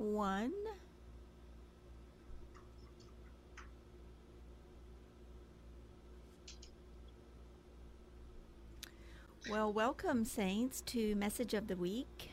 1. 0.00 0.50
Well, 9.50 9.72
welcome, 9.72 10.24
Saints, 10.24 10.80
to 10.86 11.14
Message 11.16 11.52
of 11.52 11.66
the 11.68 11.76
Week. 11.76 12.30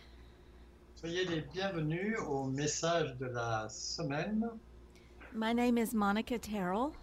Soyez 0.96 1.28
les 1.30 1.44
bienvenus 1.54 2.16
au 2.26 2.46
message 2.46 3.18
de 3.20 3.28
la 3.28 3.68
semaine. 3.68 4.50
My 5.34 5.52
name 5.52 5.78
is 5.78 5.94
Monica 5.94 6.40
Terrell. 6.40 6.94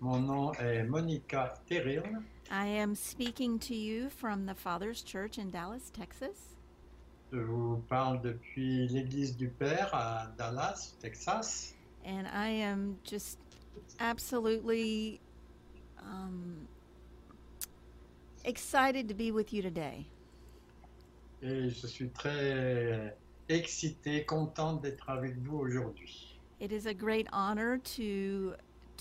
Mon 0.00 0.26
nom 0.26 0.52
est 0.58 0.88
Monica 0.88 1.58
Terril. 1.68 2.24
I 2.50 2.66
am 2.66 2.94
speaking 2.94 3.58
to 3.58 3.74
you 3.74 4.08
from 4.08 4.46
the 4.46 4.54
Father's 4.54 5.02
Church 5.02 5.36
in 5.36 5.50
Dallas, 5.50 5.90
Texas. 5.92 6.55
Je 7.36 7.42
vous 7.42 7.82
parle 7.90 8.22
depuis 8.22 8.88
l'église 8.88 9.36
du 9.36 9.48
Père 9.48 9.94
à 9.94 10.32
Dallas, 10.38 10.94
Texas. 11.00 11.74
And 12.02 12.26
I 12.32 12.48
am 12.48 12.96
just 13.04 13.38
absolutely 14.00 15.20
um, 15.98 16.66
excited 18.46 19.06
to 19.08 19.14
be 19.14 19.32
with 19.32 19.52
you 19.52 19.60
today. 19.60 20.06
Et 21.42 21.68
je 21.68 21.86
suis 21.86 22.08
très 22.08 23.14
excité, 23.50 24.24
contente 24.24 24.80
d'être 24.80 25.10
avec 25.10 25.36
vous 25.42 25.58
aujourd'hui. 25.58 26.38
It 26.58 26.72
is 26.72 26.86
a 26.86 26.94
great 26.94 27.28
honor 27.34 27.76
to 27.96 28.54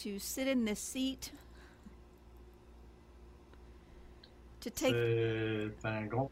to 0.03 0.19
sit 0.19 0.49
in 0.49 0.65
this 0.65 0.79
seat 0.79 1.31
to 4.59 4.69
take 4.69 4.91
C'est 4.91 5.87
un 5.87 6.05
grand, 6.07 6.29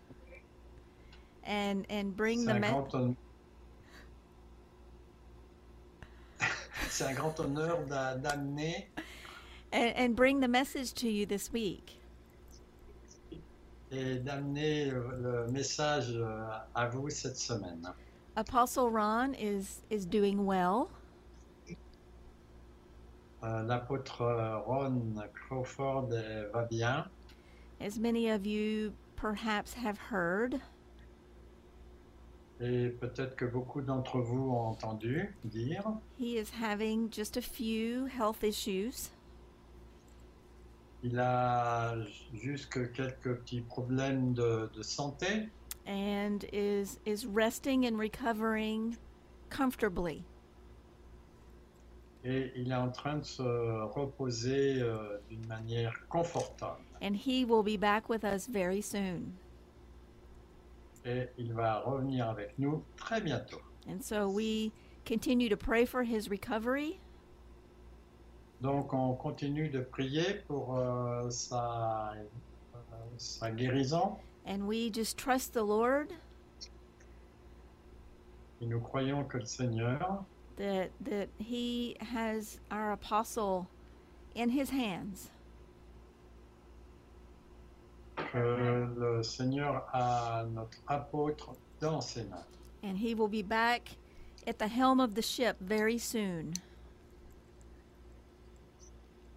and 1.45 1.85
and 1.89 2.15
bring 2.15 2.45
the 2.45 2.53
un 2.53 2.61
me- 2.61 2.67
grand 2.69 2.91
hon- 2.93 3.15
C'est 6.89 7.05
un 7.09 7.13
grand 7.13 7.39
honneur 7.39 7.83
d'amener 7.87 8.87
and, 9.71 9.93
and 9.95 10.15
bring 10.15 10.39
the 10.39 10.47
message 10.47 10.93
to 10.93 11.09
you 11.09 11.25
this 11.25 11.51
week. 11.51 11.99
et 13.91 14.15
d'amener 14.23 14.85
le 14.89 15.47
message 15.51 16.09
euh, 16.15 16.47
à 16.75 16.87
vous 16.87 17.09
cette 17.11 17.37
semaine. 17.37 17.87
Apostle 18.35 18.89
Ron 18.89 19.35
is 19.35 19.83
is 19.91 20.05
doing 20.05 20.45
well. 20.47 20.89
Euh, 23.43 23.61
L'apôtre 23.63 24.63
Ron 24.65 25.21
Crawford 25.33 26.09
va 26.53 26.65
bien. 26.69 27.05
As 27.79 27.99
many 27.99 28.29
of 28.29 28.47
you 28.47 28.93
perhaps 29.15 29.73
have 29.73 29.97
heard, 29.99 30.59
Et 32.63 32.89
peut-être 32.89 33.35
que 33.35 33.43
beaucoup 33.43 33.81
d'entre 33.81 34.19
vous 34.19 34.51
ont 34.51 34.67
entendu 34.67 35.35
dire, 35.43 35.83
he 36.17 36.37
is 36.37 36.49
having 36.61 37.11
just 37.11 37.35
a 37.35 37.41
few 37.41 38.05
health 38.07 38.41
issues. 38.41 39.11
il 41.03 41.19
a 41.19 41.95
juste 42.33 42.69
quelques 42.93 43.35
petits 43.41 43.59
problèmes 43.61 44.33
de, 44.33 44.69
de 44.73 44.81
santé 44.81 45.49
and 45.85 46.45
is 46.53 46.97
is 47.05 47.25
resting 47.27 47.85
and 47.85 47.97
recovering 47.99 48.95
comfortably. 49.49 50.23
et 52.23 52.53
il 52.55 52.71
est 52.71 52.75
en 52.75 52.89
train 52.91 53.17
de 53.17 53.25
se 53.25 53.41
reposer 53.93 54.81
euh, 54.81 55.17
d'une 55.29 55.45
manière 55.47 55.93
confortable. 56.07 56.79
And 57.01 57.13
he 57.15 57.43
will 57.43 57.63
be 57.63 57.77
back 57.77 58.07
with 58.07 58.23
us 58.23 58.47
very 58.47 58.81
soon. 58.81 59.33
Et 61.05 61.27
il 61.37 61.53
va 61.53 61.79
revenir 61.79 62.29
avec 62.29 62.57
nous 62.57 62.83
très 62.95 63.21
bientôt. 63.21 63.61
And 63.87 64.01
so 64.01 64.29
we 64.29 64.71
continue 65.05 65.49
to 65.49 65.57
pray 65.57 65.85
for 65.85 66.03
his 66.03 66.29
recovery. 66.29 66.99
Donc 68.61 68.93
on 68.93 69.15
continue 69.15 69.69
de 69.69 69.81
prier 69.81 70.41
pour 70.47 70.77
euh, 70.77 71.29
sa, 71.29 72.13
euh, 72.13 72.77
sa 73.17 73.51
guérison. 73.51 74.17
And 74.45 74.65
we 74.65 74.89
just 74.89 75.17
trust 75.17 75.53
the 75.53 75.63
Lord. 75.63 76.13
Et 78.61 78.65
nous 78.65 78.79
croyons 78.79 79.25
que 79.25 79.37
le 79.39 79.45
Seigneur 79.45 80.23
that 80.55 80.91
that 81.01 81.27
he 81.37 81.97
has 81.99 82.59
our 82.71 82.91
apostle 82.93 83.67
in 84.35 84.49
his 84.49 84.69
hands 84.69 85.31
que 88.33 88.87
le 88.97 89.21
Seigneur 89.23 89.85
a 89.93 90.43
notre 90.51 90.77
apôtre 90.87 91.53
dans 91.79 92.01
ses 92.01 92.23
mains. 92.23 92.45
and 92.83 92.97
he 92.97 93.15
will 93.15 93.29
be 93.29 93.41
back 93.41 93.91
at 94.45 94.59
the 94.59 94.67
helm 94.67 94.99
of 94.99 95.15
the 95.15 95.21
ship 95.21 95.55
very 95.61 95.97
soon. 95.97 96.53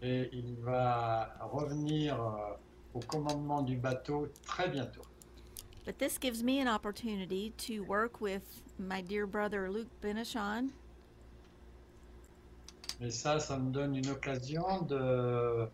Et 0.03 0.29
il 0.33 0.57
va 0.62 1.31
revenir 1.41 2.21
euh, 2.21 2.55
au 2.95 3.01
commandement 3.01 3.62
du 3.62 3.77
bateau 3.77 4.29
très 4.45 4.69
bientôt. 4.69 5.03
But 5.84 5.99
this 5.99 6.19
gives 6.19 6.43
me 6.43 6.59
an 6.61 6.67
opportunity 6.69 7.53
to 7.69 7.83
work 7.84 8.21
with 8.21 8.43
my 8.78 9.01
dear 9.01 9.27
brother 9.27 9.71
Luke 9.71 9.89
Benishon 10.03 10.71
Et 13.01 13.11
ça, 13.11 13.39
ça 13.39 13.59
me 13.59 13.71
donne 13.71 13.95
une 13.95 14.09
occasion 14.09 14.83
de 14.83 15.69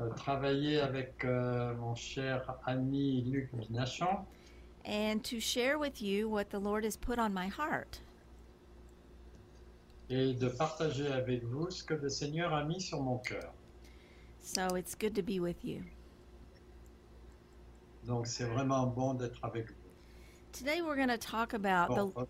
Euh, 0.00 0.08
travailler 0.14 0.80
avec 0.80 1.24
euh, 1.24 1.74
mon 1.74 1.94
cher 1.94 2.58
ami 2.64 3.22
Luc 3.22 3.54
Binachon 3.54 4.24
and 4.86 5.22
to 5.22 5.38
share 5.38 5.78
with 5.78 6.00
you 6.00 6.26
what 6.26 6.48
the 6.48 6.58
Lord 6.58 6.84
has 6.84 6.96
put 6.96 7.18
on 7.18 7.34
my 7.34 7.48
heart. 7.48 8.00
et 10.08 10.32
de 10.32 10.48
partager 10.48 11.12
avec 11.12 11.44
vous 11.44 11.70
ce 11.70 11.84
que 11.84 11.94
le 11.94 12.08
Seigneur 12.08 12.54
a 12.54 12.64
mis 12.64 12.80
sur 12.80 13.02
mon 13.02 13.18
cœur. 13.18 13.52
So 14.38 14.74
it's 14.74 14.94
good 14.94 15.14
to 15.16 15.22
be 15.22 15.38
with 15.38 15.62
you. 15.64 15.82
Donc 18.06 18.26
c'est 18.26 18.46
vraiment 18.46 18.86
bon 18.86 19.14
d'être 19.14 19.44
avec 19.44 19.68
vous. 19.68 19.74
Today 20.52 20.80
we're 20.80 20.96
going 20.96 21.08
to 21.08 21.18
talk 21.18 21.52
about 21.52 21.88
Bon, 21.88 22.08
the 22.08 22.26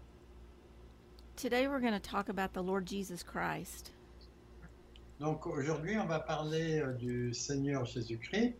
today 1.36 1.68
we're 1.68 1.80
going 1.80 1.98
to 1.98 2.00
talk 2.00 2.28
about 2.28 2.52
the 2.52 2.62
Lord 2.62 2.84
Jesus 2.84 3.22
Christ. 3.22 3.92
Donc 5.20 5.46
aujourd'hui, 5.46 5.98
on 5.98 6.06
va 6.06 6.18
parler 6.18 6.80
euh, 6.80 6.92
du 6.94 7.32
Seigneur 7.34 7.84
Jésus-Christ. 7.84 8.54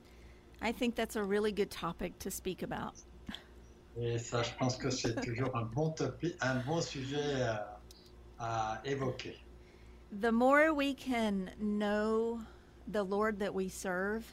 I 0.63 0.73
think 0.73 0.95
that's 0.95 1.17
a 1.17 1.23
really 1.23 1.53
good 1.53 1.71
topic 1.71 2.19
to 2.19 2.31
speak 2.31 2.63
about. 2.63 2.93
Et 3.97 4.19
ça, 4.19 4.43
je 4.43 4.51
pense 4.59 4.77
que 4.77 4.91
c'est 4.91 5.15
toujours 5.25 5.57
un 5.57 5.65
bon 5.65 5.91
topic, 5.91 6.37
un 6.43 6.57
bon 6.67 6.81
sujet 6.83 7.17
euh, 7.19 7.55
à 8.39 8.81
évoquer. 8.85 9.37
The 10.21 10.31
more 10.31 10.75
we 10.75 10.95
can 10.95 11.51
know 11.59 12.41
the 12.87 13.03
Lord 13.03 13.39
that 13.41 13.53
we 13.55 13.69
serve, 13.69 14.25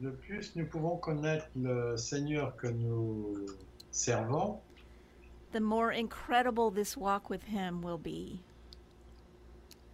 De 0.00 0.10
plus, 0.10 0.56
nous 0.56 0.66
pouvons 0.66 0.96
connaître 0.96 1.46
le 1.54 1.96
Seigneur 1.96 2.56
que 2.56 2.66
nous 2.66 3.46
servons, 3.92 4.60
the 5.52 5.60
more 5.60 5.92
incredible 5.92 6.72
this 6.72 6.96
walk 6.96 7.30
with 7.30 7.44
him 7.44 7.82
will 7.82 7.98
be. 7.98 8.40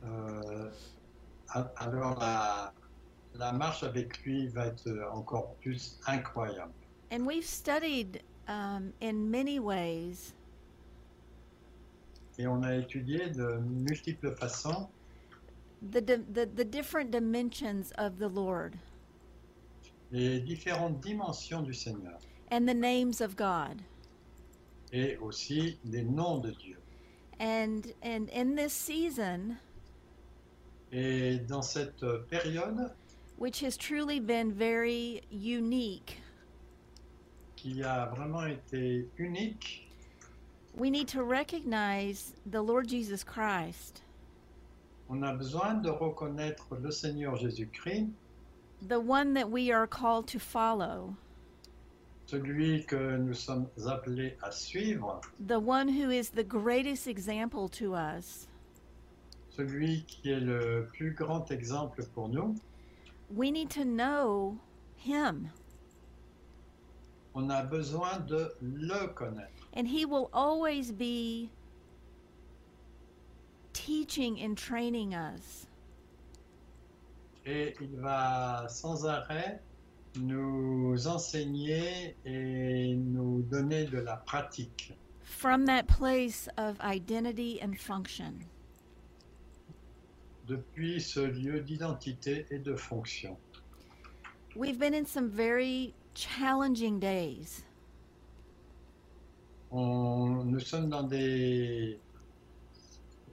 euh, 0.05 0.71
alors 1.55 2.19
la, 2.19 2.73
la 3.35 3.53
marche 3.53 3.83
avec 3.83 4.23
lui 4.25 4.49
va 4.49 4.67
être 4.67 4.89
encore 5.13 5.55
plus 5.61 5.99
incroyable. 6.07 6.73
And 7.11 7.27
we've 7.27 7.45
studied 7.47 8.23
um, 8.49 8.93
in 9.01 9.31
many 9.31 9.59
ways 9.59 10.35
Et 12.39 12.47
on 12.47 12.63
a 12.63 12.77
étudié 12.77 13.31
de 13.31 13.59
multiples 13.59 14.31
façons 14.37 14.89
the, 15.91 16.01
the 16.01 16.47
the 16.55 16.65
different 16.65 17.11
dimensions 17.11 17.93
of 17.99 18.19
the 18.19 18.29
Lord 18.29 18.75
les 20.13 20.41
différentes 20.41 21.01
dimensions 21.01 21.63
du 21.63 21.75
Seigneur 21.75 22.19
and 22.51 22.67
the 22.67 22.75
names 22.75 23.21
of 23.21 23.37
God. 23.37 23.83
et 24.93 25.17
aussi 25.19 25.79
les 25.85 26.03
noms 26.03 26.39
de 26.41 26.51
Dieu. 26.53 26.79
And 27.41 27.93
and 28.03 28.29
in 28.31 28.55
this 28.57 28.73
season, 28.73 29.59
Et 30.93 31.39
dans 31.39 31.63
cette 31.63 32.03
euh, 32.03 32.19
période 32.31 32.91
which 33.39 33.61
has 33.61 33.77
truly 33.77 34.19
been 34.19 34.53
very 34.53 35.23
unique, 35.31 36.21
qui 37.57 37.83
a 37.83 38.07
vraiment 38.07 38.47
été 38.47 39.07
unique, 39.17 39.89
we 40.77 40.91
need 40.91 41.07
to 41.07 41.23
recognize 41.23 42.35
the 42.47 42.61
Lord 42.61 42.89
Jesus 42.89 43.23
Christ, 43.23 44.03
on 45.09 45.23
a 45.23 45.35
besoin 45.35 45.75
de 45.75 45.91
reconnaître 45.91 46.77
le 46.83 46.91
Seigneur 46.91 47.37
Jésus-Christ, 47.37 48.09
the 48.89 48.99
one 48.99 49.35
that 49.35 49.49
we 49.49 49.71
are 49.71 49.87
called 49.87 50.27
to 50.27 50.41
follow, 50.41 51.15
celui 52.27 52.85
que 52.87 53.17
nous 53.19 53.35
sommes 53.35 53.69
appelés 53.87 54.35
à 54.43 54.53
suivre, 54.53 55.21
the 55.47 55.61
one 55.61 55.89
who 55.89 56.11
is 56.11 56.31
the 56.31 56.45
greatest 56.45 57.07
example 57.07 57.69
to 57.69 57.95
us. 57.95 58.48
Celui 59.63 60.05
qui 60.05 60.31
est 60.31 60.39
le 60.41 60.89
plus 60.93 61.11
grand 61.13 61.51
exemple 61.51 62.05
pour 62.15 62.29
nous. 62.29 62.55
We 63.35 63.51
need 63.51 63.69
to 63.71 63.85
know 63.85 64.57
him, 64.97 65.51
On 67.35 67.51
a 67.51 67.63
besoin 67.65 68.19
de 68.27 68.53
le 68.63 69.09
connaître. 69.09 69.51
and 69.75 69.87
he 69.87 70.05
will 70.07 70.31
always 70.33 70.93
be 70.93 71.51
teaching 73.73 74.39
and 74.41 74.57
training 74.57 75.13
us. 75.15 75.67
Et 77.45 77.75
il 77.81 77.97
va 78.01 78.67
sans 78.69 79.07
arrêt 79.07 79.61
nous 80.21 81.07
enseigner 81.07 82.15
et 82.25 82.95
nous 82.95 83.43
donner 83.43 83.85
de 83.87 83.99
la 83.99 84.17
pratique 84.17 84.93
from 85.23 85.67
that 85.67 85.87
place 85.87 86.49
of 86.57 86.79
identity 86.81 87.61
and 87.63 87.75
function. 87.79 88.45
Depuis 90.49 91.01
ce 91.01 91.21
lieu 91.21 91.61
d'identité 91.61 92.47
et 92.51 92.59
de 92.59 92.75
fonction. 92.75 93.37
We've 94.57 94.79
been 94.79 94.95
in 94.95 95.05
some 95.05 95.29
very 95.29 95.95
challenging 96.15 96.99
days. 96.99 97.65
On- 99.71 100.45
nous 100.45 100.61
sommes 100.61 100.89
dans 100.89 101.03
des, 101.03 102.01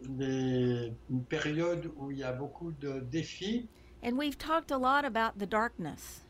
des- 0.04 0.92
une 1.10 1.24
période 1.24 1.90
où 1.98 2.12
il 2.12 2.18
y 2.18 2.24
a 2.24 2.34
beaucoup 2.34 2.72
de 2.82 3.00
défis 3.00 3.68
And 4.04 4.18
we've 4.18 4.38
talked 4.38 4.72
a 4.72 4.78
lot 4.78 5.06
about 5.06 5.40
the 5.40 5.48
darkness. 5.50 6.22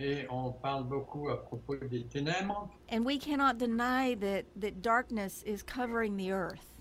et 0.00 0.26
on 0.30 0.52
parle 0.52 0.84
beaucoup 0.84 1.28
à 1.28 1.36
propos 1.42 1.76
des 1.76 2.04
ténèbres 2.04 2.68
And 2.90 3.04
we 3.04 3.18
cannot 3.18 3.58
deny 3.58 4.14
that, 4.16 4.44
that 4.60 4.82
darkness 4.82 5.42
is 5.46 5.62
covering 5.62 6.16
the 6.16 6.30
earth. 6.32 6.74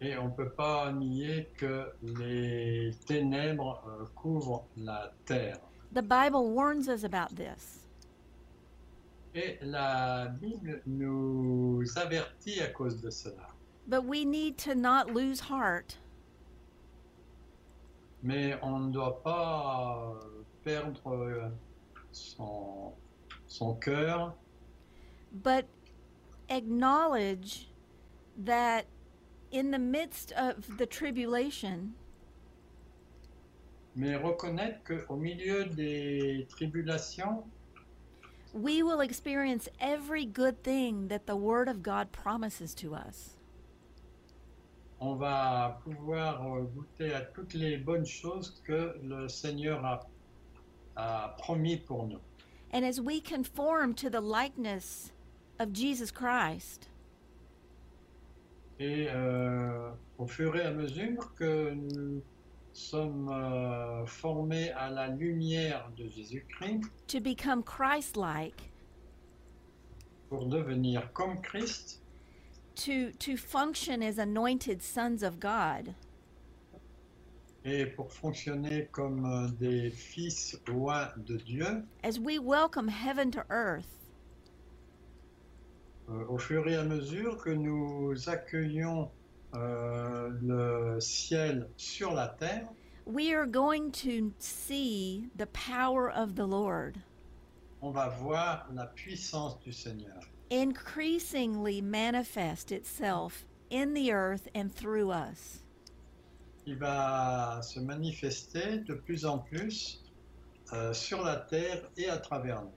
Et 0.00 0.16
on 0.16 0.28
ne 0.28 0.30
peut 0.30 0.50
pas 0.50 0.92
nier 0.92 1.48
que 1.56 1.92
les 2.02 2.92
ténèbres 3.06 3.82
euh, 3.86 4.04
couvrent 4.14 4.66
la 4.76 5.12
terre. 5.26 5.58
The 5.92 6.02
Bible 6.02 6.54
warns 6.54 6.88
us 6.88 7.04
about 7.04 7.34
this. 7.36 7.86
Et 9.34 9.58
la 9.62 10.28
Bible 10.40 10.82
nous 10.86 11.84
avertit 11.96 12.60
à 12.60 12.68
cause 12.68 13.00
de 13.00 13.10
cela. 13.10 13.48
But 13.86 14.04
we 14.04 14.24
need 14.24 14.56
to 14.58 14.74
not 14.74 15.12
lose 15.12 15.40
heart 15.40 15.98
Mais 18.22 18.58
on 18.62 18.80
ne 18.80 18.92
doit 18.92 19.22
pas 19.22 20.14
euh, 20.14 20.44
perdre 20.62 21.00
euh, 21.06 21.48
son, 22.12 22.92
son 23.46 23.74
cœur, 23.76 24.34
but 25.32 25.64
acknowledge 26.50 27.70
that 28.44 28.84
in 29.50 29.70
the 29.70 29.78
midst 29.78 30.32
of 30.32 30.78
the 30.78 30.86
tribulation, 30.86 31.94
mais 33.96 34.16
reconnaître 34.16 34.82
qu'au 34.84 35.16
milieu 35.16 35.64
des 35.64 36.46
tribulations, 36.48 37.44
we 38.52 38.82
will 38.82 39.00
experience 39.00 39.68
every 39.80 40.24
good 40.24 40.62
thing 40.62 41.08
that 41.08 41.26
the 41.26 41.36
Word 41.36 41.68
of 41.68 41.82
God 41.82 42.12
promises 42.12 42.74
to 42.74 42.94
us. 42.94 43.36
on 45.00 45.14
va 45.14 45.80
pouvoir 45.82 46.42
euh, 46.46 46.62
goûter 46.62 47.14
à 47.14 47.22
toutes 47.22 47.54
les 47.54 47.78
bonnes 47.78 48.04
choses 48.04 48.60
que 48.64 48.94
le 49.02 49.28
Seigneur 49.28 49.84
a, 49.84 50.00
a 50.96 51.34
promis 51.38 51.78
pour 51.78 52.06
nous. 52.06 52.20
And 52.72 52.84
as 52.84 53.00
we 53.00 53.20
conform 53.20 53.94
to 53.94 54.10
the 54.10 54.20
likeness 54.20 55.12
of 55.58 55.72
Jesus 55.72 56.10
Christ, 56.10 56.88
Et 58.80 59.08
euh, 59.10 59.90
au 60.16 60.26
fur 60.26 60.56
et 60.56 60.62
à 60.62 60.70
mesure 60.70 61.34
que 61.34 61.70
nous 61.74 62.22
sommes 62.72 63.28
euh, 63.28 64.06
formés 64.06 64.70
à 64.70 64.88
la 64.88 65.08
lumière 65.08 65.90
de 65.98 66.08
Jésus-Christ 66.08 66.84
to 67.06 67.20
become 67.20 67.62
Christ 67.62 68.16
like, 68.16 68.70
pour 70.30 70.46
devenir 70.46 71.12
comme 71.12 71.42
Christ, 71.42 72.00
to, 72.76 73.12
to 73.18 73.36
function 73.36 74.02
as 74.02 74.16
anointed 74.16 74.80
sons 74.80 75.22
of 75.22 75.38
God, 75.38 75.94
et 77.66 77.84
pour 77.84 78.10
fonctionner 78.10 78.88
comme 78.92 79.26
euh, 79.26 79.48
des 79.60 79.90
fils 79.90 80.58
loin 80.66 81.10
de 81.18 81.36
Dieu, 81.36 81.84
as 82.02 82.18
we 82.18 82.38
welcome 82.38 82.88
heaven 82.88 83.30
to 83.30 83.44
earth, 83.50 83.99
au 86.28 86.38
fur 86.38 86.68
et 86.68 86.76
à 86.76 86.84
mesure 86.84 87.36
que 87.38 87.50
nous 87.50 88.14
accueillons 88.28 89.10
euh, 89.54 90.30
le 90.42 91.00
ciel 91.00 91.68
sur 91.76 92.12
la 92.12 92.28
terre, 92.28 92.68
we 93.06 93.32
are 93.32 93.46
going 93.46 93.90
to 93.90 94.32
see 94.38 95.28
the 95.36 95.46
power 95.46 96.10
of 96.10 96.34
the 96.34 96.46
Lord 96.46 96.98
on 97.82 97.90
va 97.90 98.08
voir 98.08 98.68
la 98.72 98.86
puissance 98.86 99.58
du 99.60 99.72
Seigneur 99.72 100.20
increasingly 100.50 101.80
manifest 101.80 102.72
itself 102.72 103.44
in 103.70 103.94
the 103.94 104.12
earth 104.12 104.48
and 104.54 104.72
through 104.74 105.10
us. 105.10 105.62
qui 106.64 106.74
va 106.74 107.60
se 107.62 107.80
manifester 107.80 108.78
de 108.86 108.94
plus 108.94 109.24
en 109.24 109.38
plus 109.38 110.02
euh, 110.72 110.92
sur 110.92 111.22
la 111.22 111.36
terre 111.36 111.82
et 111.96 112.08
à 112.08 112.18
travers 112.18 112.62
nous. 112.62 112.72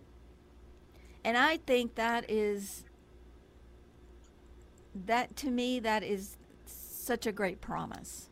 And 1.25 1.37
I 1.37 1.57
think 1.65 1.95
that 1.95 2.29
is 2.29 2.85
that 5.05 5.35
to 5.37 5.49
me 5.49 5.79
that 5.79 6.03
is 6.03 6.37
such 6.65 7.27
a 7.27 7.31
great 7.31 7.61
promise. 7.61 8.29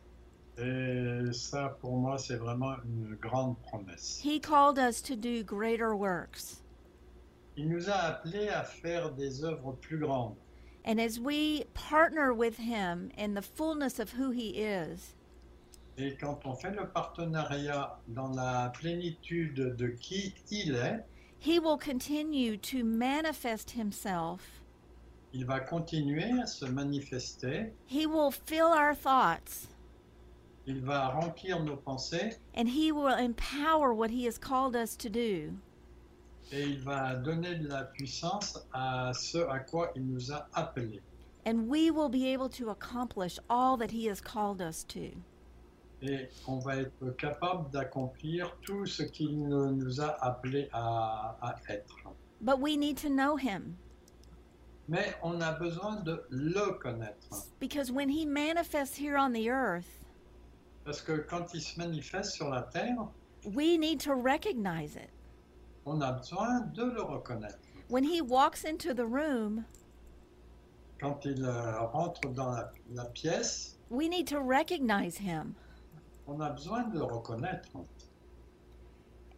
Et 0.58 1.32
ça, 1.32 1.76
pour 1.80 1.96
moi, 1.96 2.18
c'est 2.18 2.36
vraiment 2.36 2.76
une 2.84 3.16
grande 3.20 3.56
promesse. 3.62 4.20
He 4.22 4.38
called 4.38 4.78
us 4.78 5.00
to 5.02 5.16
do 5.16 5.42
greater 5.42 5.96
works. 5.96 6.62
Il 7.56 7.68
nous 7.68 7.88
a 7.88 7.94
appelés 7.94 8.48
à 8.48 8.62
faire 8.62 9.10
des 9.12 9.44
œuvres 9.44 9.76
plus 9.80 9.98
grandes. 9.98 10.36
And 10.84 11.00
as 11.00 11.18
we 11.18 11.64
partner 11.74 12.34
with 12.34 12.58
him 12.58 13.10
in 13.16 13.34
the 13.34 13.42
fullness 13.42 13.98
of 13.98 14.10
who 14.10 14.30
he 14.30 14.58
is, 14.58 15.14
Et 15.98 16.16
quand 16.16 16.40
on 16.46 16.54
fait 16.54 16.70
le 16.70 16.88
partenariat 16.88 17.98
dans 18.08 18.30
la 18.34 18.70
plénitude 18.70 19.76
de 19.76 19.88
qui 19.88 20.34
il 20.50 20.74
est, 20.74 21.04
he 21.38 21.58
will 21.58 21.76
continue 21.76 22.56
to 22.56 22.82
manifest 22.82 23.72
himself. 23.72 24.61
Il 25.32 25.44
va 25.46 25.60
continuer 25.60 26.30
à 26.40 26.46
se 26.46 26.64
manifester, 26.66 27.72
He 27.86 28.06
will 28.06 28.30
fill 28.30 28.66
our 28.72 28.94
thoughts 28.94 29.68
il 30.66 30.80
va 30.80 31.08
remplir 31.08 31.62
nos 31.64 31.76
pensées 31.76 32.38
and 32.54 32.68
he 32.68 32.92
will 32.92 33.14
empower 33.18 33.92
what 33.92 34.10
he 34.10 34.24
has 34.26 34.38
called 34.38 34.76
us 34.76 34.96
to 34.96 35.08
do. 35.08 35.52
et 36.52 36.62
il 36.62 36.78
va 36.80 37.14
donner 37.16 37.56
de 37.56 37.68
la 37.68 37.84
puissance 37.84 38.58
à 38.72 39.12
ce 39.14 39.38
à 39.48 39.58
quoi 39.60 39.90
il 39.96 40.04
nous 40.06 40.30
a 40.32 40.46
appelés. 40.54 41.00
And 41.44 41.66
we 41.68 41.90
will 41.90 42.08
be 42.08 42.26
able 42.32 42.48
to 42.50 42.70
accomplish 42.70 43.38
all 43.50 43.76
that 43.78 43.90
he 43.90 44.06
has 44.08 44.20
called 44.20 44.60
us 44.60 44.84
to. 44.88 45.10
Et 46.02 46.28
on 46.46 46.58
va 46.58 46.76
être 46.76 47.16
capable 47.16 47.70
d'accomplir 47.70 48.54
tout 48.62 48.86
ce 48.86 49.02
qu'il 49.02 49.38
nous 49.40 50.00
a 50.00 50.16
appelés 50.24 50.68
à, 50.72 51.36
à 51.40 51.56
être. 51.68 51.96
But 52.40 52.60
we 52.60 52.76
need 52.76 52.96
to 52.98 53.08
know 53.08 53.36
him 53.36 53.76
Mais 54.88 55.14
on 55.22 55.40
a 55.40 55.52
besoin 55.52 55.96
de 56.04 56.24
le 56.30 56.72
connaître. 56.78 57.46
because 57.60 57.90
when 57.92 58.08
he 58.08 58.24
manifests 58.26 58.96
here 58.96 59.16
on 59.16 59.32
the 59.32 59.48
earth, 59.48 60.00
Parce 60.84 61.00
que 61.00 61.18
quand 61.28 61.54
il 61.54 61.60
se 61.60 61.78
manifeste 61.78 62.32
sur 62.32 62.50
la 62.50 62.62
terre, 62.62 63.08
we 63.54 63.78
need 63.78 64.00
to 64.00 64.14
recognize 64.14 64.96
it. 64.96 65.10
on 65.86 66.00
a 66.02 66.12
besoin 66.12 66.60
de 66.74 66.84
le 66.84 67.02
reconnaître. 67.02 67.58
When 67.88 68.02
he 68.04 68.20
walks 68.20 68.64
into 68.64 68.92
the 68.92 69.06
room, 69.06 69.64
Quand 71.00 71.24
il 71.24 71.44
euh, 71.44 71.80
rentre 71.92 72.28
dans 72.32 72.50
la, 72.50 72.70
la 72.92 73.04
pièce, 73.06 73.76
we 73.90 74.08
need 74.08 74.26
to 74.28 74.40
recognize 74.40 75.16
him. 75.18 75.54
on 76.26 76.40
a 76.40 76.50
besoin 76.50 76.84
de 76.90 76.98
le 76.98 77.04
reconnaître. 77.04 77.68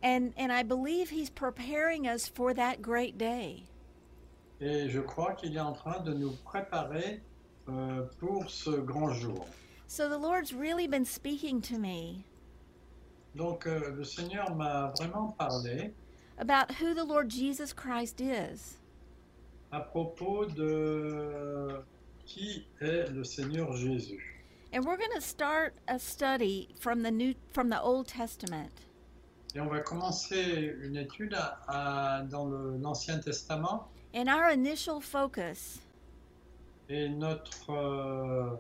And 0.02 0.32
and 0.36 0.50
I 0.52 0.62
believe 0.62 1.10
he's 1.10 1.30
preparing 1.30 2.06
us 2.06 2.28
for 2.28 2.52
that 2.54 2.80
great 2.82 3.16
day. 3.18 3.64
Et 4.66 4.88
je 4.88 4.98
crois 5.00 5.34
qu'il 5.34 5.54
est 5.56 5.60
en 5.60 5.72
train 5.72 6.00
de 6.00 6.14
nous 6.14 6.32
préparer 6.44 7.20
euh, 7.68 8.02
pour 8.18 8.48
ce 8.50 8.70
grand 8.70 9.10
jour. 9.10 9.46
So 9.86 10.08
the 10.08 10.18
Lord's 10.18 10.54
really 10.54 10.88
been 10.88 11.04
speaking 11.04 11.60
to 11.62 11.78
me 11.78 12.24
Donc 13.34 13.66
euh, 13.66 13.90
le 13.94 14.04
Seigneur 14.04 14.54
m'a 14.56 14.92
vraiment 14.98 15.28
parlé 15.38 15.92
about 16.38 16.72
who 16.80 16.94
the 16.94 17.04
Lord 17.06 17.28
Jesus 17.30 17.74
Christ 17.74 18.20
is. 18.20 18.78
à 19.70 19.80
propos 19.80 20.46
de 20.46 21.68
qui 22.24 22.66
est 22.80 23.10
le 23.10 23.22
Seigneur 23.24 23.76
Jésus. 23.76 24.42
And 24.72 24.82
we're 24.84 24.96
going 24.96 25.14
to 25.14 25.20
start 25.20 25.74
a 25.88 25.98
study 25.98 26.68
from 26.80 27.02
the 27.02 27.10
new 27.10 27.34
from 27.52 27.68
the 27.68 27.80
Old 27.82 28.06
Testament. 28.08 28.72
Et 29.54 29.60
on 29.60 29.66
va 29.68 29.80
commencer 29.80 30.74
une 30.82 30.96
étude 30.96 31.34
à- 31.34 31.58
à- 31.68 32.22
dans 32.22 32.46
l'Ancien 32.48 33.18
Testament. 33.18 33.88
And 34.14 34.28
our 34.28 34.50
initial 34.52 35.00
focus 35.00 35.80
Et 36.88 37.08
notre, 37.08 37.70
euh, 37.70 38.56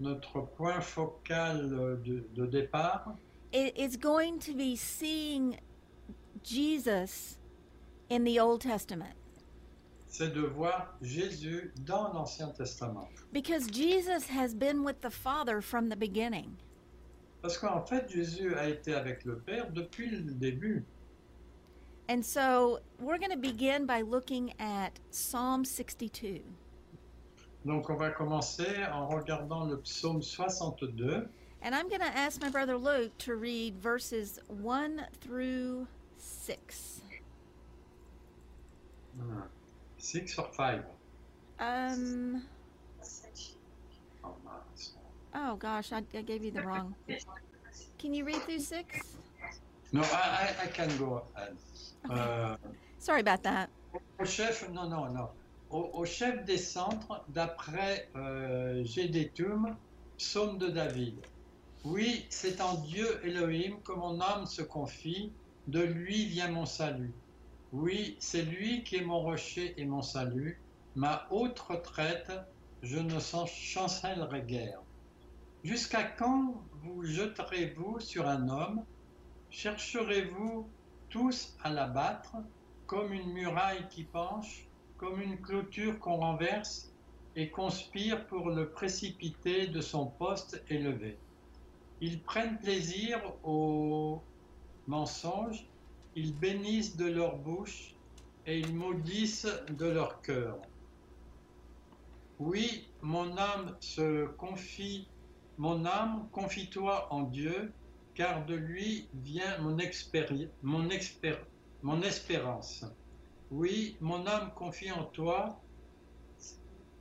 notre 0.00 0.40
point 0.56 0.80
focal 0.80 1.70
de, 2.04 2.24
de 2.34 2.46
départ, 2.46 3.14
i- 3.54 3.72
is 3.76 3.96
going 3.96 4.38
to 4.40 4.52
be 4.52 4.76
seeing 4.76 5.56
Jesus 6.42 7.38
in 8.10 8.24
the 8.24 8.38
Old 8.40 8.60
Testament. 8.60 9.14
c'est 10.08 10.34
de 10.34 10.42
voir 10.42 10.94
Jésus 11.00 11.72
dans 11.86 12.12
l'Ancien 12.12 12.48
Testament. 12.50 13.08
Because 13.32 13.66
Jesus 13.70 14.28
has 14.28 14.52
been 14.54 14.84
with 14.84 15.00
the 15.00 15.08
Father 15.10 15.62
from 15.62 15.88
the 15.88 15.96
beginning. 15.96 16.50
Parce 17.40 17.56
qu'en 17.56 17.82
fait, 17.86 18.08
Jésus 18.10 18.54
a 18.56 18.68
été 18.68 18.92
avec 18.94 19.24
le 19.24 19.38
Père 19.38 19.70
depuis 19.72 20.10
le 20.10 20.20
début. 20.34 20.84
And 22.08 22.24
so 22.24 22.80
we're 22.98 23.18
going 23.18 23.30
to 23.30 23.36
begin 23.36 23.86
by 23.86 24.02
looking 24.02 24.52
at 24.58 24.98
Psalm 25.10 25.64
62. 25.64 26.40
Donc 27.64 27.88
on 27.90 27.96
va 27.96 28.10
commencer 28.10 28.84
en 28.92 29.06
regardant 29.06 29.64
le 29.68 29.76
psaume 29.78 30.20
62. 30.20 31.28
And 31.62 31.74
I'm 31.74 31.88
going 31.88 32.00
to 32.00 32.16
ask 32.16 32.40
my 32.40 32.48
brother 32.48 32.76
Luke 32.76 33.16
to 33.18 33.36
read 33.36 33.78
verses 33.78 34.40
1 34.48 35.06
through 35.20 35.86
6. 36.18 37.02
Six 39.98 40.38
or 40.38 40.48
five? 40.52 40.82
Um, 41.60 42.42
Oh, 44.24 44.34
oh 45.34 45.56
gosh, 45.56 45.92
I, 45.92 46.02
I 46.14 46.22
gave 46.22 46.44
you 46.44 46.50
the 46.50 46.62
wrong. 46.62 46.94
Can 47.98 48.14
you 48.14 48.24
read 48.24 48.42
through 48.42 48.60
6? 48.60 49.00
No, 49.92 50.02
I, 50.02 50.54
I, 50.60 50.64
I 50.64 50.66
can 50.68 50.96
go 50.96 51.24
ahead. 51.36 51.56
Euh, 52.10 52.56
Sorry 52.98 53.20
about 53.20 53.42
that. 53.42 53.68
au 54.18 54.24
chef, 54.24 54.68
non, 54.70 54.88
non, 54.88 55.10
non. 55.12 55.28
Au, 55.70 55.90
au 55.94 56.04
chef 56.04 56.44
des 56.44 56.58
centres, 56.58 57.24
d'après 57.28 58.08
euh, 58.16 58.84
Gédétum, 58.84 59.76
psaume 60.18 60.58
de 60.58 60.68
David. 60.68 61.16
Oui, 61.84 62.26
c'est 62.30 62.60
en 62.60 62.74
Dieu 62.74 63.20
Elohim 63.24 63.76
que 63.84 63.92
mon 63.92 64.20
âme 64.20 64.46
se 64.46 64.62
confie, 64.62 65.32
de 65.66 65.80
lui 65.80 66.26
vient 66.26 66.50
mon 66.50 66.66
salut. 66.66 67.12
Oui, 67.72 68.16
c'est 68.20 68.42
lui 68.42 68.84
qui 68.84 68.96
est 68.96 69.04
mon 69.04 69.20
rocher 69.20 69.74
et 69.80 69.84
mon 69.84 70.02
salut, 70.02 70.60
ma 70.94 71.26
haute 71.30 71.58
retraite, 71.58 72.30
je 72.82 72.98
ne 72.98 73.18
s'en 73.18 73.46
chancellerai 73.46 74.42
guère. 74.42 74.80
Jusqu'à 75.64 76.02
quand 76.02 76.62
vous 76.82 77.04
jeterez-vous 77.04 78.00
sur 78.00 78.28
un 78.28 78.48
homme? 78.48 78.84
Chercherez-vous 79.50 80.68
tous 81.12 81.54
à 81.62 81.70
l'abattre, 81.70 82.36
comme 82.86 83.12
une 83.12 83.32
muraille 83.32 83.86
qui 83.90 84.02
penche, 84.02 84.66
comme 84.96 85.20
une 85.20 85.38
clôture 85.40 85.98
qu'on 86.00 86.16
renverse, 86.16 86.90
et 87.36 87.50
conspire 87.50 88.26
pour 88.26 88.50
le 88.50 88.70
précipiter 88.70 89.66
de 89.66 89.80
son 89.80 90.06
poste 90.06 90.62
élevé. 90.68 91.18
Ils 92.00 92.20
prennent 92.22 92.58
plaisir 92.58 93.20
au 93.44 94.22
mensonge, 94.86 95.66
ils 96.16 96.34
bénissent 96.34 96.96
de 96.96 97.06
leur 97.06 97.36
bouche, 97.36 97.94
et 98.46 98.58
ils 98.58 98.74
maudissent 98.74 99.48
de 99.70 99.86
leur 99.86 100.20
cœur. 100.22 100.58
Oui, 102.38 102.88
mon 103.02 103.36
âme 103.36 103.76
se 103.80 104.26
confie, 104.26 105.08
mon 105.58 105.84
âme, 105.84 106.28
confie-toi 106.32 107.12
en 107.12 107.22
Dieu, 107.22 107.72
car 108.14 108.44
de 108.46 108.54
lui 108.54 109.08
vient 109.14 109.58
mon, 109.58 109.76
mon, 110.62 110.90
espérance. 112.02 112.84
Oui, 113.50 113.96
mon 114.00 114.26
âme 114.26 114.52
confie 114.54 114.90
en 114.90 115.04
toi. 115.04 115.60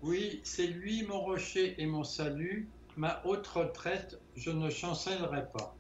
Oui, 0.02 0.42
c'est 0.44 0.68
lui 0.68 1.04
mon 1.04 1.22
rocher 1.22 1.76
et 1.82 1.86
mon 1.86 2.04
salut, 2.04 2.68
ma 2.98 3.22
haute 3.26 3.48
retraite, 3.48 4.20
je 4.36 4.50
ne 4.50 4.70
chancellerai 4.70 5.46
pas. 5.52 5.76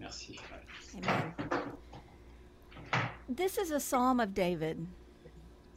Merci, 0.00 0.34
frère. 0.34 0.60
Amen. 0.96 1.32
This 3.28 3.58
is 3.58 3.70
a 3.70 3.80
psalm 3.80 4.20
of 4.20 4.34
David. 4.34 4.86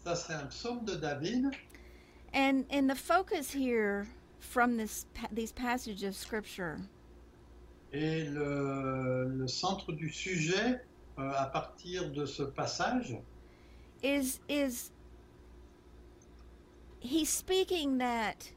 Ça, 0.03 0.15
c'est 0.15 0.33
un 0.33 0.47
psaume 0.47 0.85
de 0.85 0.95
David. 0.95 1.55
And 2.33 2.65
and 2.69 2.89
the 2.89 2.95
focus 2.95 3.51
here 3.51 4.07
from 4.39 4.77
this 4.77 5.05
these 5.31 5.51
passages 5.51 6.03
of 6.03 6.15
scripture 6.15 6.79
Et 7.91 8.25
le, 8.25 9.25
le 9.27 9.47
centre 9.47 9.91
du 9.91 10.09
sujet, 10.09 10.81
euh, 11.17 11.31
à 11.35 11.45
partir 11.47 12.11
de 12.11 12.25
ce 12.25 12.43
passage, 12.43 13.17
is 14.03 14.39
is 14.47 14.91
he's 17.01 17.29
speaking 17.29 17.97
that 17.97 18.51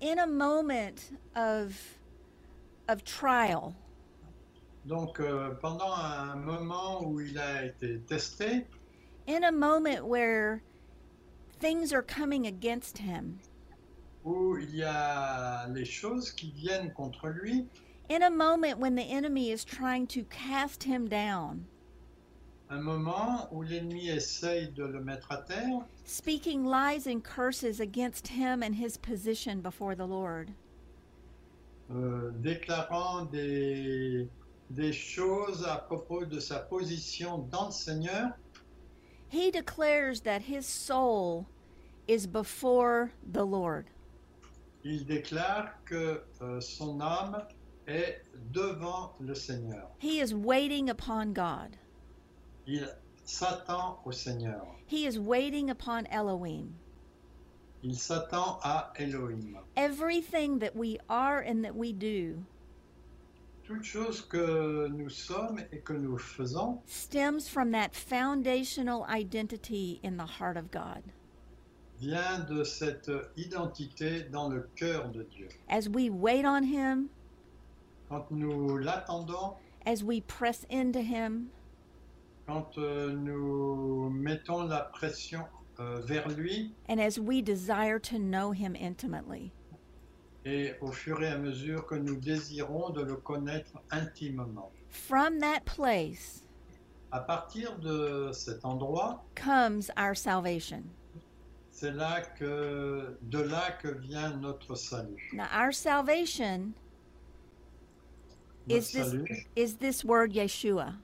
in 0.00 0.18
a 0.18 0.26
moment 0.26 1.12
of 1.34 1.98
of 2.88 3.02
trial. 3.04 3.74
Donc 4.86 5.20
euh, 5.20 5.50
pendant 5.60 5.92
un 5.92 6.36
moment 6.36 7.04
où 7.04 7.20
il 7.20 7.38
a 7.38 7.64
été 7.66 7.98
testé, 8.06 8.66
in 9.26 9.42
a 9.42 9.52
moment 9.52 10.06
where 10.06 10.62
things 11.58 11.92
are 11.92 12.02
coming 12.02 12.46
against 12.46 12.98
him. 12.98 13.38
où 14.24 14.58
il 14.58 14.76
y 14.76 14.82
a 14.82 15.66
les 15.68 15.84
choses 15.84 16.30
qui 16.30 16.50
viennent 16.52 16.92
contre 16.92 17.28
lui, 17.28 17.66
in 18.10 18.24
a 18.24 18.30
moment 18.30 18.78
when 18.80 18.96
the 18.96 19.04
enemy 19.04 19.52
is 19.52 19.64
trying 19.64 20.04
to 20.08 20.24
cast 20.24 20.82
him 20.82 21.08
down. 21.08 21.64
Un 22.68 22.82
moment 22.82 23.48
où 23.52 23.62
l'ennemi 23.62 24.10
essaye 24.10 24.68
de 24.74 24.84
le 24.84 25.00
mettre 25.00 25.28
à 25.30 25.46
terre, 25.46 25.84
speaking 26.04 26.64
lies 26.64 27.06
and 27.06 27.22
curses 27.22 27.80
against 27.80 28.28
him 28.28 28.62
and 28.62 28.74
his 28.74 28.96
position 28.96 29.60
before 29.60 29.94
the 29.94 30.06
Lord. 30.06 30.50
Euh, 31.92 32.30
déclarant 32.42 33.30
des, 33.30 34.28
des 34.70 34.92
choses 34.92 35.64
à 35.64 35.76
propos 35.76 36.24
de 36.24 36.38
sa 36.40 36.58
position 36.58 37.38
dans 37.50 37.66
le 37.66 37.72
Seigneur, 37.72 38.32
he 39.28 39.50
declares 39.50 40.20
that 40.20 40.42
his 40.42 40.66
soul 40.66 41.46
is 42.08 42.26
before 42.26 43.12
the 43.32 43.44
Lord. 43.44 43.86
Il 44.84 45.04
déclare 45.04 45.74
que 45.84 46.22
euh, 46.40 46.60
son 46.60 47.00
âme 47.00 47.42
est 47.90 48.22
devant 48.52 49.12
le 49.20 49.34
Seigneur. 49.34 49.90
he 49.98 50.20
is 50.20 50.32
waiting 50.34 50.88
upon 50.90 51.32
God 51.32 51.76
Il 52.66 52.88
s'attend 53.24 53.98
au 54.04 54.12
Seigneur. 54.12 54.66
He 54.86 55.06
is 55.06 55.18
waiting 55.18 55.70
upon 55.70 56.06
Elohim. 56.10 56.74
Il 57.82 57.94
s'attend 57.96 58.60
à 58.62 58.90
Elohim. 58.98 59.56
Everything 59.76 60.58
that 60.58 60.74
we 60.76 60.98
are 61.08 61.40
and 61.40 61.64
that 61.64 61.74
we 61.74 61.92
do 61.92 62.44
Toute 63.64 63.84
chose 63.84 64.20
que 64.20 64.88
nous 64.88 65.08
sommes 65.08 65.60
et 65.72 65.78
que 65.84 65.92
nous 65.94 66.18
faisons 66.18 66.80
stems 66.86 67.48
from 67.48 67.70
that 67.70 67.94
foundational 67.94 69.04
identity 69.08 70.00
in 70.02 70.16
the 70.16 70.26
heart 70.26 70.56
of 70.56 70.70
God. 70.70 71.02
vient 72.00 72.40
de 72.48 72.64
cette 72.64 73.10
identité 73.36 74.24
dans 74.30 74.48
le 74.48 74.68
cœur 74.76 75.10
de 75.12 75.22
Dieu. 75.24 75.48
As 75.68 75.88
we 75.88 76.10
wait 76.10 76.44
on 76.44 76.64
Him, 76.64 77.10
Quand 78.10 78.26
nous 78.32 78.76
l'attendons, 78.76 79.54
as 79.86 80.02
we 80.02 80.20
press 80.22 80.66
into 80.70 80.98
Him, 81.00 81.48
quand 82.48 82.76
euh, 82.78 83.12
nous 83.12 84.10
mettons 84.10 84.64
la 84.64 84.80
pression 84.80 85.44
euh, 85.78 86.00
vers 86.00 86.28
lui 86.28 86.72
and 86.88 86.98
as 87.00 87.18
we 87.20 87.40
desire 87.40 88.00
to 88.00 88.18
know 88.18 88.50
Him 88.52 88.74
intimately, 88.74 89.52
et 90.44 90.72
au 90.80 90.90
fur 90.90 91.22
et 91.22 91.28
à 91.28 91.38
mesure 91.38 91.86
que 91.86 91.94
nous 91.94 92.16
désirons 92.16 92.90
de 92.90 93.02
le 93.02 93.14
connaître 93.14 93.74
intimement. 93.92 94.72
from 94.88 95.38
that 95.38 95.60
place 95.64 96.44
À 97.12 97.20
partir 97.20 97.78
de 97.78 98.30
cet 98.32 98.64
endroit, 98.64 99.24
comes 99.36 99.82
our 99.96 100.16
salvation. 100.16 100.82
c'est 101.70 101.92
là 101.92 102.22
que 102.38 103.16
de 103.22 103.38
là 103.40 103.70
que 103.80 103.88
vient 103.88 104.36
notre 104.36 104.74
salut. 104.74 105.30
Now, 105.32 105.46
our 105.54 105.72
salvation 105.72 106.72
is 108.68 108.90
this 108.92 109.10
salut 109.10 109.28
is 109.56 109.76
this 109.76 110.04
word 110.04 110.32
Yeshua, 110.32 110.94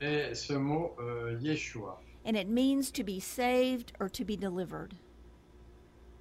est 0.00 0.34
ce 0.34 0.52
mot 0.54 0.92
euh, 1.00 1.38
Yeshua. 1.40 1.96
and 2.24 2.36
it 2.36 2.48
means 2.48 2.90
to 2.90 3.02
be 3.04 3.20
saved 3.20 3.92
or 4.00 4.08
to 4.08 4.24
be 4.24 4.36
delivered. 4.36 4.94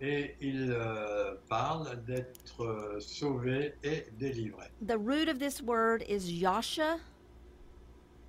Et 0.01 0.35
il 0.39 0.71
euh, 0.71 1.35
parle 1.49 2.01
d'être 2.05 2.61
euh, 2.63 2.99
sauvé 3.01 3.73
et 3.83 4.05
délivré. 4.17 4.67
The 4.87 4.97
root 4.97 5.27
of 5.27 5.39
this 5.39 5.61
word 5.61 6.03
is 6.07 6.31
Yasha, 6.31 6.99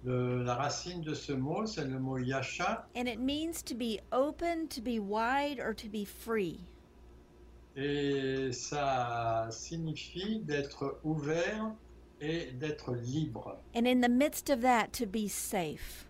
Le- 0.05 0.43
la 0.43 0.55
racine 0.57 1.01
de 1.03 1.15
ce 1.15 1.33
mot, 1.33 1.67
c'est 1.67 1.85
le 1.85 2.01
mot 2.01 2.19
Yasha, 2.19 2.87
and 2.97 3.07
it 3.07 3.21
means 3.21 3.63
to 3.63 3.75
be 3.75 4.01
open, 4.13 4.67
to 4.69 4.81
be 4.81 4.99
wide, 4.99 5.61
or 5.61 5.73
to 5.75 5.89
be 5.89 6.05
free. 6.05 6.59
et 7.77 8.51
ça 8.53 9.47
signifie 9.53 10.41
d'être 10.41 10.99
ouvert 11.05 11.73
et 12.21 12.53
d'être 12.53 12.95
libre. 12.95 13.59
And 13.75 13.87
in 13.87 14.01
the 14.01 14.09
midst 14.09 14.51
of 14.51 14.61
that, 14.63 14.93
to 14.95 15.07
be 15.07 15.29
safe. 15.29 16.07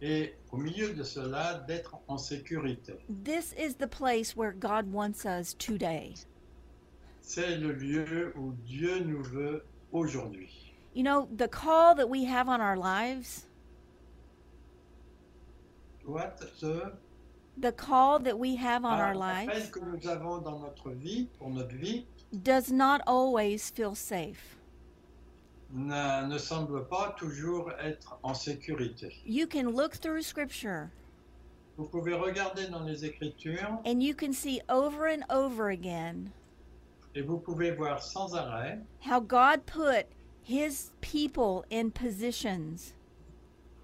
Et 0.00 0.34
au 0.52 0.56
milieu 0.56 0.94
de 0.94 1.02
cela, 1.02 1.64
d'être 1.66 1.96
en 2.06 2.18
sécurité. 2.18 2.94
This 3.08 3.54
is 3.58 3.74
the 3.74 3.88
place 3.88 4.36
where 4.36 4.52
God 4.52 4.92
wants 4.92 5.24
us 5.24 5.54
today. 5.54 6.14
C'est 7.20 7.56
le 7.58 7.72
lieu 7.72 8.32
où 8.36 8.52
Dieu 8.64 9.00
nous 9.00 9.22
veut 9.22 9.64
aujourd'hui. 9.92 10.72
You 10.94 11.02
know, 11.02 11.28
the 11.36 11.48
call 11.48 11.94
that 11.96 12.08
we 12.08 12.24
have 12.24 12.48
on 12.48 12.60
our 12.60 12.76
lives, 12.76 13.48
What 16.08 16.38
the, 16.38 16.92
The 17.58 17.72
call 17.72 18.18
that 18.20 18.38
we 18.38 18.56
have 18.56 18.86
on 18.86 18.98
ah, 18.98 19.08
our 19.08 19.14
lives 19.14 19.70
que 19.70 19.80
nous 19.80 20.08
avons 20.08 20.38
dans 20.38 20.58
notre 20.58 20.90
vie, 20.90 21.28
pour 21.38 21.50
notre 21.50 21.76
vie, 21.76 22.06
does 22.42 22.72
not 22.72 23.02
always 23.06 23.68
feel 23.68 23.94
safe. 23.94 24.57
Ne, 25.72 26.26
ne 26.26 26.38
semble 26.38 26.86
pas 26.86 27.14
toujours 27.18 27.70
être 27.80 28.18
en 28.22 28.34
sécurité. 28.34 29.14
You 29.26 29.46
can 29.46 29.70
look 29.70 30.00
through 30.00 30.22
scripture 30.22 30.88
Vous 31.76 31.86
pouvez 31.86 32.14
regarder 32.14 32.66
dans 32.68 32.82
les 32.82 33.04
Écritures 33.04 33.80
and 33.86 34.02
you 34.02 34.14
can 34.14 34.32
see 34.32 34.60
over 34.68 35.06
and 35.06 35.22
over 35.30 35.70
again 35.70 36.30
et 37.14 37.22
vous 37.22 37.38
pouvez 37.38 37.70
voir 37.70 38.02
sans 38.02 38.34
arrêt 38.34 38.80
how 39.00 39.20
God 39.20 39.64
put 39.64 40.06
his 40.42 40.90
people 41.00 41.64
in 41.70 41.90
positions 41.90 42.94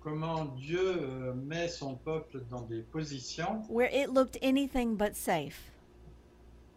comment 0.02 0.46
Dieu 0.56 0.80
euh, 0.80 1.34
met 1.34 1.68
son 1.68 1.94
peuple 1.94 2.42
dans 2.50 2.62
des 2.62 2.82
positions 2.82 3.62
where 3.68 3.90
it 3.92 4.10
looked 4.10 4.38
anything 4.42 4.96
but 4.96 5.14
safe. 5.14 5.70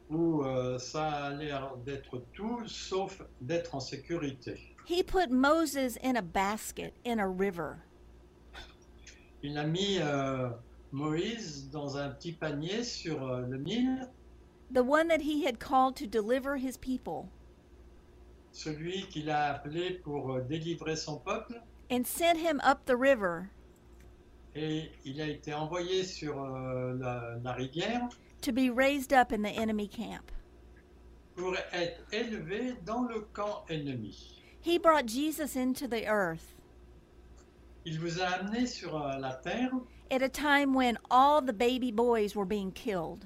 où 0.10 0.44
euh, 0.44 0.78
ça 0.80 1.08
a 1.26 1.30
l'air 1.34 1.76
d'être 1.86 2.22
tout 2.34 2.66
sauf 2.68 3.22
d'être 3.42 3.76
en 3.76 3.80
sécurité. 3.80 4.77
He 4.88 5.04
put 5.04 5.30
Moses 5.30 5.98
in 5.98 6.16
a 6.16 6.22
basket 6.22 6.94
in 7.04 7.20
a 7.20 7.28
river. 7.28 7.84
Il 9.44 9.58
a 9.58 9.66
mis 9.66 10.00
euh, 10.00 10.50
Moïse 10.94 11.70
dans 11.70 11.98
un 11.98 12.10
petit 12.12 12.32
panier 12.32 12.86
sur 12.86 13.22
euh, 13.22 13.42
le 13.42 13.58
Nil, 13.58 14.08
the 14.72 14.82
one 14.82 15.10
that 15.10 15.20
he 15.20 15.44
had 15.44 15.60
called 15.60 15.98
to 15.98 16.08
deliver 16.08 16.56
his 16.56 16.78
people, 16.78 17.28
celui 18.54 19.06
qu'il 19.10 19.30
a 19.30 19.56
appelé 19.56 20.02
pour 20.02 20.32
euh, 20.32 20.42
délivrer 20.48 20.96
son 20.96 21.18
peuple, 21.18 21.62
and 21.92 22.08
sent 22.08 22.38
him 22.38 22.62
up 22.64 22.86
the 22.86 22.96
river 22.96 23.50
et 24.56 24.90
il 25.04 25.20
a 25.20 25.28
été 25.28 25.54
envoyé 25.54 26.06
sur 26.06 26.42
euh, 26.42 26.96
la, 26.98 27.36
la 27.44 27.52
rivière 27.52 28.08
to 28.42 28.54
be 28.54 28.70
raised 28.70 29.12
up 29.12 29.34
in 29.34 29.42
the 29.42 29.54
enemy 29.54 29.90
camp. 29.90 30.32
pour 31.36 31.56
être 31.74 32.02
élevé 32.14 32.76
dans 32.86 33.02
le 33.04 33.20
camp 33.34 33.66
ennemi. 33.70 34.37
He 34.62 34.78
brought 34.78 35.06
Jesus 35.06 35.56
into 35.56 35.88
the 35.88 36.08
earth 36.08 36.54
Il 37.86 38.00
vous 38.00 38.20
a 38.20 38.40
amené 38.40 38.68
sur 38.68 38.96
euh, 38.96 39.18
la 39.18 39.34
terre 39.36 39.72
at 40.12 40.22
a 40.22 40.30
time 40.30 40.74
when 40.74 40.98
all 41.10 41.42
the 41.42 41.54
baby 41.54 41.92
boys 41.92 42.36
were 42.36 42.46
being 42.46 42.72
killed. 42.72 43.26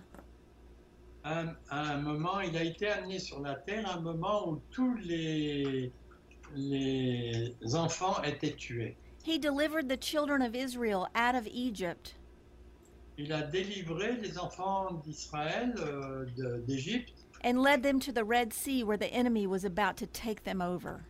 un, 1.23 1.55
à 1.69 1.93
un 1.93 2.01
moment, 2.01 2.39
il 2.41 2.55
a 2.57 2.63
été 2.63 2.87
amené 2.87 3.19
sur 3.19 3.39
la 3.39 3.55
terre 3.55 3.87
à 3.87 3.97
un 3.97 4.01
moment 4.01 4.49
où 4.49 4.61
tous 4.71 4.95
les, 4.97 5.91
les 6.55 7.55
enfants 7.75 8.21
étaient 8.23 8.55
tués. 8.55 8.95
He 9.23 9.37
delivered 9.37 9.87
the 9.87 9.97
children 9.97 10.41
of 10.41 10.55
Israel 10.55 11.07
out 11.15 11.35
of 11.35 11.47
Egypt 11.47 12.15
Il 13.17 13.31
a 13.33 13.43
délivré 13.43 14.19
les 14.19 14.37
enfants 14.39 14.93
d'Israël 15.05 15.75
euh, 15.77 16.25
d'Égypte 16.65 17.13
and 17.43 17.61
led 17.61 17.83
them 17.83 17.99
to 17.99 18.11
the 18.11 18.23
Red 18.23 18.51
Sea 18.53 18.83
where 18.83 18.97
the 18.97 19.11
enemy 19.13 19.45
was 19.45 19.63
about 19.63 19.97
to 19.97 20.07
take 20.07 20.43
them 20.43 20.61
over. 20.61 21.05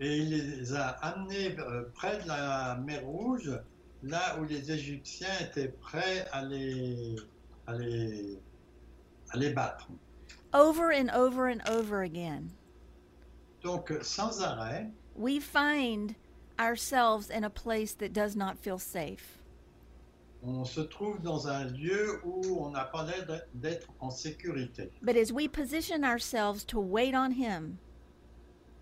Et 0.00 0.18
il 0.18 0.30
les 0.30 0.74
a 0.74 0.88
amenés 1.02 1.58
euh, 1.58 1.84
près 1.94 2.20
de 2.22 2.28
la 2.28 2.76
mer 2.76 3.04
Rouge, 3.04 3.50
là 4.02 4.38
où 4.38 4.44
les 4.44 4.70
Égyptiens 4.70 5.38
étaient 5.40 5.68
prêts 5.68 6.26
à 6.32 6.44
les, 6.44 7.16
à 7.66 7.74
les, 7.74 8.38
à 9.30 9.38
les 9.38 9.50
battre. 9.52 9.88
Over 10.52 10.92
and 10.92 11.10
over 11.14 11.48
and 11.48 11.60
over 11.68 12.02
again, 12.02 12.50
Donc, 13.62 13.92
sans 14.02 14.42
arrêt, 14.42 14.90
we 15.16 15.40
find 15.40 16.14
ourselves 16.58 17.30
in 17.30 17.42
a 17.44 17.50
place 17.50 17.94
that 17.94 18.12
does 18.12 18.36
not 18.36 18.58
feel 18.58 18.78
safe. 18.78 19.36
on 20.42 20.64
se 20.64 20.80
trouve 20.80 21.20
dans 21.22 21.48
un 21.48 21.64
lieu 21.64 22.20
où 22.24 22.58
on 22.60 22.70
n'a 22.70 22.84
pas 22.84 23.04
l'air 23.04 23.26
d'être 23.54 23.88
en 24.00 24.10
sécurité. 24.10 24.90
But 25.02 25.16
as 25.16 25.32
we 25.32 25.48
position 25.48 26.04
ourselves 26.04 26.64
to 26.66 26.78
wait 26.78 27.14
on 27.14 27.32
Him, 27.32 27.78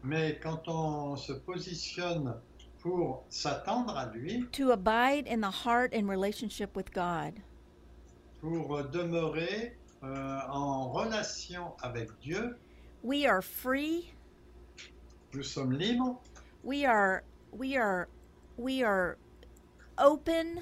Mais 0.04 0.38
quand 0.42 0.68
on 0.68 1.16
se 1.16 1.32
positionne 1.32 2.34
pour 2.80 3.24
s'attendre 3.30 3.96
à 3.96 4.06
lui, 4.14 4.46
to 4.52 4.70
abide 4.70 5.26
in 5.26 5.40
the 5.40 5.50
heart 5.50 5.94
and 5.94 6.06
relationship 6.08 6.76
with 6.76 6.92
God, 6.92 7.32
pour 8.42 8.82
demeurer 8.90 9.74
euh, 10.02 10.40
en 10.50 10.90
relation 10.92 11.72
avec 11.82 12.10
Dieu, 12.20 12.54
we 13.02 13.24
are 13.24 13.40
free. 13.42 14.12
nous 15.32 15.42
sommes 15.42 15.72
libres, 15.72 16.20
We 16.62 16.84
are 16.84 17.22
we 17.52 17.76
are 17.76 18.08
we 18.58 18.82
are 18.82 19.16
open 19.98 20.60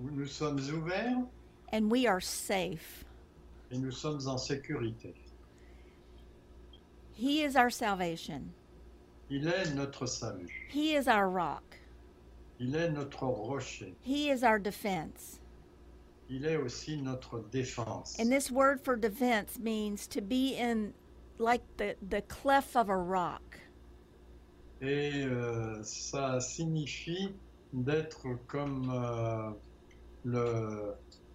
nous 0.00 0.26
sommes 0.26 0.58
ouverts 0.70 1.26
and 1.72 1.90
we 1.90 2.06
are 2.06 2.20
safe. 2.20 3.04
et 3.72 3.78
nous 3.78 3.90
sommes 3.92 4.26
en 4.28 4.38
sécurité. 4.38 5.14
He 7.18 7.42
is 7.42 7.56
our 7.56 7.68
salvation. 7.70 8.52
Il 9.28 9.46
est 9.48 9.74
notre 9.74 10.06
salut, 10.06 10.48
He 10.70 10.94
is 10.94 11.08
our 11.08 11.28
rock. 11.28 11.64
il 12.60 12.74
est 12.76 12.90
notre 12.92 13.24
rocher, 13.26 13.92
He 14.02 14.30
is 14.30 14.44
our 14.44 14.58
defense. 14.60 15.40
il 16.30 16.44
est 16.46 16.56
aussi 16.56 16.96
notre 16.96 17.40
défense. 17.50 18.16
And 18.20 18.30
this 18.30 18.50
word 18.52 18.80
for 18.80 18.96
defense 18.96 19.58
means 19.58 20.06
to 20.08 20.20
be 20.20 20.54
in 20.56 20.92
like 21.38 21.62
the, 21.76 21.96
the 22.08 22.22
cleft 22.22 22.76
of 22.76 22.88
a 22.88 22.96
rock. 22.96 23.42
Et 24.80 25.24
euh, 25.24 25.82
ça 25.82 26.40
signifie 26.40 27.34
d'être 27.72 28.28
comme 28.46 28.90
euh, 28.94 29.50
le, 30.24 30.94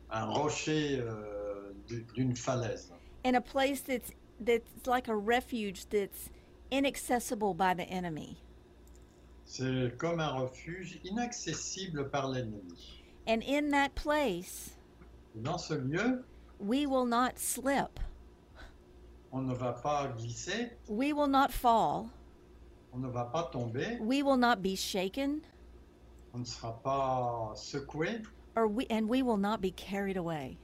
un 0.09 0.25
rocher 0.27 0.99
euh, 1.01 1.73
d'une 2.15 2.35
falaise. 2.37 2.89
In 3.25 3.35
a 3.35 3.41
place 3.41 3.81
that's 3.81 4.11
that's 4.45 4.87
like 4.87 5.07
a 5.07 5.15
refuge 5.15 5.85
that's 5.89 6.29
inaccessible 6.71 7.53
by 7.53 7.73
the 7.73 7.83
enemy. 7.83 8.37
C'est 9.45 9.97
comme 9.97 10.19
un 10.19 10.39
refuge 10.39 10.99
inaccessible 11.03 12.09
par 12.09 12.27
l'ennemi. 12.29 13.01
And 13.27 13.43
in 13.43 13.69
that 13.71 13.95
place, 13.95 14.71
Dans 15.35 15.57
ce 15.57 15.73
lieu, 15.75 16.23
we 16.59 16.85
will 16.85 17.05
not 17.05 17.37
slip. 17.39 17.99
on 19.31 19.47
ne 19.47 19.53
va 19.55 19.73
pas 19.73 20.07
glisser, 20.17 20.71
We 20.87 21.13
will 21.13 21.27
not 21.27 21.51
fall. 21.51 22.09
on 22.93 22.99
ne 23.01 23.07
va 23.09 23.25
pas 23.25 23.49
tomber, 23.51 23.97
We 23.99 24.21
will 24.23 24.37
not 24.37 24.61
be 24.61 24.75
shaken 24.75 25.41
on 26.35 26.39
ne 26.39 26.45
sera 26.45 26.73
pas 26.83 27.53
secoué 27.55 28.23
or 28.55 28.67
we 28.67 28.85
and 28.89 29.07
we 29.07 29.21
will 29.21 29.37
not 29.37 29.61
be 29.61 29.71
carried 29.71 30.17
away. 30.17 30.57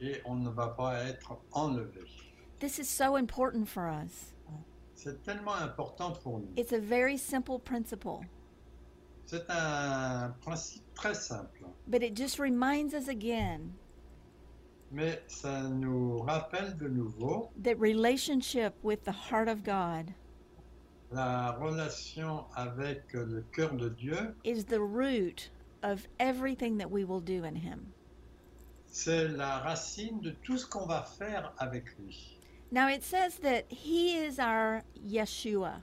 et 0.00 0.20
on 0.24 0.36
ne 0.42 0.50
va 0.50 0.68
pas 0.68 1.04
être 1.04 1.36
enlevé. 1.52 2.04
This 2.60 2.78
is 2.78 2.88
so 2.88 3.16
important 3.16 3.66
for 3.68 3.88
us. 3.88 4.34
C'est 4.94 5.22
tellement 5.24 5.54
important 5.54 6.12
pour 6.22 6.40
nous. 6.40 6.48
It's 6.56 6.72
a 6.72 6.78
very 6.78 7.16
simple 7.16 7.58
principle, 7.58 8.20
C'est 9.24 9.48
un 9.48 10.34
principe 10.42 10.82
très 10.94 11.14
simple, 11.14 11.64
but 11.88 12.02
it 12.02 12.14
just 12.14 12.38
reminds 12.38 12.92
us 12.94 13.08
again 13.08 13.72
mais 14.92 15.22
ça 15.28 15.62
nous 15.68 16.18
rappelle 16.22 16.76
de 16.76 16.88
nouveau 16.88 17.48
that 17.62 17.78
relationship 17.78 18.74
with 18.82 19.04
the 19.04 19.12
heart 19.12 19.48
of 19.48 19.62
God 19.62 20.12
la 21.12 21.52
relation 21.52 22.44
avec 22.56 23.12
le 23.12 23.42
cœur 23.52 23.72
de 23.76 23.88
Dieu. 23.88 24.34
is 24.44 24.64
the 24.64 24.80
root 24.80 25.48
of 25.82 26.06
everything 26.18 26.76
that 26.76 26.90
we 26.90 27.04
will 27.04 27.20
do 27.20 27.44
in 27.44 27.54
Him. 27.54 27.92
C'est 28.86 29.28
la 29.28 29.60
racine 29.60 30.20
de 30.20 30.32
tout 30.42 30.58
ce 30.58 30.66
qu'on 30.66 30.86
va 30.86 31.02
faire 31.02 31.52
avec 31.58 31.84
lui. 31.98 32.39
Now 32.70 32.88
it 32.88 33.02
says 33.02 33.36
that 33.38 33.64
He 33.68 34.16
is 34.16 34.38
our 34.38 34.82
Yeshua. 35.06 35.82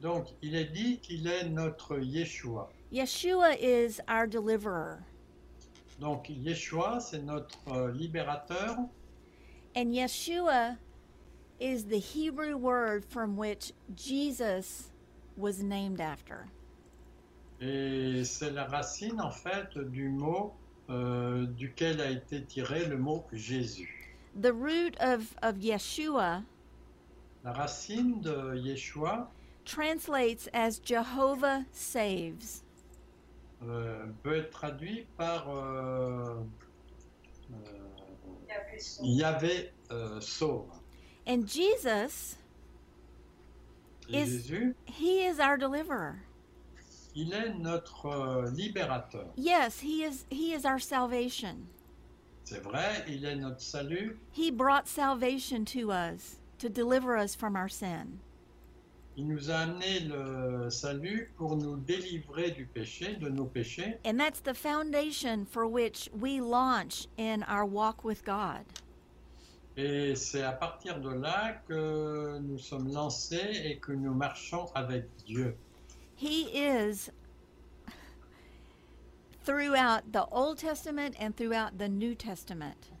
Donc, 0.00 0.28
il 0.42 0.54
est 0.54 0.72
dit 0.72 0.98
qu'il 0.98 1.26
est 1.26 1.48
notre 1.48 1.98
Yeshua. 1.98 2.68
Yeshua 2.92 3.56
is 3.60 4.00
our 4.08 4.26
deliverer. 4.26 4.98
Donc, 6.00 6.30
Yeshua, 6.30 7.00
c'est 7.00 7.22
notre 7.22 7.58
euh, 7.70 7.92
libérateur. 7.92 8.78
And 9.76 9.92
Yeshua 9.92 10.78
is 11.60 11.84
the 11.84 11.98
Hebrew 11.98 12.56
word 12.56 13.04
from 13.04 13.36
which 13.36 13.72
Jesus 13.94 14.90
was 15.36 15.62
named 15.62 16.00
after. 16.00 16.46
Et 17.60 18.24
c'est 18.24 18.52
la 18.52 18.64
racine, 18.64 19.20
en 19.20 19.30
fait, 19.30 19.76
du 19.76 20.08
mot 20.08 20.54
euh, 20.88 21.46
duquel 21.46 22.00
a 22.00 22.10
été 22.10 22.42
tiré 22.42 22.86
le 22.86 22.96
mot 22.96 23.26
Jésus. 23.32 23.99
The 24.34 24.52
root 24.52 24.96
of, 25.00 25.34
of 25.42 25.56
Yeshua 25.56 26.44
La 27.44 27.52
racine 27.52 28.20
de 28.20 28.54
Yeshua 28.56 29.26
translates 29.64 30.48
as 30.52 30.78
Jehovah 30.78 31.64
saves. 31.72 32.62
euh, 33.62 34.06
peut 34.22 34.36
être 34.36 34.50
traduit 34.50 35.06
par 35.16 35.48
euh, 35.50 36.42
euh, 37.52 37.56
Yahvé 39.02 39.70
euh, 39.90 40.20
sauve. 40.20 40.70
And 41.26 41.46
Jesus, 41.46 42.36
Et 44.08 44.22
Is- 44.22 44.30
Jésus, 44.48 44.74
He 44.86 45.24
is 45.26 45.38
our 45.40 45.56
deliverer. 45.58 46.14
il 47.14 47.32
est 47.32 47.52
notre 47.54 48.06
euh, 48.06 48.50
libérateur. 48.50 49.26
Yes, 49.36 49.80
he 49.80 50.02
is 50.04 50.24
he 50.30 50.52
is 50.52 50.64
our 50.64 50.78
salvation. 50.80 51.66
C'est 52.50 52.64
vrai, 52.64 53.04
il 53.06 53.24
est 53.24 53.36
notre 53.36 53.60
salut. 53.60 54.18
He 54.32 54.50
brought 54.50 54.88
salvation 54.88 55.64
to 55.66 55.92
us 55.92 56.40
to 56.58 56.68
deliver 56.68 57.16
us 57.16 57.36
from 57.36 57.54
our 57.54 57.68
sin. 57.68 58.18
Il 59.16 59.28
nous 59.28 59.52
a 59.52 59.58
amené 59.58 60.00
le 60.00 60.68
salut 60.68 61.30
pour 61.36 61.56
nous 61.56 61.76
délivrer 61.76 62.50
du 62.50 62.66
péché, 62.66 63.14
de 63.20 63.28
nos 63.28 63.44
péchés. 63.44 63.98
And 64.04 64.18
that's 64.18 64.40
the 64.40 64.52
foundation 64.52 65.46
for 65.46 65.68
which 65.68 66.10
we 66.12 66.40
launch 66.40 67.06
in 67.18 67.44
our 67.44 67.64
walk 67.64 68.02
with 68.02 68.24
God. 68.24 68.64
Et 69.76 70.16
c'est 70.16 70.42
à 70.42 70.50
partir 70.50 70.98
de 70.98 71.10
là 71.10 71.62
que 71.68 72.40
nous 72.40 72.58
sommes 72.58 72.92
lancés 72.92 73.62
et 73.64 73.78
que 73.78 73.92
nous 73.92 74.12
marchons 74.12 74.66
avec 74.74 75.04
Dieu. 75.24 75.54
He 76.16 76.50
is 76.52 77.10
throughout 79.50 80.12
the 80.12 80.24
Old 80.30 80.58
Testament 80.58 81.16
and 81.18 81.36
throughout 81.36 81.76
the 81.76 81.88
New 81.88 82.14
Testament. 82.14 82.92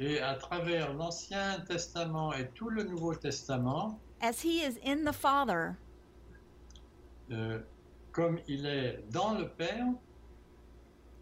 Et 0.00 0.18
à 0.20 0.34
travers 0.40 0.92
l'Ancien 0.94 1.60
Testament 1.68 2.32
et 2.32 2.48
tout 2.54 2.70
le 2.70 2.82
Nouveau 2.82 3.14
Testament, 3.14 3.98
As 4.20 4.40
he 4.40 4.62
is 4.62 4.78
in 4.82 5.04
the 5.04 5.12
Father, 5.12 5.76
euh, 7.30 7.60
comme 8.12 8.40
il 8.48 8.66
est 8.66 8.98
dans 9.12 9.38
le 9.38 9.46
Père, 9.48 9.94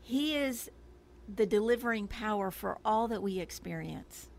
he 0.01 0.35
is 0.35 0.71
the 1.37 1.45
delivering 1.45 2.09
power 2.09 2.51
for 2.51 2.79
all 2.85 3.07
that 3.09 3.21
we 3.23 3.39
experience. 3.39 4.31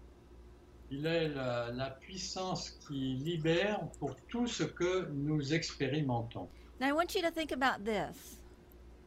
il 0.91 1.05
est 1.05 1.27
la, 1.29 1.69
la 1.69 1.91
puissance 1.91 2.71
qui 2.87 3.15
libère 3.17 3.79
pour 3.99 4.15
tout 4.27 4.47
ce 4.47 4.63
que 4.63 5.07
nous 5.11 5.53
expérimentons. 5.53 6.47
Now 6.79 6.87
I 6.87 6.93
want 6.93 7.13
you 7.13 7.21
to 7.21 7.29
think 7.29 7.51
about 7.51 7.85
this. 7.85 8.37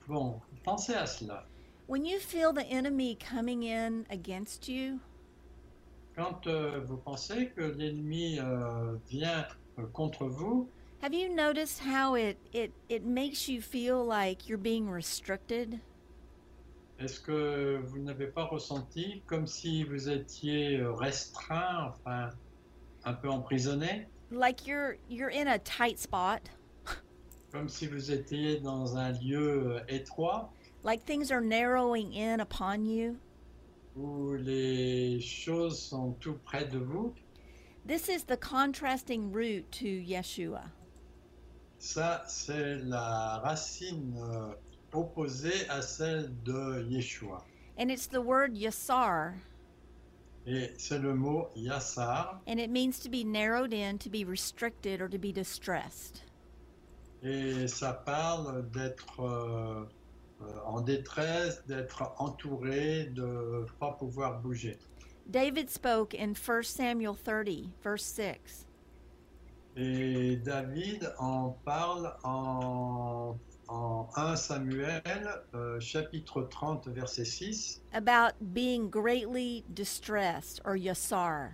Bon, 0.06 0.40
pensez 0.62 0.94
à 0.94 1.06
cela. 1.06 1.44
When 1.88 2.04
you 2.04 2.18
feel 2.18 2.52
the 2.52 2.66
enemy 2.70 3.16
coming 3.16 3.64
in 3.64 4.04
against 4.10 4.68
you, 4.68 5.00
Quand 6.16 6.46
euh, 6.46 6.80
vous 6.84 6.98
pensez 6.98 7.50
que 7.56 7.62
l'ennemi 7.62 8.38
euh, 8.38 8.96
vient 9.08 9.46
euh, 9.78 9.86
contre 9.92 10.26
vous, 10.26 10.68
have 11.02 11.14
you 11.14 11.28
noticed 11.34 11.80
how 11.80 12.14
it, 12.14 12.36
it, 12.52 12.70
it 12.88 13.04
makes 13.04 13.48
you 13.48 13.60
feel 13.62 14.04
like 14.04 14.48
you're 14.48 14.58
being 14.58 14.88
restricted? 14.88 15.80
est-ce 16.98 17.18
que 17.20 17.80
vous 17.84 17.98
n'avez 17.98 18.26
pas 18.28 18.44
ressenti 18.44 19.22
comme 19.26 19.46
si 19.46 19.82
vous 19.84 20.08
étiez 20.08 20.76
euh, 20.78 20.92
restreint, 20.92 21.88
enfin 21.88 22.30
un 23.04 23.14
peu 23.14 23.28
emprisonné, 23.28 24.06
Like 24.30 24.66
you're 24.66 24.94
you're 25.10 25.30
in 25.30 25.46
a 25.48 25.58
tight 25.58 25.98
spot, 25.98 26.40
comme 27.52 27.68
si 27.68 27.86
vous 27.86 28.10
étiez 28.10 28.60
dans 28.60 28.96
un 28.96 29.12
lieu 29.12 29.76
euh, 29.76 29.80
étroit 29.88 30.50
like 30.84 31.04
things 31.04 31.30
are 31.30 31.40
narrowing 31.42 32.12
in 32.14 32.40
upon 32.40 32.84
you? 32.84 33.16
où 33.94 34.32
les 34.34 35.20
choses 35.20 35.78
sont 35.78 36.12
tout 36.18 36.38
près 36.44 36.64
de 36.64 36.78
vous. 36.78 37.12
This 37.86 38.08
is 38.08 38.24
the 38.24 38.38
contrasting 38.38 39.30
root 39.32 39.70
to 39.72 39.86
Yeshua. 39.86 40.62
Ça, 41.78 42.22
c'est 42.26 42.76
la 42.84 43.38
racine 43.44 44.16
euh, 44.18 44.54
opposée 44.94 45.68
à 45.68 45.82
celle 45.82 46.30
de 46.44 46.86
Yeshua. 46.88 47.44
And 47.78 47.90
it's 47.90 48.06
the 48.06 48.20
word 48.22 48.56
yasar, 48.56 49.34
Et 50.46 50.70
c'est 50.78 50.98
le 50.98 51.14
mot 51.14 51.50
yassar. 51.54 52.40
and 52.46 52.58
it 52.58 52.70
means 52.70 52.98
to 53.00 53.10
be 53.10 53.24
narrowed 53.24 53.74
in, 53.74 53.98
to 53.98 54.08
be 54.08 54.24
restricted, 54.24 55.02
or 55.02 55.08
to 55.08 55.18
be 55.18 55.32
distressed. 55.32 56.22
Et 57.22 57.68
ça 57.68 57.92
parle 57.92 58.68
d'être 58.70 59.20
euh, 59.20 59.84
euh, 60.42 60.44
en 60.66 60.80
détresse, 60.80 61.64
d'être 61.66 62.12
entouré, 62.18 63.04
de 63.04 63.22
ne 63.22 63.66
pas 63.78 63.92
pouvoir 63.92 64.40
bouger. 64.40 64.78
David 65.26 65.70
spoke 65.70 66.14
in 66.14 66.32
1 66.34 66.62
Samuel 66.62 67.14
30, 67.14 67.70
verse 67.82 68.02
6. 68.02 68.66
Et 69.76 70.36
David 70.36 71.14
en 71.18 71.50
parle 71.64 72.12
en, 72.24 73.38
en 73.68 74.08
1 74.16 74.36
Samuel, 74.36 75.02
euh, 75.54 75.78
chapitre 75.80 76.42
30, 76.42 76.88
verset 76.88 77.24
6, 77.24 77.82
about 77.94 78.34
being 78.52 78.90
greatly 78.90 79.64
distressed 79.72 80.60
or 80.64 80.76
yasar. 80.76 81.52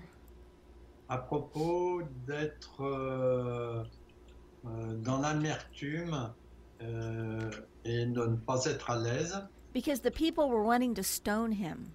à 1.08 1.16
propos 1.18 2.02
d'être 2.26 2.82
euh, 2.82 3.82
dans 5.02 5.18
l'amertume 5.20 6.32
euh, 6.82 7.50
et 7.84 8.06
de 8.06 8.26
ne 8.26 8.36
pas 8.36 8.64
être 8.66 8.90
à 8.90 8.98
l'aise. 8.98 9.40
Because 9.74 10.00
the 10.00 10.10
people 10.10 10.48
were 10.48 10.62
wanting 10.64 10.94
to 10.94 11.02
stone 11.02 11.52
him. 11.52 11.90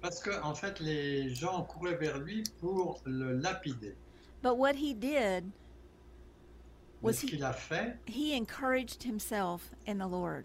Parce 0.00 0.20
que 0.20 0.30
en 0.42 0.54
fait, 0.54 0.78
les 0.80 1.30
gens 1.34 1.62
couraient 1.64 1.96
vers 1.96 2.18
lui 2.18 2.44
pour 2.60 3.00
le 3.04 3.32
lapider. 3.32 3.96
But 4.42 4.56
what 4.56 4.74
he 4.76 4.94
did 4.94 5.44
Mais 7.02 7.10
was 7.10 7.14
ce 7.14 7.26
he, 7.26 7.30
qu'il 7.30 7.44
a 7.44 7.52
fait, 7.52 7.96
he 8.06 8.34
encouraged 8.34 9.02
himself 9.02 9.70
in 9.86 9.98
the 9.98 10.06
Lord. 10.08 10.44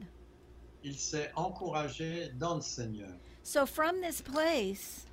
il 0.84 0.96
s'est 0.98 1.32
encouragé 1.36 2.32
dans 2.40 2.56
le 2.56 2.62
Seigneur. 2.62 3.12
So 3.44 3.66
from 3.68 4.02
this 4.02 4.22
place, 4.22 5.06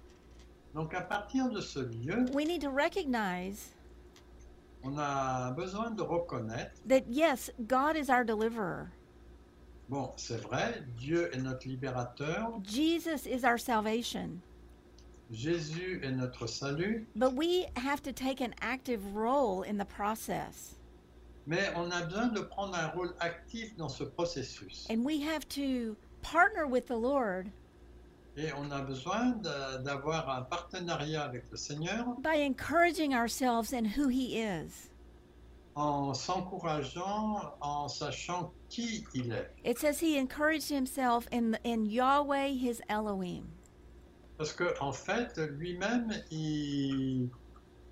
Donc 0.75 0.95
à 0.95 1.01
partir 1.03 1.51
de 1.51 1.61
ce 1.61 1.81
lieu, 1.81 2.25
we 2.33 2.47
need 2.47 2.63
to 2.63 2.71
recognize 2.71 3.75
on 4.85 4.97
a 4.99 5.53
besoin 5.57 5.91
de 5.91 6.03
reconnaître, 6.03 6.73
that 6.87 7.05
yes, 7.09 7.51
God 7.67 7.97
is 7.97 8.09
our 8.11 8.25
deliverer. 8.25 8.89
bon, 9.89 10.11
c'est 10.17 10.41
vrai, 10.43 10.83
Dieu 10.97 11.31
est 11.35 11.41
notre 11.43 11.67
libérateur, 11.69 12.61
Jesus 12.63 13.27
is 13.27 13.45
our 13.45 13.59
salvation. 13.59 14.41
Jésus 15.31 16.01
est 16.03 16.13
notre 16.13 16.47
salut, 16.47 17.07
But 17.17 17.35
we 17.35 17.67
have 17.77 18.03
to 18.05 18.13
take 18.13 18.41
an 18.41 18.55
active 18.63 19.15
role 19.15 19.63
in 19.63 19.77
the 19.77 19.85
process. 19.85 20.75
mais 21.47 21.71
on 21.77 21.91
a 21.91 22.05
besoin 22.07 22.29
de 22.35 22.41
prendre 22.43 22.75
un 22.77 22.89
rôle 22.89 23.15
actif 23.21 23.75
dans 23.77 23.89
ce 23.91 24.05
processus. 24.05 24.87
And 24.91 25.05
we 25.05 25.21
have 25.21 25.47
to 25.51 25.97
partner 26.23 26.67
with 26.67 26.87
the 26.87 26.97
Lord 26.97 27.51
Et 28.41 28.53
on 28.57 28.71
a 28.71 28.81
besoin 28.83 29.31
d'avoir 29.85 30.31
un 30.31 30.43
partenariat 30.43 31.25
avec 31.25 31.51
le 31.51 31.57
Seigneur 31.57 32.05
by 32.23 32.37
encouraging 32.47 33.13
ourselves 33.13 33.73
in 33.73 33.85
who 33.85 34.09
He 34.09 34.37
is. 34.39 34.91
en 35.75 36.13
s'encourageant, 36.15 37.55
en 37.61 37.89
sachant 37.89 38.53
qui 38.69 39.05
il 39.15 39.33
est. 39.33 39.51
It 39.65 39.79
says 39.79 39.99
He 40.01 40.19
encouraged 40.19 40.69
Himself 40.71 41.27
in, 41.33 41.57
in 41.65 41.85
Yahweh, 41.87 42.49
His 42.55 42.81
Elohim. 42.89 43.45
Parce 44.37 44.53
qu'en 44.53 44.73
en 44.81 44.93
fait, 44.93 45.37
lui-même, 45.37 46.13
il, 46.31 47.29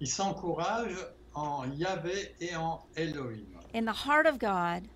il 0.00 0.06
s'encourage 0.06 0.96
en 1.34 1.64
Yahvé 1.76 2.34
et 2.40 2.54
en 2.56 2.80
Elohim. 2.96 3.46
in 3.74 3.84
the 3.84 3.92
heart 3.92 4.26
of 4.26 4.38
God 4.38 4.86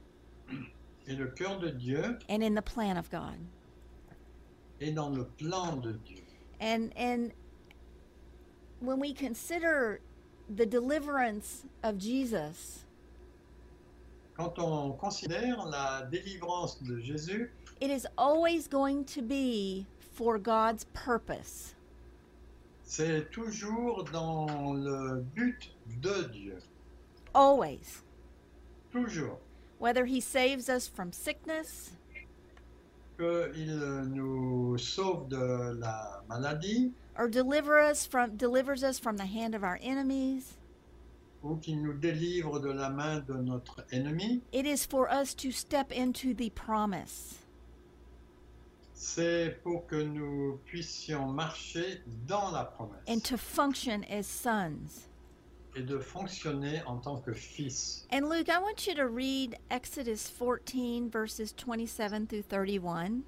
Et 1.08 1.14
le 1.16 1.26
cœur 1.26 1.58
de 1.58 1.70
Dieu 1.70 2.18
and 2.28 2.42
in 2.42 2.54
the 2.54 2.62
plan 2.62 2.96
of 2.96 3.10
God. 3.10 3.36
Est 4.80 4.92
dans 4.92 5.10
le 5.10 5.24
plan 5.24 5.76
de 5.76 5.92
Dieu. 5.92 6.22
And 6.60 6.90
and 6.96 7.32
when 8.80 8.98
we 8.98 9.12
consider 9.12 10.00
the 10.48 10.66
deliverance 10.66 11.64
of 11.82 11.98
Jesus, 11.98 12.84
Quand 14.36 14.58
on 14.58 14.92
considère 14.92 15.66
la 15.66 16.02
délivrance 16.10 16.82
de 16.82 16.98
Jésus, 17.00 17.50
it 17.80 17.90
is 17.90 18.06
always 18.16 18.66
going 18.68 19.04
to 19.04 19.20
be 19.22 19.86
for 20.14 20.38
God's 20.38 20.84
purpose. 20.94 21.74
c'est 22.84 23.30
toujours 23.30 24.04
dans 24.12 24.74
le 24.74 25.22
but 25.34 25.70
de 26.00 26.24
Dieu. 26.32 26.58
Always. 27.34 28.02
Toujours. 28.90 29.38
Whether 29.78 30.06
he 30.06 30.20
saves 30.20 30.68
us 30.68 30.88
from 30.88 31.12
sickness, 31.12 31.92
Qu'il 33.20 33.76
nous 34.14 34.78
sauve 34.78 35.28
de 35.28 35.78
la 35.78 36.22
maladie 36.26 36.90
or 37.18 37.28
deliver 37.28 37.78
us 37.78 38.06
from 38.06 38.35
delivers 38.38 38.83
us 38.83 38.98
from 38.98 39.18
the 39.18 39.26
hand 39.26 39.54
of 39.54 39.62
our 39.62 39.78
enemies, 39.83 40.56
ou 41.44 41.56
qu'il 41.56 41.83
nous 41.83 41.92
délivre 41.92 42.61
de 42.61 42.70
la 42.70 42.88
main 42.88 43.20
de 43.20 43.35
notre 43.35 43.85
ennemi, 43.92 44.40
it 44.52 44.64
is 44.64 44.87
for 44.87 45.06
us 45.11 45.35
to 45.35 45.50
step 45.50 45.92
into 45.92 46.33
the 46.33 46.48
promise. 46.54 47.40
c'est 48.94 49.61
pour 49.62 49.87
que 49.87 49.96
nous 49.96 50.59
puissions 50.64 51.26
marcher 51.26 52.02
dans 52.26 52.50
la 52.52 52.64
promesse 52.64 53.02
and 53.06 53.22
to 53.22 53.37
function 53.37 54.02
as 54.11 54.26
sons. 54.26 55.09
Et 55.76 55.83
de 55.83 55.98
fonctionner 55.98 56.83
en 56.87 56.98
tant 56.98 57.18
que 57.18 57.33
fils. 57.33 58.06
And 58.12 58.28
Luke, 58.28 58.48
I 58.48 58.59
want 58.59 58.87
you 58.87 58.94
to 58.94 59.06
read 59.06 59.56
Exodus 59.70 60.28
14, 60.28 61.11
verses 61.11 61.52
27 61.52 62.28
through 62.28 62.42
31. 62.48 63.22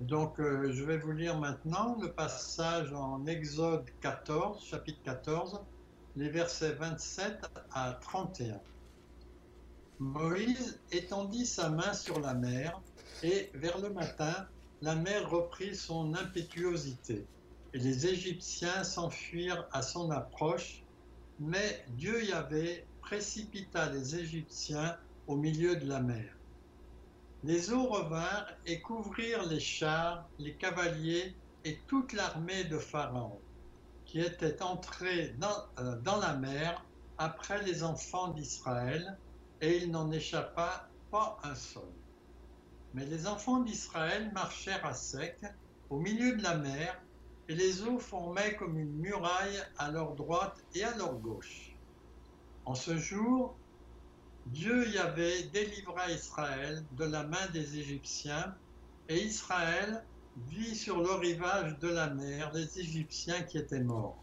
Donc, 0.00 0.40
euh, 0.40 0.72
je 0.72 0.82
vais 0.82 0.98
vous 0.98 1.12
lire 1.12 1.38
maintenant 1.38 1.96
le 2.00 2.10
passage 2.10 2.92
en 2.92 3.24
Exode 3.26 3.84
14, 4.00 4.64
chapitre 4.64 4.98
14, 5.04 5.60
les 6.16 6.28
versets 6.28 6.72
27 6.72 7.44
à 7.72 7.92
31. 8.00 8.60
Moïse 10.00 10.80
étendit 10.90 11.46
sa 11.46 11.70
main 11.70 11.92
sur 11.92 12.20
la 12.20 12.34
mer, 12.34 12.80
et 13.22 13.50
vers 13.54 13.78
le 13.78 13.90
matin, 13.90 14.46
la 14.82 14.96
mer 14.96 15.30
reprit 15.30 15.76
son 15.76 16.14
impétuosité, 16.14 17.24
et 17.72 17.78
les 17.78 18.06
Égyptiens 18.06 18.82
s'enfuirent 18.82 19.66
à 19.72 19.82
son 19.82 20.10
approche, 20.10 20.83
mais 21.46 21.84
Dieu 21.88 22.24
Yahvé 22.24 22.86
précipita 23.02 23.90
les 23.90 24.16
Égyptiens 24.16 24.96
au 25.26 25.36
milieu 25.36 25.76
de 25.76 25.86
la 25.86 26.00
mer. 26.00 26.32
Les 27.42 27.70
eaux 27.70 27.84
revinrent 27.84 28.48
et 28.64 28.80
couvrirent 28.80 29.46
les 29.46 29.60
chars, 29.60 30.26
les 30.38 30.54
cavaliers 30.54 31.34
et 31.64 31.78
toute 31.86 32.14
l'armée 32.14 32.64
de 32.64 32.78
Pharaon, 32.78 33.38
qui 34.06 34.20
était 34.20 34.62
entrée 34.62 35.34
dans, 35.38 35.66
euh, 35.80 36.00
dans 36.00 36.16
la 36.16 36.34
mer 36.34 36.82
après 37.18 37.62
les 37.62 37.84
enfants 37.84 38.28
d'Israël, 38.28 39.18
et 39.60 39.76
il 39.82 39.90
n'en 39.90 40.10
échappa 40.12 40.88
pas 41.10 41.38
un 41.42 41.54
seul. 41.54 41.82
Mais 42.94 43.04
les 43.04 43.26
enfants 43.26 43.60
d'Israël 43.60 44.32
marchèrent 44.32 44.86
à 44.86 44.94
sec 44.94 45.36
au 45.90 45.98
milieu 45.98 46.36
de 46.36 46.42
la 46.42 46.56
mer, 46.56 46.98
et 47.48 47.54
les 47.54 47.82
eaux 47.82 47.98
formaient 47.98 48.56
comme 48.56 48.78
une 48.78 48.92
muraille 48.92 49.58
à 49.78 49.90
leur 49.90 50.14
droite 50.14 50.64
et 50.74 50.84
à 50.84 50.96
leur 50.96 51.14
gauche. 51.14 51.74
En 52.64 52.74
ce 52.74 52.96
jour, 52.96 53.54
Dieu 54.46 54.86
y 54.88 55.48
délivra 55.50 56.10
Israël 56.10 56.84
de 56.92 57.04
la 57.04 57.24
main 57.24 57.46
des 57.52 57.78
Égyptiens, 57.78 58.54
et 59.08 59.22
Israël 59.22 60.04
vit 60.48 60.74
sur 60.74 61.00
le 61.00 61.12
rivage 61.12 61.78
de 61.78 61.88
la 61.88 62.08
mer 62.10 62.52
les 62.52 62.78
Égyptiens 62.78 63.42
qui 63.42 63.58
étaient 63.58 63.80
morts. 63.80 64.22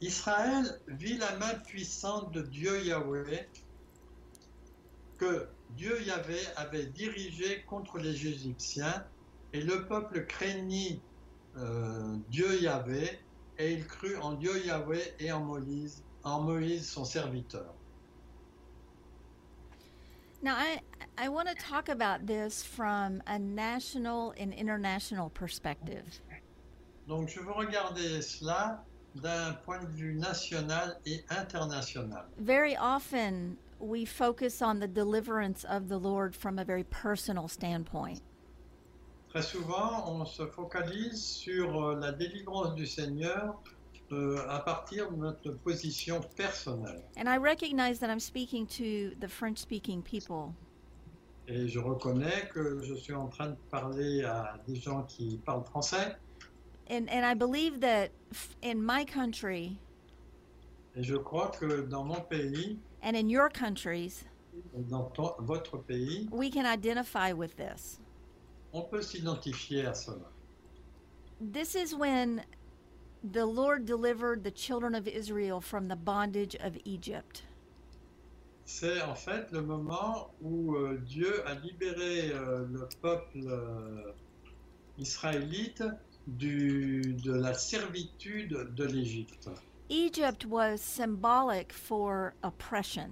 Israël 0.00 0.80
vit 0.88 1.16
la 1.16 1.36
main 1.36 1.54
puissante 1.66 2.32
de 2.32 2.42
Dieu 2.42 2.84
Yahweh 2.84 3.48
que 5.18 5.48
Dieu 5.70 6.02
Yahvé 6.02 6.38
avait 6.56 6.86
dirigé 6.86 7.62
contre 7.62 7.98
les 7.98 8.26
Égyptiens, 8.26 9.06
et 9.52 9.62
le 9.62 9.86
peuple 9.86 10.26
craignit 10.26 11.00
euh, 11.56 12.16
Dieu 12.30 12.60
Yahvé, 12.60 13.18
et 13.58 13.72
il 13.72 13.86
crut 13.86 14.16
en 14.20 14.32
Dieu 14.32 14.64
Yahvé 14.64 15.14
et 15.20 15.30
en 15.32 15.40
Moïse, 15.40 16.02
en 16.24 16.40
Moïse 16.40 16.88
son 16.88 17.04
serviteur. 17.04 17.74
Now, 20.42 20.56
I, 20.56 20.80
I 21.16 21.28
want 21.28 21.48
to 21.48 21.54
talk 21.54 21.88
about 21.88 22.26
this 22.26 22.64
from 22.64 23.22
a 23.28 23.38
national 23.38 24.34
and 24.36 24.52
international 24.52 25.30
perspective. 25.30 26.20
Donc 27.06 27.28
je 27.28 27.40
veux 27.40 27.52
regarder 27.52 28.22
cela 28.22 28.84
d'un 29.14 29.52
point 29.64 29.80
de 29.80 29.86
vue 29.86 30.14
national 30.14 30.96
et 31.06 31.24
international. 31.30 32.24
Very 32.38 32.76
often, 32.76 33.56
we 33.78 34.04
focus 34.04 34.62
on 34.62 34.80
the 34.80 34.88
deliverance 34.88 35.64
of 35.64 35.88
the 35.88 35.98
Lord 35.98 36.34
from 36.34 36.58
a 36.58 36.64
very 36.64 36.84
personal 36.84 37.48
standpoint. 37.48 38.20
Très 39.32 39.42
souvent, 39.42 40.04
on 40.08 40.26
se 40.26 40.44
focalise 40.46 41.22
sur 41.24 41.82
euh, 41.88 41.98
la 41.98 42.12
délivrance 42.12 42.74
du 42.74 42.86
Seigneur 42.86 43.58
euh, 44.12 44.36
à 44.46 44.60
partir 44.60 45.10
de 45.10 45.16
notre 45.16 45.52
position 45.52 46.20
personnelle. 46.36 47.02
And 47.16 47.24
I 47.28 47.38
recognize 47.38 47.98
that 48.00 48.10
I'm 48.10 48.20
speaking 48.20 48.66
to 48.66 49.16
the 49.20 49.28
French 49.28 49.56
speaking 49.58 50.02
people. 50.02 50.52
Et 51.48 51.66
je 51.66 51.78
reconnais 51.80 52.46
que 52.52 52.82
je 52.82 52.94
suis 52.94 53.14
en 53.14 53.28
train 53.28 53.48
de 53.50 53.56
parler 53.70 54.22
à 54.22 54.58
des 54.68 54.76
gens 54.76 55.02
qui 55.04 55.40
parlent 55.46 55.64
français. 55.64 56.14
And, 56.90 57.08
and 57.10 57.24
I 57.24 57.34
believe 57.34 57.80
that 57.80 58.10
f- 58.34 58.54
in 58.62 58.74
my 58.82 59.06
country 59.06 59.78
Et 60.94 61.02
je 61.02 61.16
crois 61.16 61.48
que 61.58 61.80
dans 61.86 62.04
mon 62.04 62.20
pays, 62.20 62.78
and 63.02 63.14
in 63.16 63.30
your 63.30 63.48
countries, 63.48 64.24
et 64.76 64.82
dans 64.90 65.04
to- 65.14 65.34
votre 65.38 65.78
pays, 65.78 66.28
we 66.30 66.50
can 66.50 66.66
identify 66.66 67.32
with 67.32 67.56
this. 67.56 67.98
On 68.72 68.82
peut 68.82 69.02
s'identifier 69.02 69.86
à 69.86 69.94
cela. 69.94 70.30
This 71.40 71.74
is 71.74 71.94
when 71.94 72.44
the 73.22 73.44
Lord 73.46 73.84
delivered 73.84 74.44
the 74.44 74.50
children 74.50 74.94
of 74.94 75.06
Israel 75.06 75.60
from 75.60 75.88
the 75.88 75.96
bondage 75.96 76.56
of 76.56 76.78
Egypt. 76.84 77.42
C'est 78.64 79.02
en 79.02 79.14
fait 79.14 79.50
le 79.52 79.62
moment 79.62 80.30
où 80.40 80.76
euh, 80.76 80.98
Dieu 81.04 81.46
a 81.46 81.54
libéré 81.54 82.30
euh, 82.32 82.64
le 82.70 82.88
peuple 83.02 83.38
euh, 83.44 84.12
israélite 84.98 85.84
du, 86.26 87.16
de 87.22 87.32
la 87.32 87.54
servitude 87.54 88.74
de 88.74 88.84
l'Égypte. 88.84 89.50
Egypt 89.90 90.46
was 90.46 90.78
symbolic 90.78 91.72
for 91.72 92.34
oppression. 92.42 93.10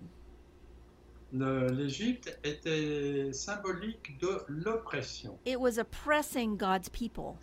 L'Égypte 1.32 2.38
était 2.42 3.32
symbolique 3.32 4.18
de 4.20 4.42
l'oppression. 4.48 5.38
It 5.44 5.60
was 5.60 5.78
oppressing 5.78 6.56
God's 6.56 6.88
people. 6.88 7.38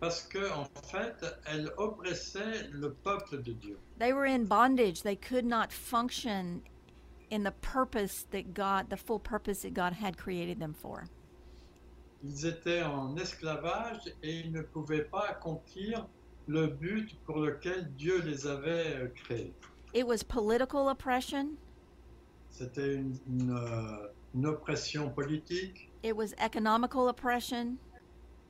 Parce 0.00 0.22
que 0.22 0.50
en 0.52 0.64
fait, 0.82 1.24
elle 1.46 1.72
oppressait 1.76 2.68
le 2.72 2.92
peuple 2.92 3.42
de 3.42 3.52
Dieu. 3.52 3.78
They 3.98 4.12
were 4.12 4.26
in 4.26 4.44
bondage. 4.44 5.02
They 5.02 5.16
could 5.16 5.44
not 5.44 5.72
function 5.72 6.62
in 7.30 7.42
the 7.42 7.52
purpose 7.60 8.26
that 8.30 8.54
God, 8.54 8.90
the 8.90 8.96
full 8.96 9.18
purpose 9.18 9.62
that 9.62 9.74
God 9.74 9.92
had 9.92 10.16
created 10.16 10.60
them 10.60 10.72
for. 10.72 11.04
Ils 12.24 12.46
étaient 12.46 12.82
en 12.82 13.16
esclavage 13.16 14.12
et 14.22 14.40
ils 14.40 14.52
ne 14.52 14.62
pouvaient 14.62 15.08
pas 15.08 15.26
accomplir 15.30 16.06
le 16.48 16.66
but 16.66 17.16
pour 17.26 17.38
lequel 17.38 17.92
Dieu 17.96 18.20
les 18.22 18.46
avait 18.46 18.96
euh, 18.96 19.08
créés. 19.14 19.52
It 19.94 20.06
was 20.06 20.22
political 20.22 20.88
oppression, 20.88 21.56
C'était 22.50 22.94
une, 22.94 23.16
une, 23.28 23.50
euh, 23.56 24.08
une 24.34 24.46
oppression 24.46 25.10
politique, 25.10 25.90
it 26.02 26.14
was 26.16 26.32
economical 26.38 27.08
oppression, 27.08 27.76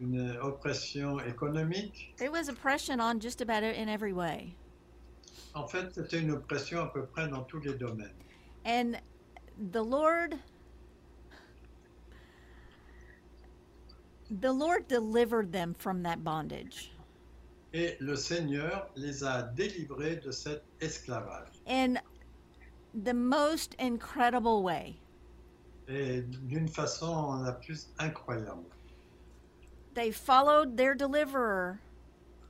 une 0.00 0.36
oppression 0.42 1.18
économique. 1.20 2.14
it 2.20 2.30
was 2.30 2.48
oppression 2.48 3.00
on 3.00 3.18
just 3.20 3.40
about 3.40 3.62
in 3.62 3.88
every 3.88 4.12
way. 4.12 4.54
En 5.54 5.66
fait, 5.66 5.92
c'était 5.94 6.20
une 6.20 6.30
oppression 6.30 6.80
à 6.80 6.86
peu 6.92 7.04
près 7.06 7.28
dans 7.28 7.42
tous 7.44 7.60
les 7.60 7.74
domaines. 7.74 8.14
And 8.64 8.96
the 9.72 9.82
Lord 9.82 10.34
the 14.30 14.52
Lord 14.52 14.88
delivered 14.88 15.52
them 15.52 15.74
from 15.74 16.02
that 16.02 16.22
bondage. 16.22 16.92
Et 17.74 17.96
le 18.00 18.16
Seigneur 18.16 18.88
les 18.96 19.22
a 19.24 19.42
délivrés 19.42 20.16
de 20.16 20.30
cet 20.30 20.62
esclavage. 20.80 21.48
In 21.66 21.98
the 22.94 23.14
most 23.14 23.74
incredible 23.78 24.62
way. 24.62 24.96
Et 25.88 26.22
d'une 26.22 26.68
façon 26.68 27.42
la 27.44 27.52
plus 27.52 27.88
incroyable. 27.98 28.64
They 29.94 30.10
followed 30.10 30.76
their 30.76 30.94
deliverer 30.94 31.78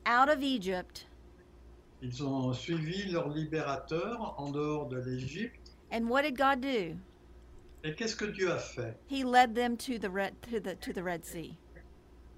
out 0.06 0.28
of 0.28 0.42
Egypt, 0.42 1.06
Ils 2.02 2.22
ont 2.22 2.52
suivi 2.52 3.10
leur 3.10 3.28
libérateur 3.28 4.34
en 4.38 4.50
dehors 4.52 4.88
de 4.88 4.98
l'Égypte. 4.98 5.72
and 5.90 6.08
what 6.08 6.22
did 6.22 6.36
God 6.36 6.60
do? 6.60 6.96
Et 7.84 7.94
qu'est-ce 7.94 8.14
que 8.16 8.26
Dieu 8.26 8.50
a 8.50 8.58
fait 8.58 8.96
He 9.06 9.22
led 9.24 9.54
them 9.54 9.76
to 9.76 9.98
the 9.98 10.10
red 10.10 10.34
to 10.42 10.58
the 10.60 10.74
to 10.80 10.92
the 10.92 11.02
Red 11.02 11.24
Sea. 11.24 11.56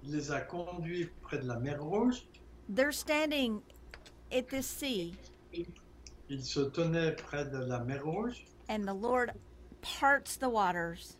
Il 0.03 0.11
les 0.15 0.31
a 0.31 0.41
conduits 0.41 1.09
près 1.21 1.39
de 1.39 1.47
la 1.47 1.59
mer 1.59 1.79
Rouge. 1.81 2.23
They're 2.69 2.91
standing 2.91 3.61
at 4.31 4.47
this 4.49 4.65
sea, 4.67 5.13
Ils 6.31 6.45
se 6.45 6.61
tenaient 6.61 7.11
près 7.11 7.43
de 7.43 7.57
la 7.57 7.79
mer 7.83 8.01
Rouge. 8.05 8.45
and 8.69 8.85
the 8.87 8.93
Lord 8.93 9.31
parts 9.81 10.37
the 10.37 10.47
waters. 10.49 11.17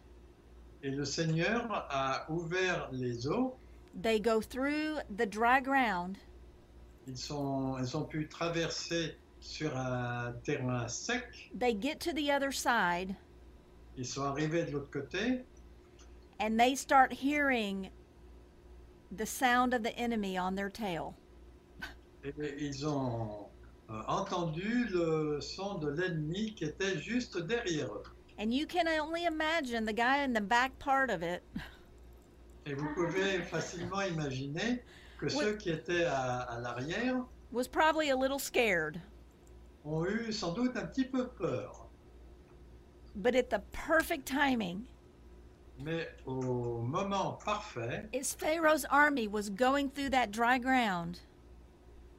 Et 0.83 0.89
le 0.89 1.03
Seigneur 1.03 1.67
a 1.89 2.25
ouvert 2.29 2.87
les 2.93 3.27
eaux. 3.27 3.57
They 4.01 4.19
go 4.21 4.39
through 4.39 4.99
the 5.17 5.25
dry 5.25 5.59
ground, 5.59 6.17
Ils, 7.07 7.17
sont, 7.17 7.77
ils 7.77 7.93
ont 7.97 8.05
pu 8.07 8.25
traverser 8.29 9.17
sur 9.41 9.75
un 9.75 10.33
terrain 10.45 10.87
sec. 10.87 11.49
they 11.59 11.73
get 11.73 11.99
to 11.99 12.13
the 12.13 12.31
other 12.31 12.53
side, 12.53 13.13
Ils 13.97 14.05
sont 14.05 14.23
arrivés 14.23 14.63
de 14.65 14.71
l'autre 14.71 14.91
côté. 14.91 15.41
and 16.39 16.57
they 16.57 16.73
start 16.73 17.11
hearing 17.11 17.89
the 19.11 19.25
sound 19.25 19.73
of 19.73 19.83
the 19.83 19.93
enemy 19.99 20.37
on 20.37 20.55
their 20.55 20.69
tail. 20.69 21.13
Et 22.23 22.33
ils 22.65 22.85
ont 22.87 23.49
entendu 24.07 24.85
le 24.91 25.39
son 25.41 25.75
de 25.79 25.89
l'ennemi 25.89 26.53
qui 26.55 26.65
était 26.65 26.97
juste 26.99 27.37
derrière 27.37 27.93
eux. 27.93 28.03
And 28.39 28.51
you 28.53 28.65
can 28.65 28.87
only 28.87 29.25
imagine 29.25 29.85
the 29.85 29.93
guy 29.93 30.23
in 30.23 30.33
the 30.33 30.41
back 30.41 30.71
part 30.79 31.09
of 31.11 31.21
it 31.21 31.43
Et 32.65 32.73
vous 32.73 32.87
pouvez 32.95 33.41
facilement 33.43 34.01
imaginer 34.01 34.81
que 35.19 35.25
Oui. 35.27 35.31
ceux 35.39 35.53
qui 35.57 35.69
étaient 35.71 36.05
à, 36.05 36.41
à 36.41 36.59
l'arrière 36.59 37.23
was 37.51 37.67
probably 37.67 38.09
a 38.11 38.15
little 38.15 38.39
scared. 38.39 38.99
ont 39.83 40.05
eu 40.05 40.31
sans 40.31 40.53
doute 40.53 40.75
un 40.77 40.85
petit 40.85 41.05
peu 41.05 41.27
peur. 41.27 41.87
But 43.15 43.35
at 43.35 43.49
the 43.49 43.59
perfect 43.73 44.25
timing, 44.25 44.85
Mais 45.83 46.07
au 46.27 46.81
moment 46.81 47.39
parfait, 47.43 48.07
as 48.13 48.33
Pharaoh's 48.35 48.85
army 48.91 49.27
was 49.27 49.49
going 49.49 49.89
through 49.89 50.09
that 50.11 50.31
dry 50.31 50.57
ground, 50.59 51.19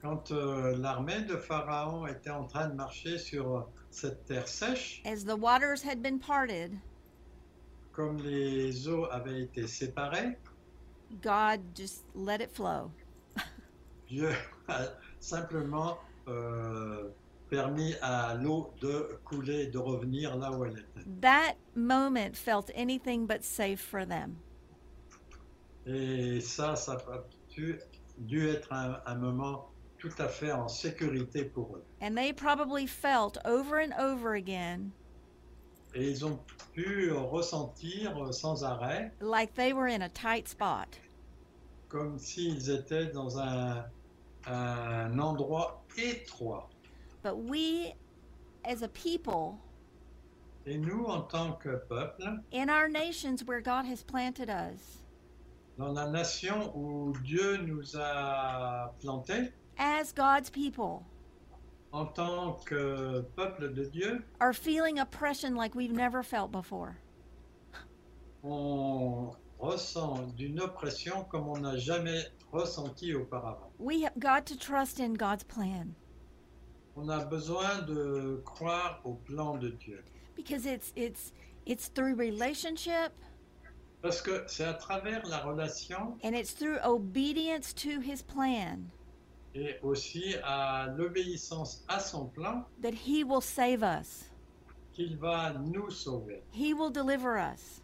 quand 0.02 0.32
euh, 0.32 0.76
l'armée 0.78 1.22
de 1.22 1.36
Pharaon 1.36 2.06
était 2.08 2.30
en 2.30 2.44
train 2.44 2.68
de 2.68 2.74
marcher 2.74 3.18
sur 3.18 3.68
cette 3.90 4.24
terre 4.24 4.48
sèche, 4.48 5.00
as 5.06 5.24
the 5.24 5.36
waters 5.36 5.82
had 5.82 6.02
been 6.02 6.18
parted, 6.18 6.72
comme 7.92 8.18
les 8.18 8.88
eaux 8.88 9.06
avaient 9.12 9.42
été 9.42 9.66
séparées, 9.66 10.36
God 11.22 11.60
just 11.74 12.04
let 12.16 12.40
it 12.40 12.50
flow. 12.50 12.90
Dieu 14.08 14.30
a 14.66 14.88
simplement 15.20 15.98
euh, 16.26 17.10
permis 17.48 17.94
à 18.02 18.34
l'eau 18.34 18.72
de 18.80 19.20
couler, 19.24 19.68
de 19.68 19.78
revenir 19.78 20.36
là 20.36 20.50
où 20.50 20.64
elle 20.64 20.78
était. 20.78 21.20
That 21.20 21.54
moment 21.76 22.34
felt 22.34 22.72
anything 22.74 23.26
but 23.26 23.44
safe 23.44 23.80
for 23.80 24.04
them. 24.04 24.36
Et 25.86 26.40
ça, 26.40 26.74
ça 26.76 26.92
a 26.92 27.24
dû, 27.50 27.78
dû 28.18 28.48
être 28.48 28.72
un, 28.72 29.00
un 29.04 29.14
moment 29.16 29.71
tout 30.02 30.10
à 30.18 30.26
fait 30.26 30.50
en 30.50 30.66
sécurité 30.66 31.44
pour 31.44 31.76
eux. 31.76 31.84
And 32.02 32.16
they 32.16 32.32
probably 32.32 32.86
felt 32.88 33.38
over 33.44 33.78
and 33.78 33.92
over 33.98 34.34
again 34.34 34.90
Et 35.94 36.10
ils 36.10 36.24
ont 36.24 36.40
pu 36.74 37.12
ressentir 37.12 38.32
sans 38.34 38.64
arrêt 38.64 39.12
like 39.20 39.54
they 39.54 39.72
were 39.72 39.86
in 39.86 40.02
a 40.02 40.08
tight 40.08 40.48
spot. 40.48 40.98
comme 41.88 42.18
s'ils 42.18 42.68
étaient 42.70 43.12
dans 43.12 43.38
un, 43.38 43.84
un 44.46 45.18
endroit 45.18 45.84
étroit. 45.96 46.68
But 47.22 47.36
we, 47.36 47.92
as 48.64 48.82
a 48.82 48.88
people, 48.88 49.58
Et 50.66 50.78
nous, 50.78 51.04
en 51.04 51.22
tant 51.28 51.52
que 51.60 51.76
peuple, 51.88 52.24
in 52.52 52.70
our 52.70 52.88
nations 52.88 53.44
where 53.44 53.60
God 53.60 53.84
has 53.84 54.02
planted 54.02 54.48
us, 54.48 55.04
dans 55.78 55.92
la 55.92 56.08
nation 56.10 56.72
où 56.74 57.12
Dieu 57.22 57.58
nous 57.58 57.96
a 57.96 58.92
plantés, 59.00 59.52
as 59.82 60.12
God's 60.12 60.48
people, 60.48 61.04
en 61.92 62.06
tant 62.14 62.64
que 62.64 63.22
peuple 63.36 63.74
de 63.74 63.84
Dieu, 63.86 64.22
are 64.40 64.52
feeling 64.52 65.00
oppression 65.00 65.56
like 65.56 65.74
we've 65.74 65.92
never 65.92 66.22
felt 66.22 66.52
before. 66.52 66.96
on 68.44 69.34
ressent 69.60 70.34
d'une 70.36 70.58
oppression 70.60 71.24
comme 71.30 71.48
on 71.48 71.58
n'a 71.60 71.76
jamais 71.78 72.24
ressenti 72.52 73.14
auparavant. 73.14 73.70
We 73.78 74.02
have 74.02 74.18
got 74.18 74.46
to 74.46 74.56
trust 74.56 75.00
in 75.00 75.14
God's 75.14 75.44
plan 75.44 75.94
On 76.96 77.08
a 77.08 77.24
besoin 77.24 77.86
de 77.86 78.40
croire 78.44 79.00
au 79.04 79.14
plan 79.26 79.56
de 79.58 79.70
Dieu. 79.70 80.02
because 80.36 80.66
it's 80.66 80.92
it's 80.96 81.32
it's 81.66 81.88
through 81.88 82.14
relationship 82.16 83.12
Parce 84.02 84.20
que 84.20 84.42
c'est 84.48 84.64
à 84.64 84.74
travers 84.74 85.22
la 85.26 85.38
relation 85.44 86.18
and 86.24 86.34
it's 86.34 86.52
through 86.52 86.78
obedience 86.84 87.72
to 87.72 88.00
his 88.00 88.22
plan 88.22 88.90
et 89.54 89.76
aussi 89.82 90.34
à 90.44 90.86
l'obéissance 90.96 91.84
à 91.88 92.00
son 92.00 92.26
plan 92.26 92.64
that 92.82 92.94
he 92.94 93.22
will 93.24 93.42
save 93.42 93.82
us. 93.82 94.24
qu'il 94.92 95.16
va 95.16 95.52
nous 95.54 95.90
sauver. 95.90 96.42
He 96.52 96.72
will 96.74 96.90
deliver 96.90 97.36
us 97.38 97.80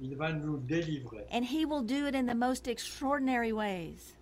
Il 0.00 0.16
va 0.16 0.32
nous 0.32 0.58
délivrer. 0.58 1.26
and 1.30 1.44
he 1.44 1.64
will 1.64 1.82
do 1.82 2.06
it 2.06 2.14
in 2.14 2.26
the 2.26 2.34
most 2.34 2.66
extraordinary 2.68 3.52
ways. 3.52 4.14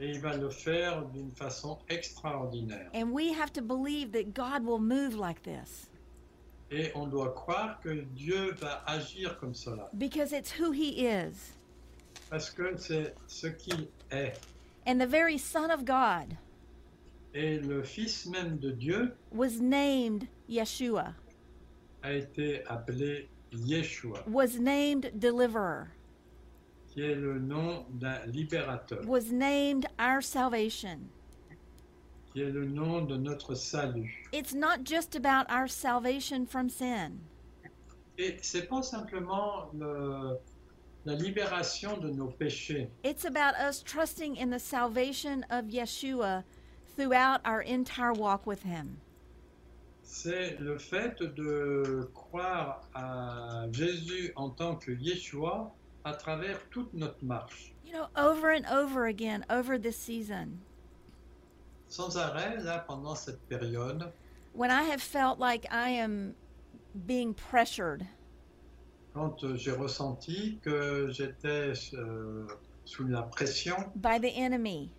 Et 0.00 0.10
il 0.10 0.20
va 0.20 0.36
le 0.36 0.50
faire 0.50 1.04
d'une 1.12 1.30
façon 1.32 1.78
extraordinaire. 1.88 2.90
And 2.94 3.12
we 3.12 3.30
have 3.32 3.52
to 3.52 3.62
believe 3.62 4.10
that 4.12 4.34
God 4.34 4.64
will 4.64 4.80
move 4.80 5.14
like 5.16 5.42
this 5.42 5.88
Et 6.70 6.90
on 6.96 7.06
doit 7.06 7.32
croire 7.34 7.78
que 7.80 8.02
Dieu 8.16 8.52
va 8.54 8.82
agir 8.86 9.38
comme 9.38 9.54
cela. 9.54 9.88
because 9.96 10.32
it's 10.32 10.50
who 10.50 10.72
he 10.72 11.06
is. 11.06 11.52
Parce 12.30 12.50
que 12.50 12.76
c'est 12.76 13.14
ce 13.28 13.46
qu'il 13.46 13.86
est. 14.10 14.32
And 14.86 15.00
the 15.00 15.06
very 15.06 15.38
son 15.38 15.70
of 15.70 15.84
God 15.84 16.36
Et 17.34 17.58
le 17.58 17.82
Fils 17.82 18.26
même 18.26 18.58
de 18.58 18.70
Dieu 18.70 19.12
was 19.32 19.60
named 19.60 20.28
Yeshua, 20.48 21.14
a 22.02 22.12
été 22.12 22.62
appelé 22.68 23.28
Yeshua, 23.52 24.22
was 24.28 24.58
named 24.58 25.10
deliverer, 25.18 25.88
qui 26.92 27.00
est 27.02 27.16
le 27.16 27.38
nom 27.40 27.86
d'un 27.98 28.24
libérateur, 28.26 29.04
was 29.06 29.32
named 29.32 29.86
our 29.98 30.22
salvation. 30.22 31.08
qui 32.32 32.42
est 32.42 32.50
le 32.52 32.66
nom 32.66 33.00
de 33.04 33.16
notre 33.16 33.54
salut. 33.54 34.28
It's 34.32 34.54
not 34.54 34.84
just 34.84 35.16
about 35.16 35.46
our 35.50 35.66
salvation 35.68 36.46
from 36.46 36.68
sin. 36.68 37.18
Et 38.18 38.36
c'est 38.42 38.68
pas 38.68 38.82
simplement 38.82 39.70
le- 39.72 40.38
la 41.04 41.14
libération 41.14 41.96
de 41.98 42.08
nos 42.10 42.28
péchés, 42.28 42.88
It's 43.02 43.24
about 43.24 43.54
us 43.56 43.82
trusting 43.82 44.36
in 44.36 44.50
the 44.50 44.58
salvation 44.58 45.44
of 45.50 45.66
Yeshua 45.66 46.44
throughout 46.96 47.40
our 47.44 47.60
entire 47.62 48.12
walk 48.12 48.46
with 48.46 48.62
him. 48.62 48.96
c'est 50.02 50.58
le 50.60 50.78
fait 50.78 51.18
de 51.20 52.08
croire 52.14 52.82
à 52.94 53.66
Jésus 53.72 54.32
en 54.36 54.50
tant 54.50 54.76
que 54.76 54.92
Yeshua 54.92 55.70
à 56.04 56.12
travers 56.14 56.58
toute 56.70 56.92
notre 56.94 57.22
marche. 57.24 57.72
You 57.84 57.92
know, 57.94 58.06
over 58.16 58.50
and 58.50 58.64
over 58.66 59.06
again 59.06 59.44
over 59.50 59.78
this 59.78 59.96
season, 59.96 60.58
Sans 61.88 62.16
arrêt, 62.16 62.56
là, 62.64 62.84
pendant 62.86 63.14
cette 63.14 63.40
période, 63.48 64.10
when 64.52 64.70
I 64.70 64.82
have 64.84 65.00
felt 65.02 65.38
like 65.38 65.66
I 65.70 65.90
am 65.90 66.34
being 67.06 67.34
pressured, 67.34 68.06
quand 69.14 69.44
euh, 69.44 69.56
j'ai 69.56 69.70
ressenti 69.70 70.58
que 70.62 71.08
j'étais 71.10 71.72
euh, 71.94 72.46
sous 72.84 73.06
la 73.06 73.22
pression 73.22 73.76
by 73.94 74.20
the 74.20 74.36
enemy, 74.36 74.90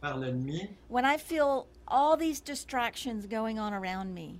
par 0.00 0.18
l'ennemi, 0.18 0.68
when 0.88 1.04
I 1.04 1.16
feel 1.16 1.66
all 1.88 2.16
these 2.16 2.40
distractions 2.40 3.26
going 3.26 3.58
on 3.58 3.72
around 3.72 4.14
me, 4.14 4.38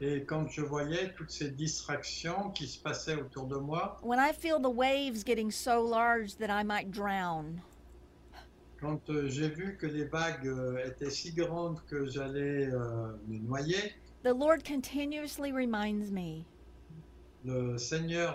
et 0.00 0.24
quand 0.24 0.48
je 0.50 0.60
voyais 0.60 1.14
toutes 1.16 1.30
ces 1.30 1.50
distractions 1.50 2.50
qui 2.50 2.66
se 2.66 2.78
passaient 2.78 3.16
autour 3.16 3.46
de 3.46 3.56
moi, 3.56 3.98
when 4.02 4.18
I 4.18 4.32
feel 4.32 4.60
the 4.60 4.70
waves 4.70 5.24
getting 5.24 5.50
so 5.50 5.82
large 5.82 6.36
that 6.36 6.50
I 6.50 6.62
might 6.62 6.90
drown, 6.90 7.62
quand 8.80 9.08
euh, 9.08 9.28
j'ai 9.28 9.48
vu 9.48 9.78
que 9.78 9.86
les 9.86 10.04
vagues 10.04 10.46
euh, 10.46 10.84
étaient 10.84 11.10
si 11.10 11.32
grandes 11.32 11.80
que 11.86 12.04
j'allais 12.04 12.66
euh, 12.66 13.16
me 13.26 13.38
noyer, 13.38 13.94
the 14.24 14.34
Lord 14.34 14.62
continuously 14.62 15.52
reminds 15.52 16.10
me 16.10 16.44
le 17.44 17.76
Seigneur 17.76 18.34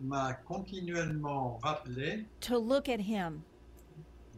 m'a 0.00 0.34
continuellement 0.44 1.58
rappelé 1.62 2.24
to 2.40 2.58
look 2.58 2.88
at 2.88 3.00
Him, 3.00 3.42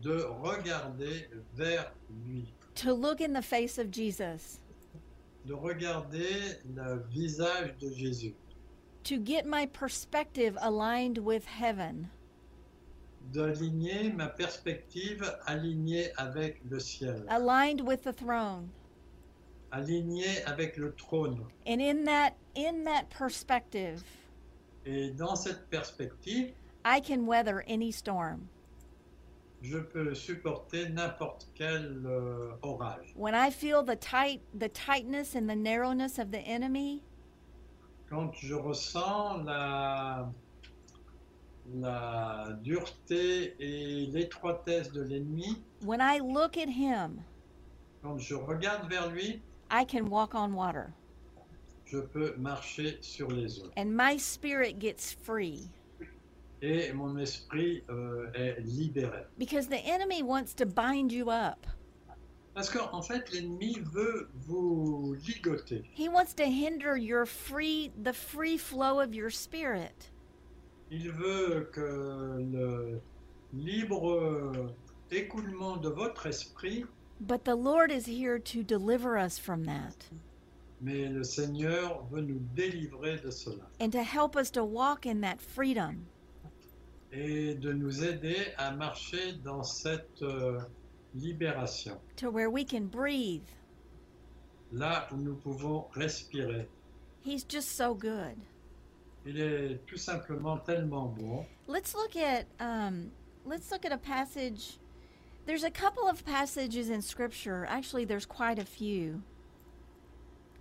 de 0.02 0.24
regarder 0.42 1.28
vers 1.54 1.92
lui, 2.24 2.52
to 2.74 2.92
look 2.92 3.20
in 3.20 3.32
the 3.32 3.42
face 3.42 3.78
of 3.78 3.90
Jesus, 3.90 4.60
de 5.46 5.54
regarder 5.54 6.58
le 6.74 7.04
visage 7.08 7.76
de 7.78 7.88
Jésus, 7.90 8.34
to 9.04 9.16
get 9.18 9.46
my 9.46 9.66
perspective 9.66 10.58
aligned 10.60 11.18
with 11.18 11.44
heaven, 11.44 12.08
d'aligner 13.32 14.12
ma 14.12 14.28
perspective 14.28 15.22
alignée 15.46 16.10
avec 16.18 16.60
le 16.68 16.80
ciel, 16.80 17.24
aligned 17.28 17.80
with 17.80 18.02
the 18.02 18.12
throne. 18.12 18.70
Alignée 19.72 20.42
avec 20.44 20.76
le 20.76 20.92
trône. 20.94 21.40
And 21.66 21.80
in 21.80 22.04
that 22.04 22.34
in 22.56 22.84
that 22.84 23.04
perspective, 23.10 24.02
Et 24.84 25.10
dans 25.10 25.34
cette 25.36 25.68
perspective, 25.68 26.52
I 26.84 27.00
can 27.00 27.26
weather 27.26 27.64
any 27.68 27.90
storm. 27.92 28.48
je 29.62 29.78
peux 29.78 30.14
supporter 30.14 30.88
n'importe 30.90 31.48
quel 31.54 32.02
euh, 32.06 32.52
orage. 32.62 33.12
When 33.16 33.34
I 33.34 33.50
feel 33.50 33.82
the 33.82 33.96
tight 33.98 34.40
the 34.54 34.68
tightness 34.68 35.34
and 35.34 35.48
the 35.48 35.56
narrowness 35.56 36.18
of 36.18 36.30
the 36.30 36.40
enemy, 36.46 37.02
Quand 38.08 38.32
je 38.34 38.54
ressens 38.54 39.42
la, 39.44 40.30
la 41.74 42.56
dureté 42.62 43.56
et 43.58 44.06
l'étroitesse 44.06 44.92
de 44.92 45.02
l'ennemi, 45.02 45.60
when 45.84 46.00
I 46.00 46.20
look 46.20 46.56
at 46.56 46.68
him, 46.68 47.20
quand 48.02 48.18
je 48.18 48.36
regarde 48.36 48.88
vers 48.88 49.10
lui, 49.10 49.42
I 49.70 49.84
can 49.84 50.08
walk 50.08 50.34
on 50.34 50.52
water 50.54 50.92
je 51.86 51.98
peux 51.98 52.34
marcher 52.36 52.98
sur 53.00 53.28
les 53.28 53.60
eaux. 53.60 53.70
and 53.76 53.94
my 53.96 54.16
spirit 54.16 54.78
gets 54.78 55.12
free 55.22 55.68
Et 56.62 56.90
mon 56.94 57.18
esprit 57.18 57.82
euh, 57.90 58.30
est 58.34 58.58
libéré. 58.60 59.24
because 59.38 59.68
the 59.68 59.80
enemy 59.86 60.22
wants 60.22 60.54
to 60.54 60.64
bind 60.66 61.12
you 61.12 61.30
up. 61.30 61.66
Parce 62.54 62.70
qu'en 62.70 62.88
en 62.94 63.02
fait, 63.02 63.30
l'ennemi 63.34 63.78
veut 63.92 64.30
vous 64.34 65.14
ligoter. 65.28 65.82
He 65.92 66.08
wants 66.08 66.32
to 66.36 66.44
hinder 66.46 66.96
your 66.96 67.26
free 67.26 67.92
the 68.02 68.14
free 68.14 68.56
flow 68.56 68.98
of 68.98 69.14
your 69.14 69.28
spirit. 69.30 70.10
Il 70.90 71.12
veut 71.12 71.68
que 71.72 72.38
le 72.40 73.00
libre 73.52 74.72
écoulement 75.10 75.76
de 75.76 75.90
votre 75.90 76.26
esprit, 76.26 76.86
But 77.20 77.44
the 77.44 77.56
Lord 77.56 77.90
is 77.90 78.06
here 78.06 78.38
to 78.38 78.62
deliver 78.62 79.16
us 79.16 79.38
from 79.38 79.64
that 79.64 80.06
mais 80.80 81.08
le 81.08 81.24
Seigneur 81.24 82.04
veut 82.10 82.22
nous 82.22 82.40
délivrer 82.54 83.16
de 83.22 83.30
cela 83.30 83.64
and 83.80 83.90
to 83.90 84.02
help 84.02 84.36
us 84.36 84.50
to 84.50 84.64
walk 84.64 85.06
in 85.06 85.20
that 85.20 85.40
freedom. 85.40 86.06
et 87.12 87.54
de 87.54 87.72
nous 87.72 88.04
aider 88.04 88.52
à 88.58 88.72
marcher 88.72 89.32
dans 89.44 89.62
cette 89.62 90.22
euh, 90.22 90.60
libération, 91.14 91.98
to 92.16 92.30
where 92.30 92.50
we 92.50 92.64
can 92.64 92.86
breathe. 92.86 93.48
là 94.72 95.08
où 95.12 95.16
nous 95.16 95.36
pouvons 95.36 95.86
respirer. 95.94 96.68
He's 97.22 97.44
just 97.44 97.76
so 97.76 97.94
good. 97.94 98.36
Il 99.24 99.40
est 99.40 99.80
tout 99.86 99.96
simplement 99.96 100.58
tellement 100.58 101.06
bon. 101.06 101.44
Let's 101.66 101.94
look 101.94 102.16
at 102.16 102.46
um, 102.60 103.10
let's 103.44 103.70
look 103.72 103.84
at 103.84 103.92
a 103.92 103.98
passage. 103.98 104.78
There's 105.46 105.64
a 105.64 105.70
couple 105.70 106.08
of 106.08 106.24
passages 106.24 106.90
in 106.90 107.00
Scripture. 107.02 107.66
Actually, 107.68 108.04
there's 108.04 108.26
quite 108.26 108.58
a 108.58 108.64
few 108.64 109.22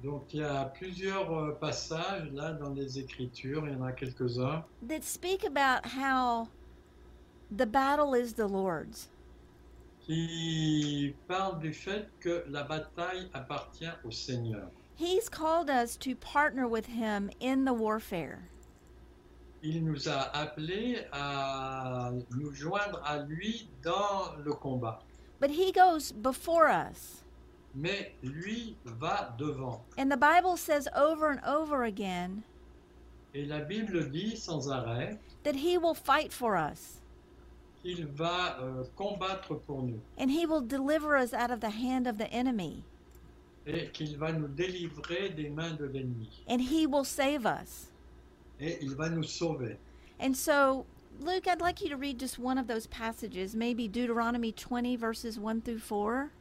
Donc 0.04 0.34
il 0.34 0.42
y 0.42 0.44
a 0.44 0.66
plusieurs 0.66 1.32
euh, 1.34 1.52
passages 1.60 2.32
là 2.32 2.54
dans 2.54 2.74
les 2.74 3.00
Écritures, 3.00 3.66
il 3.66 3.74
y 3.74 3.76
en 3.76 3.84
a 3.84 3.92
quelques-uns, 3.92 4.64
that 4.88 5.04
speak 5.04 5.44
about 5.44 5.86
how 5.86 6.48
the 7.50 7.66
battle 7.66 8.14
is 8.14 8.34
the 8.34 8.48
Lord's. 8.48 9.10
qui 10.02 11.16
parlent 11.28 11.60
du 11.60 11.74
fait 11.74 12.08
que 12.20 12.44
la 12.50 12.64
bataille 12.64 13.28
appartient 13.34 13.94
au 14.04 14.12
Seigneur. 14.12 14.70
He's 14.96 15.28
called 15.28 15.70
us 15.70 15.98
to 15.98 16.16
partner 16.16 16.68
with 16.68 16.86
Him 16.86 17.32
in 17.40 17.66
the 17.66 17.74
warfare. 17.74 18.48
Il 19.68 19.84
nous 19.84 20.08
a 20.08 20.30
appelés 20.38 21.00
à 21.12 22.12
nous 22.38 22.52
joindre 22.52 23.02
à 23.04 23.18
lui 23.18 23.68
dans 23.84 24.36
le 24.44 24.54
combat. 24.54 25.00
But 25.42 25.50
He 25.50 25.72
goes 25.72 26.12
before 26.12 26.68
us. 26.68 27.24
Mais 27.74 28.14
lui 28.22 28.76
va 28.86 29.36
devant. 29.40 29.82
And 29.98 30.12
the 30.12 30.18
Bible 30.18 30.56
says 30.56 30.88
over 30.96 31.32
and 31.32 31.40
over 31.44 31.84
again 31.84 32.44
Et 33.34 33.46
la 33.48 33.62
Bible 33.62 34.12
dit 34.12 34.38
sans 34.38 34.70
arrêt 34.70 35.18
that 35.44 35.56
He 35.56 35.80
will 35.80 35.96
fight 35.96 36.32
for 36.32 36.56
us 36.56 37.02
qu'il 37.82 38.06
va 38.06 38.60
euh, 38.62 38.84
combattre 38.96 39.56
pour 39.56 39.82
nous 39.82 40.00
and 40.20 40.30
He 40.30 40.46
will 40.46 40.62
deliver 40.62 41.18
us 41.18 41.34
out 41.34 41.50
of 41.50 41.60
the 41.60 41.72
hand 41.72 42.06
of 42.08 42.20
the 42.20 42.32
enemy 42.32 42.84
et 43.66 43.90
qu'il 43.92 44.16
va 44.18 44.32
nous 44.32 44.48
délivrer 44.48 45.32
des 45.32 45.50
mains 45.50 45.74
de 45.74 45.86
l'ennemi 45.86 46.44
and 46.48 46.62
He 46.62 46.86
will 46.86 47.04
save 47.04 47.48
us. 47.48 47.92
Et 48.60 48.78
il 48.82 48.96
va 48.96 49.10
nous 49.10 49.24
sauver. 49.24 49.78
And 50.20 50.36
so, 50.36 50.86
Luke, 51.22 51.48
I'd 51.48 51.62
like 51.62 51.82
you 51.82 51.90
to 51.90 51.98
read 51.98 52.20
just 52.20 52.40
one 52.40 52.58
of 52.58 52.68
those 52.68 52.88
passages, 52.88 53.56
maybe 53.56 53.88
Deuteronomy 53.88 54.52
20, 54.52 54.98
verses 54.98 55.38
1 55.38 55.62
through 55.62 55.80
4. 55.80 56.32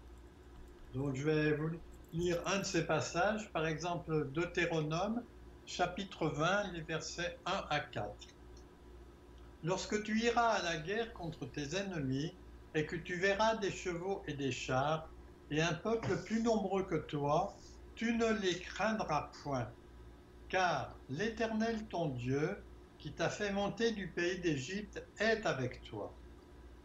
Donc 0.94 1.16
je 1.16 1.24
vais 1.24 1.52
vous 1.56 1.70
lire 2.12 2.40
un 2.46 2.60
de 2.60 2.64
ces 2.64 2.86
passages, 2.86 3.50
par 3.52 3.66
exemple 3.66 4.28
Deutéronome 4.32 5.22
chapitre 5.66 6.28
20, 6.28 6.72
les 6.72 6.82
versets 6.82 7.38
1 7.46 7.64
à 7.70 7.80
4. 7.80 8.08
Lorsque 9.64 10.02
tu 10.02 10.20
iras 10.20 10.50
à 10.50 10.62
la 10.62 10.76
guerre 10.76 11.12
contre 11.14 11.46
tes 11.46 11.74
ennemis 11.74 12.34
et 12.74 12.86
que 12.86 12.96
tu 12.96 13.16
verras 13.16 13.56
des 13.56 13.70
chevaux 13.70 14.22
et 14.28 14.34
des 14.34 14.52
chars 14.52 15.08
et 15.50 15.62
un 15.62 15.72
peuple 15.72 16.16
plus 16.24 16.42
nombreux 16.42 16.84
que 16.84 16.96
toi, 16.96 17.54
tu 17.94 18.14
ne 18.14 18.32
les 18.40 18.58
craindras 18.58 19.30
point, 19.42 19.68
car 20.54 20.94
l'Éternel 21.10 21.84
ton 21.88 22.10
Dieu, 22.10 22.56
qui 23.00 23.10
t'a 23.10 23.28
fait 23.28 23.50
monter 23.50 23.90
du 23.90 24.06
pays 24.06 24.38
d'Égypte, 24.38 25.04
est 25.18 25.44
avec 25.46 25.82
toi. 25.82 26.14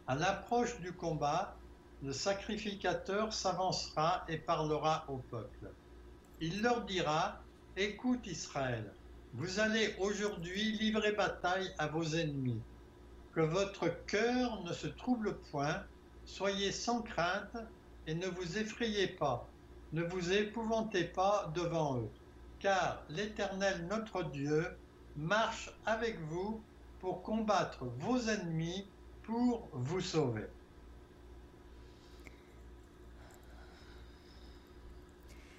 À 0.08 0.16
l'approche 0.16 0.80
du 0.80 0.92
combat, 0.92 1.54
le 2.02 2.12
sacrificateur 2.12 3.32
s'avancera 3.32 4.24
et 4.28 4.38
parlera 4.38 5.04
au 5.06 5.18
peuple. 5.18 5.70
Il 6.40 6.62
leur 6.62 6.84
dira, 6.84 7.38
Écoute 7.76 8.26
Israël, 8.26 8.92
vous 9.34 9.60
allez 9.60 9.94
aujourd'hui 10.00 10.72
livrer 10.72 11.12
bataille 11.12 11.72
à 11.78 11.86
vos 11.86 12.16
ennemis. 12.16 12.60
Que 13.36 13.40
votre 13.40 13.86
cœur 14.06 14.64
ne 14.64 14.72
se 14.72 14.88
trouble 14.88 15.38
point, 15.52 15.80
soyez 16.24 16.72
sans 16.72 17.02
crainte 17.02 17.56
et 18.08 18.16
ne 18.16 18.26
vous 18.26 18.58
effrayez 18.58 19.06
pas, 19.06 19.48
ne 19.92 20.02
vous 20.02 20.32
épouvantez 20.32 21.04
pas 21.04 21.52
devant 21.54 22.00
eux, 22.00 22.10
car 22.60 23.02
l'Éternel 23.08 23.86
notre 23.88 24.22
Dieu 24.30 24.66
marche 25.16 25.70
avec 25.86 26.18
vous 26.28 26.60
pour 27.00 27.22
combattre 27.22 27.84
vos 27.98 28.18
ennemis, 28.28 28.86
pour 29.22 29.68
vous 29.72 30.00
sauver. 30.00 30.46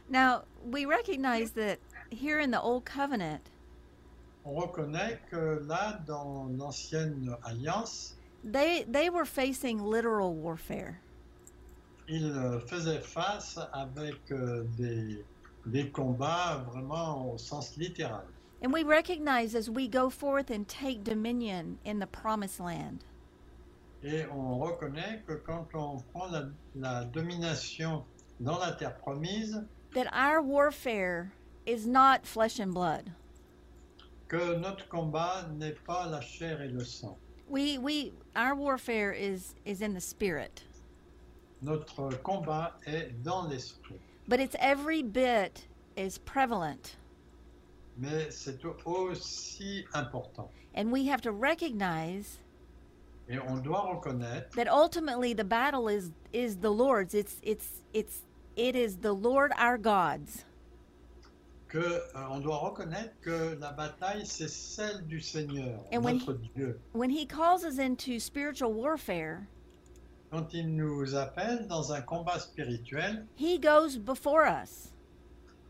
Now, 0.09 0.43
we 0.65 0.85
recognize 0.85 1.51
that 1.51 1.79
here 2.11 2.39
in 2.39 2.51
the 2.51 2.61
Old 2.61 2.85
Covenant, 2.85 3.41
On 4.43 4.55
reconnaît 4.55 5.19
que 5.29 5.61
là, 5.67 5.99
dans 6.07 6.49
l'ancienne 6.57 7.35
alliance, 7.43 8.15
they, 8.43 8.83
they 8.89 9.09
were 9.09 9.25
facing 9.25 9.79
literal 9.79 10.33
warfare. 10.33 10.99
il 12.07 12.25
euh, 12.25 12.59
faisait 12.59 12.99
face 12.99 13.57
avec 13.71 14.19
euh, 14.31 14.63
des, 14.77 15.23
des 15.65 15.89
combats 15.89 16.63
vraiment 16.71 17.31
au 17.33 17.37
sens 17.37 17.75
littéral. 17.77 18.23
And 18.63 18.71
we 18.71 18.83
recognize 18.83 19.55
as 19.55 19.69
we 19.69 19.87
go 19.87 20.09
forth 20.09 20.51
and 20.51 20.67
take 20.67 21.03
dominion 21.03 21.77
in 21.85 21.99
the 21.99 22.07
promised 22.07 22.59
land, 22.59 23.03
Et 24.03 24.25
on 24.31 24.57
reconnaît 24.59 25.21
que 25.27 25.33
quand 25.45 25.67
on 25.75 25.99
prend 26.11 26.31
la, 26.31 26.45
la 26.75 27.03
domination 27.05 28.03
dans 28.39 28.59
la 28.59 28.71
terre 28.73 28.95
promise, 28.97 29.59
that 29.93 30.07
our 30.13 30.41
warfare 30.41 31.31
is 31.65 31.85
not 31.85 32.25
flesh 32.25 32.59
and 32.59 32.73
blood. 32.73 33.11
que 34.27 34.55
notre 34.57 34.87
combat 34.87 35.45
n'est 35.57 35.75
pas 35.85 36.07
la 36.09 36.21
chair 36.21 36.61
et 36.61 36.69
le 36.69 36.83
sang. 36.85 37.17
We, 37.49 37.77
we, 37.77 38.13
our 38.35 38.55
warfare 38.55 39.11
is, 39.11 39.55
is 39.65 39.81
in 39.81 39.93
the 39.93 39.99
spirit, 40.01 40.63
Notre 41.61 42.09
combat 42.23 42.71
est 42.87 43.11
dans 43.23 43.47
l'esprit. 43.49 43.99
But 44.31 44.39
it's 44.39 44.55
every 44.59 45.03
bit 45.03 45.67
as 45.97 46.17
prevalent. 46.17 46.95
Mais 47.97 48.31
c'est 48.31 48.57
aussi 48.85 49.85
important. 49.93 50.49
And 50.73 50.89
we 50.89 51.05
have 51.07 51.21
to 51.23 51.33
recognize 51.33 52.39
Et 53.29 53.37
on 53.37 53.57
doit 53.61 53.81
reconnaître 53.81 54.55
that 54.55 54.69
ultimately 54.69 55.33
the 55.33 55.43
battle 55.43 55.89
is 55.89 56.11
is 56.31 56.55
the 56.55 56.71
Lord's. 56.71 57.13
It's 57.13 57.41
it's 57.43 57.81
it's 57.93 58.23
it 58.55 58.77
is 58.77 58.97
the 58.97 59.11
Lord 59.11 59.51
our 59.57 59.77
God's. 59.77 60.45
que 61.67 61.79
euh, 61.79 62.29
on 62.29 62.39
doit 62.39 62.57
reconnaître 62.57 63.13
que 63.21 63.57
la 63.59 63.73
bataille 63.73 64.25
c'est 64.25 64.49
celle 64.49 65.05
du 65.07 65.19
Seigneur, 65.19 65.83
And 65.91 66.05
when 66.05 66.19
notre 66.19 66.39
Dieu. 66.55 66.79
When 66.93 67.09
he 67.09 67.25
calls 67.25 67.65
us 67.65 67.79
into 67.79 68.17
spiritual 68.17 68.71
warfare, 68.73 69.49
Quand 70.31 70.53
il 70.53 70.75
nous 70.75 71.13
appelle 71.15 71.67
dans 71.67 71.91
un 71.91 72.01
combat 72.01 72.39
spirituel, 72.39 73.25
he 73.37 73.59
goes 73.59 73.97
before 73.97 74.45
us 74.47 74.91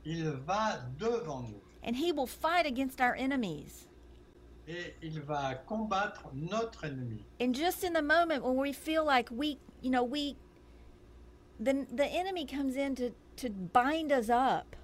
il 0.05 0.31
va 0.45 0.79
devant 0.97 1.41
nous 1.41 1.61
and 1.83 1.95
he 1.95 2.11
will 2.11 2.27
fight 2.27 2.65
against 2.65 3.01
our 3.01 3.15
enemies. 3.15 3.87
et 4.67 4.95
il 5.01 5.19
va 5.21 5.55
combattre 5.55 6.29
notre 6.33 6.85
ennemi. 6.85 7.23
And 7.39 7.53
just 7.53 7.83
in 7.83 7.93
the 7.93 8.01
moment 8.01 8.43
when 8.43 8.55
we 8.55 8.71
feel 8.71 9.03
like 9.03 9.29
we, 9.31 9.57
you 9.81 9.89
know, 9.89 10.03
we 10.03 10.35
the 11.59 11.85
the 11.91 12.05
enemy 12.05 12.45
comes 12.45 12.75
in 12.75 12.95
to 12.95 13.11
to 13.37 13.49
bind 13.49 14.11
us 14.11 14.29
up. 14.29 14.75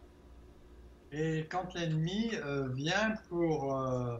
Et 1.11 1.47
quand 1.49 1.73
l'ennemi 1.73 2.31
euh, 2.33 2.67
vient 2.73 3.15
pour 3.29 3.75
euh, 3.75 4.17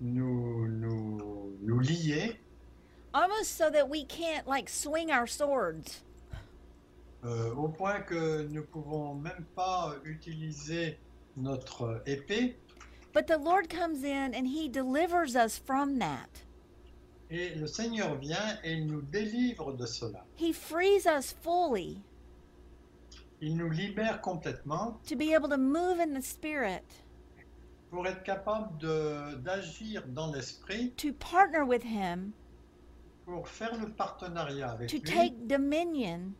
nous, 0.00 0.68
nous, 0.68 1.56
nous 1.60 1.80
lier, 1.80 2.38
Almost 3.14 3.56
so 3.58 3.68
that 3.70 3.88
we 3.88 4.04
can't 4.04 4.46
like 4.46 4.68
swing 4.68 5.10
our 5.10 5.26
swords. 5.26 6.00
euh, 7.24 7.54
au 7.54 7.68
point 7.68 8.00
que 8.00 8.48
nous 8.50 8.64
pouvons 8.64 9.14
même 9.14 9.44
pas 9.54 9.94
utiliser 10.04 10.98
notre 11.36 12.02
épée, 12.06 12.56
But 13.12 13.26
the 13.26 13.36
Lord 13.38 13.68
comes 13.68 14.02
in 14.04 14.32
and 14.34 14.46
he 14.46 14.68
delivers 14.68 15.36
us 15.36 15.58
from 15.58 15.98
that. 15.98 16.42
et 17.30 17.54
le 17.54 17.66
Seigneur 17.66 18.16
vient 18.16 18.58
et 18.64 18.72
il 18.72 18.86
nous 18.86 19.02
délivre 19.02 19.72
de 19.76 19.86
cela. 19.86 20.24
He 20.36 20.52
frees 20.52 21.06
us 21.06 21.32
fully 21.32 22.00
Il 23.40 23.56
nous 23.56 23.70
libère 23.70 24.20
complètement 24.20 24.98
to 25.06 25.14
be 25.16 25.32
able 25.34 25.48
to 25.48 25.58
move 25.58 26.00
in 26.00 26.14
the 26.14 26.22
spirit, 26.22 26.82
pour 27.90 28.06
être 28.06 28.22
capable 28.24 28.76
d'agir 29.42 30.02
dans 30.08 30.32
l'esprit, 30.32 30.90
to 30.96 31.12
partner 31.12 31.62
with 31.62 31.82
him, 31.84 32.32
pour 33.24 33.48
faire 33.48 33.76
le 33.78 33.88
partenariat 33.90 34.72
avec 34.72 34.88
to 34.88 34.96
lui, 34.96 35.02
take 35.02 35.46
dominion 35.46 36.32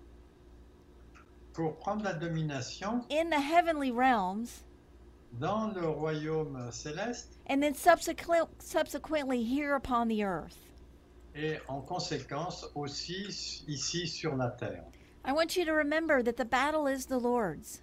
pour 1.52 1.76
prendre 1.76 2.02
la 2.04 2.14
domination 2.14 3.04
in 3.10 3.30
the 3.30 3.40
heavenly 3.40 3.90
realms, 3.90 4.64
dans 5.38 5.68
le 5.74 5.86
royaume 5.88 6.70
céleste 6.72 7.38
and 7.48 7.60
then 7.62 7.74
subsequent, 7.74 8.48
subsequently 8.58 9.42
here 9.42 9.74
upon 9.74 10.08
the 10.08 10.22
earth. 10.22 10.58
et 11.34 11.58
en 11.68 11.80
conséquence 11.80 12.66
aussi 12.74 13.64
ici 13.68 14.06
sur 14.06 14.36
la 14.36 14.50
terre. 14.50 14.84
I 15.24 15.32
want 15.32 15.56
you 15.56 15.64
to 15.64 15.72
remember 15.72 16.22
that 16.22 16.36
the 16.36 16.44
battle 16.44 16.86
is 16.86 17.06
the 17.06 17.18
Lord's. 17.18 17.80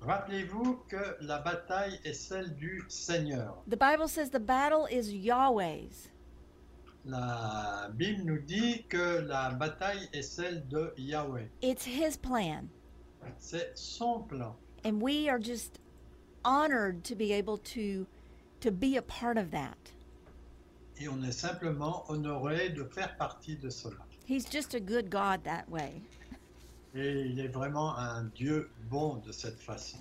Rappelez-vous 0.00 0.78
que 0.88 1.16
la 1.20 1.40
bataille 1.40 1.98
est 2.04 2.12
celle 2.14 2.54
du 2.54 2.84
Seigneur. 2.88 3.56
The 3.66 3.76
Bible 3.76 4.08
says 4.08 4.30
the 4.30 4.38
battle 4.38 4.86
is 4.86 5.12
Yahweh's. 5.12 6.08
La 7.06 7.88
Bible 7.94 8.22
nous 8.24 8.38
dit 8.38 8.84
que 8.88 9.20
la 9.20 9.50
bataille 9.50 10.08
est 10.12 10.22
celle 10.22 10.66
de 10.68 10.92
Yahweh. 10.96 11.48
It's 11.62 11.84
His 11.84 12.16
plan. 12.16 12.68
C'est 13.38 13.72
son 13.74 14.20
plan. 14.20 14.54
And 14.84 15.00
we 15.00 15.28
are 15.28 15.38
just 15.38 15.78
honored 16.44 17.04
to 17.04 17.14
be 17.14 17.32
able 17.32 17.58
to 17.58 18.06
to 18.60 18.70
be 18.70 18.96
a 18.96 19.02
part 19.02 19.38
of 19.38 19.50
that. 19.50 19.76
Et 20.98 21.08
on 21.08 21.22
est 21.22 21.32
simplement 21.32 22.04
honoré 22.08 22.70
de 22.70 22.84
faire 22.84 23.16
partie 23.16 23.56
de 23.56 23.70
cela. 23.70 23.96
He's 24.26 24.44
just 24.44 24.74
a 24.74 24.80
good 24.80 25.10
God 25.10 25.44
that 25.44 25.68
way. 25.68 26.02
Et 26.94 27.26
il 27.26 27.38
est 27.38 27.52
vraiment 27.52 27.96
un 27.96 28.24
Dieu 28.34 28.70
bon 28.90 29.16
de 29.16 29.32
cette 29.32 29.60
façon. 29.60 29.98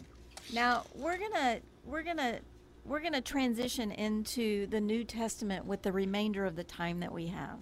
Now, 0.54 0.84
we're 0.96 1.18
going 1.18 1.34
to 1.34 1.60
we're 1.86 2.04
going 2.04 2.18
to 2.18 2.40
we're 2.86 3.00
going 3.00 3.14
to 3.14 3.22
transition 3.22 3.92
into 3.92 4.68
the 4.68 4.80
New 4.80 5.04
Testament 5.04 5.66
with 5.66 5.82
the 5.82 5.92
remainder 5.92 6.46
of 6.46 6.56
the 6.56 6.64
time 6.64 7.00
that 7.00 7.12
we 7.12 7.28
have. 7.28 7.60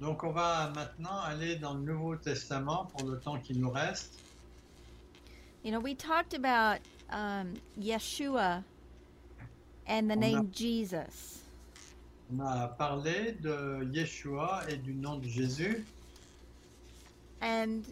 Donc 0.00 0.24
on 0.24 0.32
va 0.32 0.72
maintenant 0.74 1.20
aller 1.24 1.56
dans 1.60 1.74
le 1.74 1.80
Nouveau 1.92 2.16
Testament 2.16 2.86
pour 2.96 3.08
le 3.08 3.18
temps 3.18 3.38
qui 3.38 3.54
nous 3.54 3.70
reste. 3.70 4.18
You 5.62 5.70
know, 5.70 5.78
we 5.78 5.94
talked 5.94 6.34
about 6.34 6.78
um, 7.10 7.54
Yeshua 7.80 8.64
and 9.86 10.10
the 10.10 10.14
On 10.16 10.22
a- 10.22 10.32
name 10.32 10.50
Jesus. 10.52 11.38
On 12.32 12.40
a 12.40 12.68
parlé 12.78 13.32
de 13.40 13.84
Yeshua 13.92 14.64
et 14.68 14.76
du 14.82 14.92
nom 14.94 15.18
de 15.20 15.28
Jésus. 15.28 15.84
And 17.40 17.84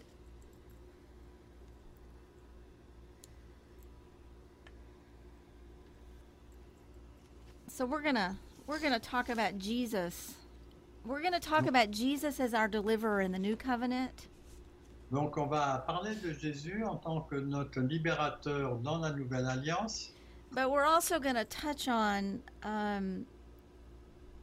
so 7.70 7.86
we're 7.86 8.02
going 8.02 8.16
to 8.16 8.34
we're 8.66 8.80
going 8.80 8.92
to 8.92 9.00
talk 9.00 9.28
about 9.28 9.58
Jesus. 9.58 10.34
We're 11.04 11.22
going 11.22 11.32
to 11.32 11.40
talk 11.40 11.66
about 11.66 11.90
Jesus 11.90 12.38
as 12.38 12.52
our 12.52 12.68
deliverer 12.68 13.20
in 13.20 13.32
the 13.32 13.38
new 13.38 13.56
covenant. 13.56 14.28
Donc 15.10 15.38
on 15.38 15.46
va 15.46 15.82
parler 15.86 16.14
de 16.22 16.32
Jésus 16.32 16.84
en 16.84 16.96
tant 16.96 17.20
que 17.22 17.36
notre 17.36 17.80
libérateur 17.80 18.76
dans 18.82 18.98
la 19.00 19.12
Nouvelle 19.12 19.46
Alliance. 19.46 20.12
But 20.52 20.70
we're 20.70 20.84
also 20.84 21.18
going 21.18 21.36
to 21.36 21.44
touch 21.44 21.88
on 21.88 22.42
um, 22.62 23.24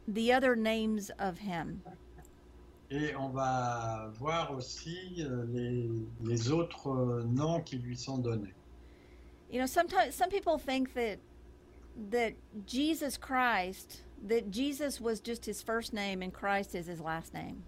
the 0.07 0.34
other 0.34 0.55
names 0.55 1.11
of 1.19 1.38
him. 1.38 1.82
Et 2.89 3.13
on 3.15 3.30
va 3.30 4.09
voir 4.17 4.53
aussi 4.53 5.17
euh, 5.19 5.45
les, 5.49 5.89
les 6.23 6.51
autres 6.51 6.88
euh, 6.88 7.23
noms 7.23 7.61
qui 7.61 7.78
lui 7.78 7.97
sont 7.97 8.17
donnés. 8.17 8.53
You 9.49 9.59
know, 9.59 9.65
sometimes 9.65 10.15
some 10.15 10.30
people 10.30 10.57
think 10.57 10.93
that 10.93 11.19
that 12.11 12.33
Jesus 12.65 13.17
Christ, 13.17 14.01
that 14.27 14.51
Jesus 14.51 14.99
was 15.01 15.19
just 15.19 15.45
his 15.45 15.61
first 15.61 15.93
name 15.93 16.21
and 16.21 16.33
Christ 16.33 16.75
is 16.75 16.87
his 16.87 16.99
last 16.99 17.33
name. 17.33 17.63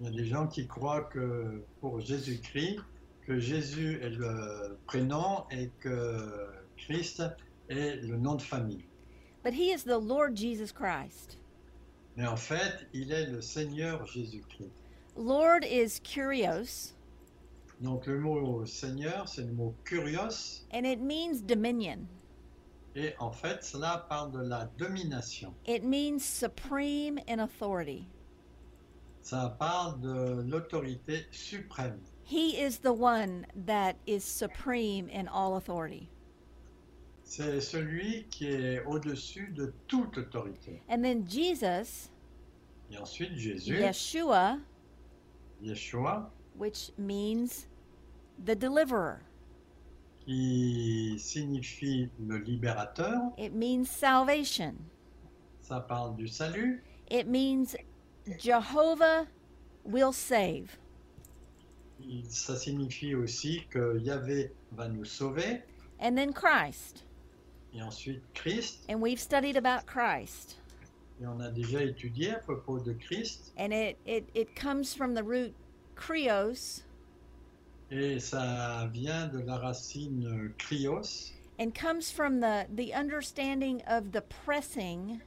Il 0.00 0.06
y 0.06 0.08
a 0.08 0.12
des 0.12 0.24
gens 0.24 0.48
qui 0.48 0.66
croient 0.66 1.04
que 1.12 1.62
pour 1.80 2.00
Jésus-Christ, 2.00 2.80
que 3.24 3.38
Jésus 3.38 4.00
est 4.02 4.10
le 4.18 4.76
prénom 4.86 5.46
et 5.52 5.70
que 5.80 6.48
Christ 6.76 7.22
est 7.68 8.02
le 8.02 8.16
nom 8.16 8.34
de 8.36 8.42
famille. 8.42 8.84
But 9.44 9.54
he 9.54 9.70
is 9.72 9.84
the 9.84 9.98
Lord 9.98 10.34
Jesus 10.36 10.72
Christ. 10.72 11.36
Mais 12.16 12.26
en 12.26 12.36
fait, 12.36 12.86
il 12.92 13.12
est 13.12 13.26
le 13.30 13.40
Seigneur 13.40 14.04
Jésus-Christ. 14.06 14.70
Lord 15.16 15.64
is 15.64 16.00
kurios, 16.02 16.92
Donc 17.80 18.06
le 18.06 18.18
mot 18.18 18.64
Seigneur, 18.66 19.28
c'est 19.28 19.42
le 19.44 19.52
mot 19.52 19.74
kurios. 19.84 20.62
and 20.72 20.84
it 20.86 21.00
means 21.00 21.40
dominion. 21.40 22.06
Et 22.94 23.14
en 23.18 23.30
fait, 23.30 23.64
cela 23.64 24.06
parle 24.08 24.32
de 24.32 24.40
la 24.40 24.66
domination. 24.78 25.54
It 25.66 25.82
means 25.84 26.20
supreme 26.20 27.18
in 27.26 27.40
authority. 27.40 28.06
Ça 29.22 29.56
parle 29.58 30.00
de 30.00 30.42
l'autorité 30.42 31.26
suprême. 31.30 31.98
He 32.24 32.60
is 32.60 32.78
the 32.78 32.92
one 32.92 33.46
that 33.66 33.96
is 34.06 34.20
supreme 34.24 35.08
in 35.08 35.28
all 35.28 35.56
authority. 35.56 36.08
C'est 37.24 37.60
celui 37.60 38.26
qui 38.30 38.48
est 38.48 38.84
au-dessus 38.84 39.52
de 39.54 39.72
toute 39.86 40.18
autorité. 40.18 40.82
And 40.88 41.02
then 41.02 41.26
Jesus, 41.26 42.10
Et 42.90 42.98
ensuite, 42.98 43.34
Jésus, 43.36 43.78
Yeshua, 43.78 44.58
Yeshua, 45.62 46.28
which 46.58 46.90
means 46.98 47.68
the 48.44 48.54
deliverer. 48.54 49.22
Qui 50.24 51.16
signifie 51.18 52.08
le 52.20 52.38
libérateur. 52.38 53.32
It 53.38 53.52
means 53.54 53.84
salvation. 53.86 54.74
Ça 55.60 55.80
parle 55.80 56.16
du 56.16 56.28
salut. 56.28 56.82
It 57.10 57.26
means 57.26 57.76
Jehovah 58.38 59.26
will 59.84 60.12
save. 60.12 60.76
Ça 62.28 62.56
signifie 62.56 63.14
aussi 63.14 63.62
que 63.70 63.98
Yahvé 63.98 64.52
va 64.72 64.88
nous 64.88 65.04
sauver. 65.04 65.62
And 66.00 66.16
then 66.16 66.32
Christ. 66.32 67.04
Et 67.74 67.82
ensuite, 67.82 68.22
Christ. 68.34 68.84
And 68.88 69.00
we've 69.00 69.20
studied 69.20 69.56
about 69.56 69.86
Christ. 69.86 70.56
Et 71.20 71.26
on 71.26 71.40
a 71.40 71.50
déjà 71.50 71.82
étudié 71.82 72.34
à 72.34 72.38
propos 72.38 72.80
de 72.80 72.92
Christ. 72.92 73.52
And 73.56 73.72
it, 73.72 73.96
it, 74.06 74.28
it 74.34 74.54
comes 74.56 74.94
from 74.94 75.14
the 75.14 75.22
root 75.22 75.54
krios 75.94 76.82
Et 77.94 78.18
ça 78.20 78.88
vient 78.90 79.26
de 79.26 79.38
la 79.40 79.58
racine 79.58 80.50
krios, 80.56 81.34
and 81.58 81.74
comes 81.74 82.10
from 82.10 82.40
the, 82.40 82.66
the 82.74 82.94
understanding 82.94 83.82
of 83.86 84.12
the 84.12 84.22
pressing. 84.22 85.20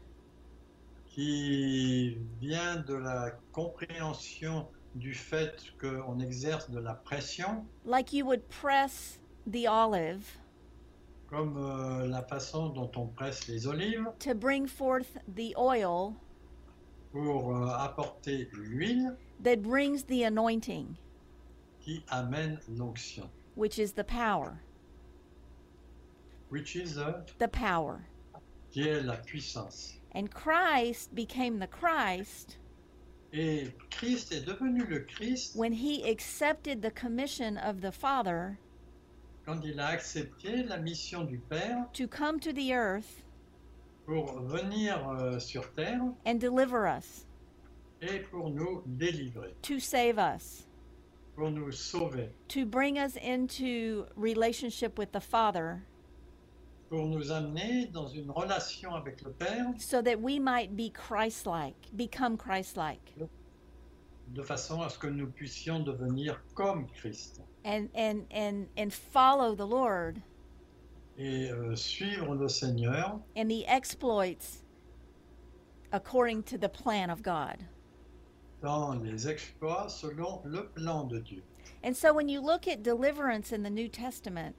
Qui 1.14 2.18
vient 2.42 2.78
de 2.78 2.96
la 2.96 3.30
compréhension 3.54 4.66
du 4.96 5.14
fait 5.14 5.54
qu'on 5.80 6.20
exerce 6.20 6.68
de 6.72 6.80
la 6.80 6.96
pression, 6.96 7.64
like 7.86 8.12
you 8.12 8.26
would 8.26 8.42
press 8.50 9.20
the 9.46 9.68
olive. 9.68 10.26
Comme 11.30 11.58
euh, 11.58 12.08
la 12.08 12.24
façon 12.24 12.70
dont 12.70 12.92
on 12.96 13.06
presse 13.06 13.48
les 13.48 13.68
olives. 13.68 14.08
To 14.22 14.34
bring 14.34 14.66
forth 14.66 15.20
the 15.36 15.54
oil. 15.56 16.16
Pour 17.12 17.56
euh, 17.56 17.70
apporter 17.78 18.50
l'huile. 18.54 19.16
That 19.44 19.62
brings 19.62 20.04
the 20.06 20.24
anointing, 20.24 20.98
qui 21.86 22.04
amène 22.10 22.60
l'onction, 22.78 23.30
which 23.56 23.78
is 23.80 23.94
the 23.94 24.04
power. 24.04 24.60
which 26.50 26.76
is 26.76 26.98
euh, 26.98 27.14
The 27.40 27.48
power. 27.48 28.02
qui 28.72 28.82
est 28.88 29.04
la 29.06 29.18
puissance. 29.18 29.94
And 30.14 30.30
Christ 30.32 31.14
became 31.14 31.60
the 31.60 31.68
Christ 31.68 32.58
Et 33.34 33.72
Christ 33.92 34.32
est 34.32 34.46
devenu 34.46 34.86
le 34.90 35.00
Christ 35.02 35.56
when 35.56 35.74
he 35.74 36.04
accepted 36.10 36.82
the 36.82 36.92
commission 36.92 37.58
of 37.58 37.82
the 37.82 37.92
Father 37.92 38.58
quand 39.46 39.62
il 39.64 39.80
a 39.80 39.88
accepté 39.90 40.64
la 40.68 40.78
mission 40.78 41.24
du 41.26 41.38
Père 41.38 41.86
to 41.94 42.08
come 42.08 42.40
to 42.40 42.52
the 42.54 42.72
earth 42.72 43.24
pour 44.06 44.40
venir 44.42 45.08
euh, 45.10 45.40
sur 45.40 45.72
terre 45.76 46.02
and 46.26 46.40
deliver 46.40 46.88
us, 46.88 47.26
et 48.02 48.20
pour 48.32 48.50
nous 48.50 48.84
délivrer, 48.86 49.54
to 49.64 49.80
save 49.80 50.18
us, 50.18 50.64
pour 50.64 50.64
nous 50.64 50.74
sauver, 50.74 50.75
to 52.48 52.66
bring 52.66 52.98
us 52.98 53.16
into 53.18 54.06
relationship 54.16 54.98
with 54.98 55.12
the 55.12 55.22
Father. 55.22 55.84
Pour 56.90 57.08
nous 57.08 57.32
amener 57.32 57.92
dans 57.92 58.08
une 58.08 58.32
relation 58.32 58.94
avec 58.96 59.22
le 59.24 59.32
Père. 59.32 59.74
So 59.80 60.02
that 60.02 60.22
we 60.22 60.40
might 60.40 60.76
be 60.76 60.90
Christ 60.90 61.46
like, 61.46 61.76
become 61.96 62.38
Christ 62.38 62.78
like, 62.78 63.14
de 64.34 64.42
façon 64.42 64.82
à 64.82 64.90
ce 64.90 64.98
que 64.98 65.08
nous 65.08 65.28
puissions 65.28 65.80
devenir 65.80 66.40
comme 66.54 66.88
Christ. 66.88 67.42
And, 67.64 67.90
and, 67.96 68.26
and, 68.32 68.68
and 68.78 68.94
follow 68.94 69.56
the 69.56 69.66
Lord. 69.66 70.22
Et 71.18 71.50
euh, 71.50 71.76
suivre 71.76 72.36
le 72.36 72.48
Seigneur. 72.48 73.20
And 73.36 73.50
the 73.50 73.66
exploits 73.68 74.64
according 75.92 76.44
to 76.44 76.58
the 76.58 76.70
plan 76.70 77.10
of 77.10 77.24
God. 77.24 77.66
Dans 78.66 78.94
les 78.96 79.28
exploits 79.30 79.88
selon 79.90 80.42
le 80.44 80.68
plan 80.70 81.04
de 81.04 81.20
Dieu. 81.20 81.44
And 81.84 81.94
so 81.96 82.12
when 82.14 82.28
you 82.28 82.42
look 82.42 82.68
at 82.68 82.82
deliverance 82.82 83.54
in 83.54 83.62
the 83.62 83.70
New 83.70 83.88
Testament, 83.88 84.56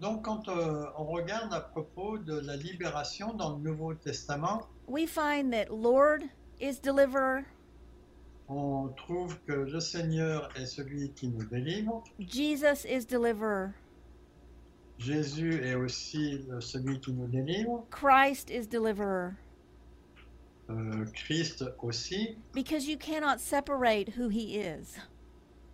Donc 0.00 0.22
quand 0.24 0.48
euh, 0.48 0.84
on 0.96 1.04
regarde 1.06 1.52
à 1.52 1.60
propos 1.60 2.18
de 2.18 2.38
la 2.38 2.54
libération 2.54 3.32
dans 3.34 3.56
le 3.56 3.62
Nouveau 3.68 3.94
Testament, 3.94 4.60
we 4.86 5.04
find 5.08 5.52
that 5.52 5.68
Lord 5.70 6.22
is 6.60 6.78
deliverer, 6.80 7.44
on 8.48 8.88
trouve 8.96 9.36
que 9.48 9.52
le 9.52 9.80
Seigneur 9.80 10.48
est 10.56 10.66
celui 10.66 11.10
qui 11.10 11.26
nous 11.28 11.44
délivre, 11.46 12.04
Jesus 12.20 12.84
is 12.88 13.04
deliverer, 13.04 13.70
Jésus 14.98 15.60
est 15.64 15.74
aussi 15.74 16.44
le- 16.48 16.60
celui 16.60 17.00
qui 17.00 17.12
nous 17.12 17.26
délivre, 17.26 17.84
Christ 17.90 18.50
is 18.50 18.68
deliverer, 18.68 19.32
euh, 20.70 21.04
Christ 21.14 21.64
aussi, 21.82 22.36
because 22.52 22.86
you 22.88 22.96
cannot 22.96 23.38
separate 23.40 24.08
who 24.16 24.28
he 24.28 24.56
is 24.56 24.96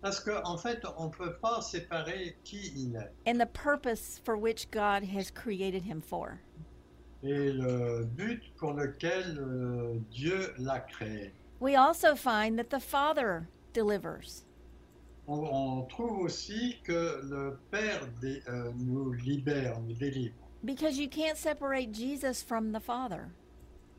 parce 0.01 0.19
qu'en 0.19 0.41
en 0.45 0.57
fait 0.57 0.83
on 0.97 1.05
ne 1.05 1.09
peut 1.11 1.35
pas 1.41 1.61
séparer 1.61 2.35
qui 2.43 2.71
il 2.75 2.95
est 2.95 3.11
and 3.29 3.39
the 3.39 3.45
purpose 3.51 4.19
for 4.23 4.37
which 4.37 4.69
God 4.71 5.03
has 5.03 5.31
created 5.31 5.83
him 5.83 6.01
for. 6.01 6.39
et 7.23 7.51
le 7.51 8.05
but 8.05 8.41
pour 8.57 8.73
lequel 8.73 9.37
euh, 9.39 9.97
Dieu 10.11 10.53
l'a 10.59 10.79
créé. 10.79 11.31
We 11.59 11.75
also 11.75 12.15
find 12.15 12.57
that 12.59 12.69
the 12.69 12.79
Father 12.79 13.47
delivers. 13.73 14.45
On, 15.27 15.39
on 15.39 15.81
trouve 15.87 16.19
aussi 16.19 16.75
que 16.83 17.21
le 17.23 17.57
Père 17.71 18.07
dé- 18.21 18.43
euh, 18.47 18.71
nous 18.77 19.11
libère, 19.13 19.79
nous 19.81 19.95
délivre. 19.95 20.35
Because 20.63 20.99
you 20.99 21.07
can't 21.09 21.35
separate 21.37 21.91
Jesus 21.91 22.43
from 22.43 22.71
the 22.71 22.79
Father. 22.79 23.29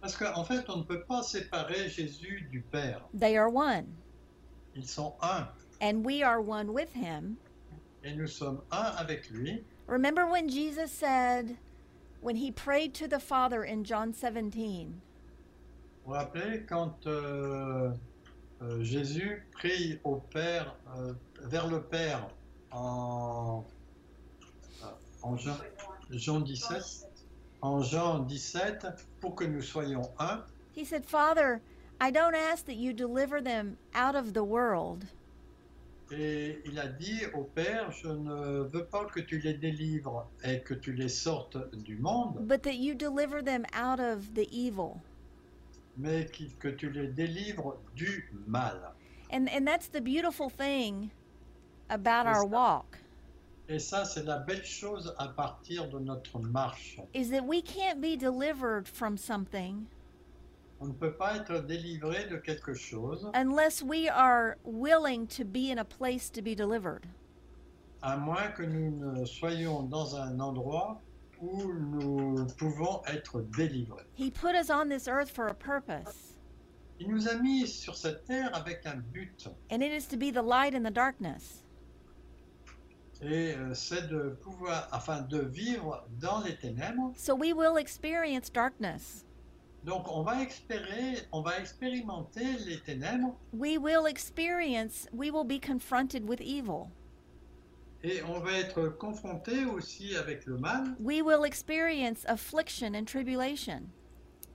Parce 0.00 0.16
qu'en 0.16 0.44
fait, 0.44 0.68
on 0.68 0.78
ne 0.78 0.82
peut 0.82 1.02
pas 1.02 1.22
séparer 1.22 1.88
Jésus 1.88 2.46
du 2.50 2.60
Père. 2.60 3.02
They 3.18 3.36
are 3.36 3.52
one. 3.52 3.86
Ils 4.74 4.88
sont 4.88 5.14
un. 5.22 5.48
And 5.80 6.04
we 6.04 6.22
are 6.22 6.40
one 6.40 6.72
with 6.72 6.92
him. 6.94 7.36
Et 8.04 8.14
nous 8.14 8.28
sommes 8.28 8.60
un 8.70 8.92
avec 8.98 9.30
lui. 9.30 9.64
Remember 9.88 10.26
when 10.26 10.48
Jesus 10.48 10.90
said, 10.90 11.56
when 12.20 12.36
he 12.36 12.50
prayed 12.50 12.94
to 12.94 13.08
the 13.08 13.20
Father 13.20 13.64
in 13.64 13.84
John 13.84 14.12
17, 14.12 14.88
Vous 16.04 16.12
vous 16.12 16.18
rappelez 16.18 16.64
quand 16.68 17.06
euh, 17.06 17.90
euh, 18.62 18.82
Jésus 18.82 19.44
prie 19.52 19.98
au 20.04 20.16
Père, 20.16 20.76
euh, 20.96 21.12
vers 21.42 21.66
le 21.66 21.82
Père 21.82 22.28
en, 22.70 23.64
euh, 24.82 24.86
en 25.22 25.36
Jean, 25.36 25.56
Jean 26.10 26.40
17, 26.40 27.05
en 27.66 27.82
Jean 27.82 28.20
17, 28.20 28.86
pour 29.20 29.34
que 29.34 29.44
nous 29.44 29.62
soyons 29.62 30.08
un, 30.18 30.42
he 30.74 30.84
said, 30.84 31.04
Father, 31.04 31.60
I 32.00 32.10
don't 32.10 32.34
ask 32.34 32.64
that 32.66 32.76
you 32.76 32.92
deliver 32.92 33.40
them 33.42 33.76
out 33.94 34.14
of 34.14 34.32
the 34.34 34.44
world, 34.44 35.04
et 36.12 36.60
il 36.64 36.78
a 36.78 36.86
dit 36.86 37.22
au 37.34 37.42
Père, 37.42 37.90
je 37.90 38.08
ne 38.08 38.62
veux 38.68 38.84
pas 38.84 39.04
que 39.06 39.20
tu 39.20 39.38
les 39.40 39.54
délivres 39.54 40.28
et 40.44 40.60
que 40.60 40.74
tu 40.74 40.92
les 40.92 41.08
sortes 41.08 41.56
du 41.82 41.96
monde, 41.96 42.36
but 42.46 42.62
that 42.62 42.76
you 42.76 42.94
deliver 42.94 43.42
them 43.42 43.64
out 43.74 43.98
of 43.98 44.32
the 44.34 44.46
evil. 44.52 45.00
mais 45.98 46.26
qui- 46.30 46.52
que 46.60 46.68
tu 46.68 46.90
les 46.90 47.08
délivres 47.08 47.76
du 47.96 48.30
mal. 48.46 48.92
And 49.32 49.48
and 49.48 49.66
that's 49.66 49.88
the 49.88 50.00
beautiful 50.00 50.48
thing 50.50 51.10
about 51.88 52.26
our 52.26 52.44
Yes. 52.44 52.52
walk 52.52 52.98
Et 53.68 53.78
ça, 53.80 54.04
c'est 54.04 54.22
la 54.24 54.38
belle 54.38 54.64
chose 54.64 55.12
à 55.18 55.28
partir 55.28 55.88
de 55.88 55.98
notre 55.98 56.38
marche. 56.38 57.00
is 57.14 57.30
that 57.30 57.44
we 57.44 57.60
can't 57.62 58.00
be 58.00 58.16
delivered 58.16 58.86
from 58.86 59.16
something 59.16 59.86
On 60.78 60.88
ne 60.88 60.92
peut 60.92 61.14
pas 61.16 61.36
être 61.36 61.60
délivré 61.66 62.28
de 62.28 62.36
quelque 62.36 62.74
chose 62.74 63.26
unless 63.34 63.82
we 63.82 64.08
are 64.08 64.56
willing 64.64 65.26
to 65.26 65.44
be 65.44 65.70
in 65.72 65.78
a 65.78 65.84
place 65.84 66.30
to 66.30 66.42
be 66.42 66.54
delivered. 66.54 67.06
à 68.02 68.16
moins 68.16 68.52
que 68.54 68.62
nous 68.62 68.90
ne 68.90 69.24
soyons 69.24 69.82
dans 69.88 70.14
un 70.14 70.38
endroit 70.38 71.00
où 71.40 71.72
nous 71.72 72.46
pouvons 72.58 73.02
être 73.08 73.40
délivrés. 73.56 74.04
He 74.14 74.30
put 74.30 74.54
us 74.54 74.70
on 74.70 74.88
this 74.88 75.08
earth 75.08 75.30
for 75.30 75.48
a 75.48 75.54
purpose, 75.54 76.34
Il 77.00 77.08
nous 77.10 77.26
a 77.28 77.34
mis 77.34 77.66
sur 77.66 77.94
cette 77.96 78.24
terre 78.26 78.50
avec 78.54 78.86
un 78.86 79.02
but, 79.12 79.48
and 79.70 79.82
it 79.82 79.90
is 79.92 80.06
to 80.06 80.16
be 80.16 80.30
the 80.30 80.42
light 80.42 80.74
in 80.74 80.82
the 80.82 80.90
darkness. 80.92 81.62
Et 83.22 83.54
euh, 83.54 83.74
c'est 83.74 84.08
de 84.08 84.38
pouvoir, 84.42 84.88
afin 84.92 85.22
de 85.22 85.38
vivre 85.38 86.06
dans 86.20 86.40
les 86.40 86.56
ténèbres. 86.56 87.12
So 87.16 87.34
we 87.34 87.52
will 87.52 87.78
experience 87.78 88.50
darkness. 88.52 89.24
Donc 89.84 90.06
on 90.10 90.22
va 90.22 90.42
expérer, 90.42 91.18
on 91.32 91.42
va 91.42 91.58
expérimenter 91.60 92.44
les 92.66 92.80
ténèbres, 92.80 93.36
We 93.52 93.78
will 93.78 94.06
experience, 94.06 95.06
we 95.12 95.30
will 95.30 95.44
be 95.46 95.60
confronted 95.60 96.28
with 96.28 96.40
evil. 96.40 96.90
et 98.02 98.22
on 98.24 98.40
va 98.40 98.52
être 98.58 98.88
confronté 98.98 99.64
aussi 99.64 100.16
avec 100.16 100.46
le 100.46 100.58
mal. 100.58 100.94
We 101.00 101.22
will 101.22 101.44
experience 101.44 102.24
affliction 102.26 102.94
and 102.94 103.04
tribulation. 103.06 103.88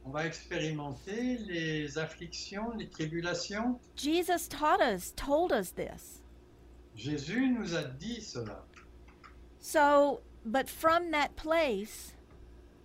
On 0.05 0.09
va 0.11 0.25
expérimenter 0.25 1.37
les 1.47 1.97
afflictions, 1.97 2.71
les 2.77 2.87
tribulations. 2.89 3.79
Jesus 3.95 4.47
taught 4.47 4.81
us, 4.81 5.13
told 5.15 5.51
us 5.51 5.71
this. 5.71 6.20
Jésus 7.05 7.49
nous 7.49 7.73
a 7.75 7.83
dit 7.83 8.21
cela. 8.21 8.63
So, 9.59 10.21
but 10.45 10.69
from 10.69 11.11
that 11.11 11.35
place 11.35 12.13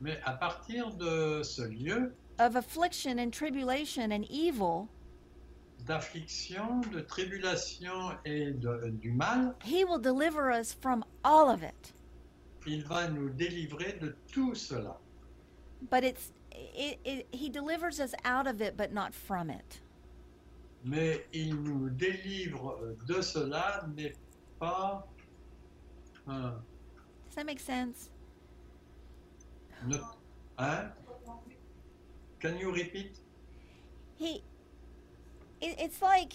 Mais 0.00 0.18
à 0.24 0.32
partir 0.38 0.90
de 0.92 1.42
ce 1.42 1.62
lieu 1.62 2.12
of 2.38 2.56
affliction 2.56 3.18
and 3.18 3.30
tribulation 3.32 4.12
and 4.12 4.24
evil, 4.30 4.88
d'affliction, 5.86 6.80
de 6.92 7.00
tribulation 7.00 8.16
et 8.24 8.52
de- 8.52 8.90
du 8.90 9.10
mal, 9.12 9.54
He 9.64 9.84
will 9.84 9.98
deliver 10.00 10.50
us 10.50 10.72
from 10.72 11.04
all 11.24 11.48
of 11.50 11.62
it. 11.62 11.92
il 12.66 12.82
va 12.84 13.08
nous 13.08 13.28
délivrer 13.30 13.98
de 14.00 14.14
tout 14.32 14.54
cela. 14.54 14.96
But 15.90 16.04
it's, 16.04 16.32
it, 16.52 16.98
it, 17.04 17.26
He 17.32 17.48
delivers 17.50 18.00
us 18.00 18.14
out 18.24 18.46
of 18.46 18.60
it, 18.60 18.76
but 18.76 18.92
not 18.92 19.14
from 19.14 19.50
it. 19.50 19.80
Mais 20.86 21.26
il 21.32 21.54
nous 21.62 21.90
délivre 21.90 22.78
de 23.08 23.20
cela, 23.20 23.84
mais 23.96 24.12
pas... 24.60 25.04
Does 26.26 27.34
that 27.34 27.44
make 27.44 27.58
sense? 27.60 28.10
ne- 29.84 29.98
hein? 30.58 30.92
Can 32.40 32.56
you 32.56 32.70
repeat? 32.72 33.18
He, 34.16 34.42
it, 35.60 35.76
it's 35.78 36.00
like, 36.00 36.34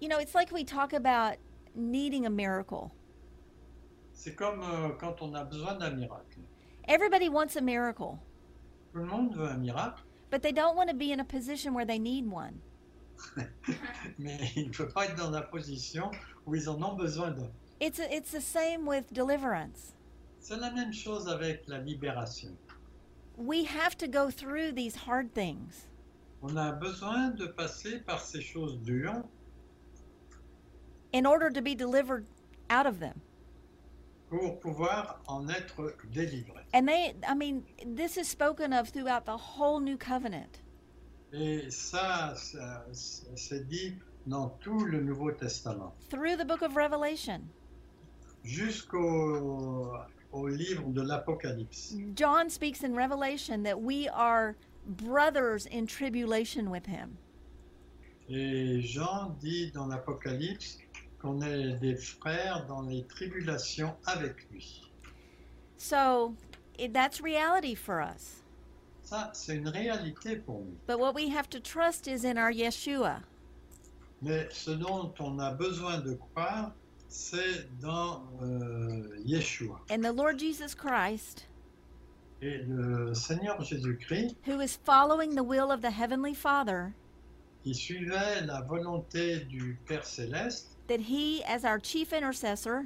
you 0.00 0.08
know, 0.08 0.18
it's 0.18 0.34
like 0.34 0.50
we 0.52 0.64
talk 0.64 0.92
about 0.92 1.36
needing 1.74 2.26
a 2.26 2.30
miracle. 2.30 2.90
C'est 4.12 4.34
comme 4.36 4.60
euh, 4.62 4.90
quand 4.98 5.22
on 5.22 5.34
a 5.34 5.44
besoin 5.44 5.74
d'un 5.78 5.96
miracle. 5.96 6.40
Everybody 6.88 7.28
wants 7.28 7.56
a 7.56 7.60
miracle, 7.60 8.18
Tout 8.92 8.98
le 8.98 9.06
monde 9.06 9.34
veut 9.36 9.48
un 9.48 9.58
miracle, 9.58 10.02
but 10.30 10.42
they 10.42 10.52
don't 10.52 10.76
want 10.76 10.88
to 10.88 10.94
be 10.94 11.12
in 11.12 11.20
a 11.20 11.24
position 11.24 11.74
where 11.74 11.86
they 11.86 11.98
need 11.98 12.26
one. 12.28 12.60
mais 14.18 14.38
il 14.56 14.68
ne 14.68 14.72
peut 14.72 14.88
pas 14.88 15.06
être 15.06 15.16
dans 15.16 15.30
la 15.30 15.42
position 15.42 16.10
où 16.46 16.54
ils 16.54 16.68
en 16.68 16.82
ont 16.82 16.94
besoin 16.94 17.30
d'un. 17.30 17.50
It's, 17.80 17.98
a, 17.98 18.14
it's 18.14 18.30
the 18.30 18.40
same 18.40 18.86
with 18.86 19.12
deliverance. 19.12 19.94
C'est 20.40 20.58
la 20.58 20.70
même 20.70 20.92
chose 20.92 21.28
avec 21.28 21.66
la 21.66 21.78
libération. 21.78 22.56
We 23.36 23.64
have 23.64 23.96
to 23.98 24.06
go 24.06 24.30
through 24.30 24.72
these 24.72 24.94
hard 24.94 25.34
things. 25.34 25.88
On 26.42 26.56
a 26.56 26.72
besoin 26.72 27.30
de 27.30 27.46
passer 27.46 28.00
par 28.00 28.20
ces 28.20 28.42
choses 28.42 28.78
dures 28.82 29.24
in 31.12 31.26
order 31.26 31.50
to 31.50 31.62
be 31.62 31.74
delivered 31.74 32.26
out 32.70 32.86
of 32.86 33.00
them. 33.00 33.20
pour 34.28 34.58
pouvoir 34.58 35.20
en 35.26 35.48
être 35.48 35.94
délivré. 36.12 36.62
And 36.72 36.88
they, 36.88 37.14
I 37.26 37.34
mean, 37.34 37.64
this 37.84 38.16
is 38.16 38.28
spoken 38.28 38.72
of 38.72 38.88
throughout 38.88 39.24
the 39.24 39.36
whole 39.36 39.80
new 39.80 39.96
covenant. 39.96 40.60
Et 41.36 41.68
ça, 41.68 42.34
ça, 42.36 42.86
c'est 42.92 43.66
dit 43.66 43.94
dans 44.26 44.50
tout 44.60 44.84
le 44.84 45.00
Nouveau 45.02 45.32
Testament, 45.32 45.92
Through 46.08 46.36
the 46.36 46.46
book 46.46 46.62
of 46.62 46.76
Revelation, 46.76 47.40
jusqu'au 48.44 49.92
au 50.32 50.48
livre 50.48 50.88
de 50.90 51.02
l'Apocalypse. 51.02 51.96
John 52.14 52.48
speaks 52.48 52.84
in 52.84 52.94
Revelation 52.94 53.62
that 53.64 53.80
we 53.80 54.08
are 54.08 54.54
brothers 54.86 55.66
in 55.66 55.86
tribulation 55.86 56.70
with 56.70 56.86
him. 56.86 57.16
Et 58.28 58.80
Jean 58.82 59.36
dit 59.40 59.70
dans 59.72 59.86
l'Apocalypse 59.88 60.78
qu'on 61.20 61.40
est 61.42 61.74
des 61.80 61.96
frères 61.96 62.64
dans 62.68 62.82
les 62.82 63.04
tribulations 63.04 63.94
avec 64.06 64.48
lui. 64.50 64.82
So 65.78 66.34
that's 66.92 67.20
reality 67.20 67.74
for 67.74 68.00
us. 68.00 68.43
Ça, 69.04 69.30
c'est 69.34 69.56
une 69.56 69.68
réalité 69.68 70.36
pour 70.36 70.60
nous. 70.60 70.76
But 70.86 70.98
what 70.98 71.14
we 71.14 71.28
have 71.28 71.48
to 71.50 71.60
trust 71.60 72.08
is 72.08 72.24
in 72.24 72.38
our 72.38 72.50
Yeshua. 72.50 73.20
Mais 74.22 74.48
ce 74.50 74.70
dont 74.70 75.12
on 75.20 75.38
a 75.38 75.52
besoin 75.52 75.98
de 75.98 76.14
croire, 76.14 76.72
c'est 77.08 77.68
dans 77.80 78.22
euh, 78.42 79.08
Yeshua. 79.24 79.78
And 79.90 80.02
the 80.02 80.12
Lord 80.12 80.38
Jesus 80.38 80.74
Christ, 80.74 81.46
Et 82.40 82.58
le 82.66 83.14
Seigneur 83.14 83.60
Jésus-Christ, 83.62 84.36
who 84.46 84.60
is 84.60 84.76
following 84.84 85.34
the 85.34 85.42
will 85.44 85.70
of 85.70 85.80
the 85.80 85.90
Heavenly 85.90 86.34
Father, 86.34 86.94
qui 87.62 87.74
suivait 87.74 88.44
la 88.44 88.62
volonté 88.62 89.40
du 89.46 89.78
Père 89.86 90.04
céleste, 90.04 90.76
that 90.88 91.00
he, 91.00 91.42
as 91.44 91.64
our 91.64 91.78
chief 91.78 92.12
intercessor, 92.12 92.84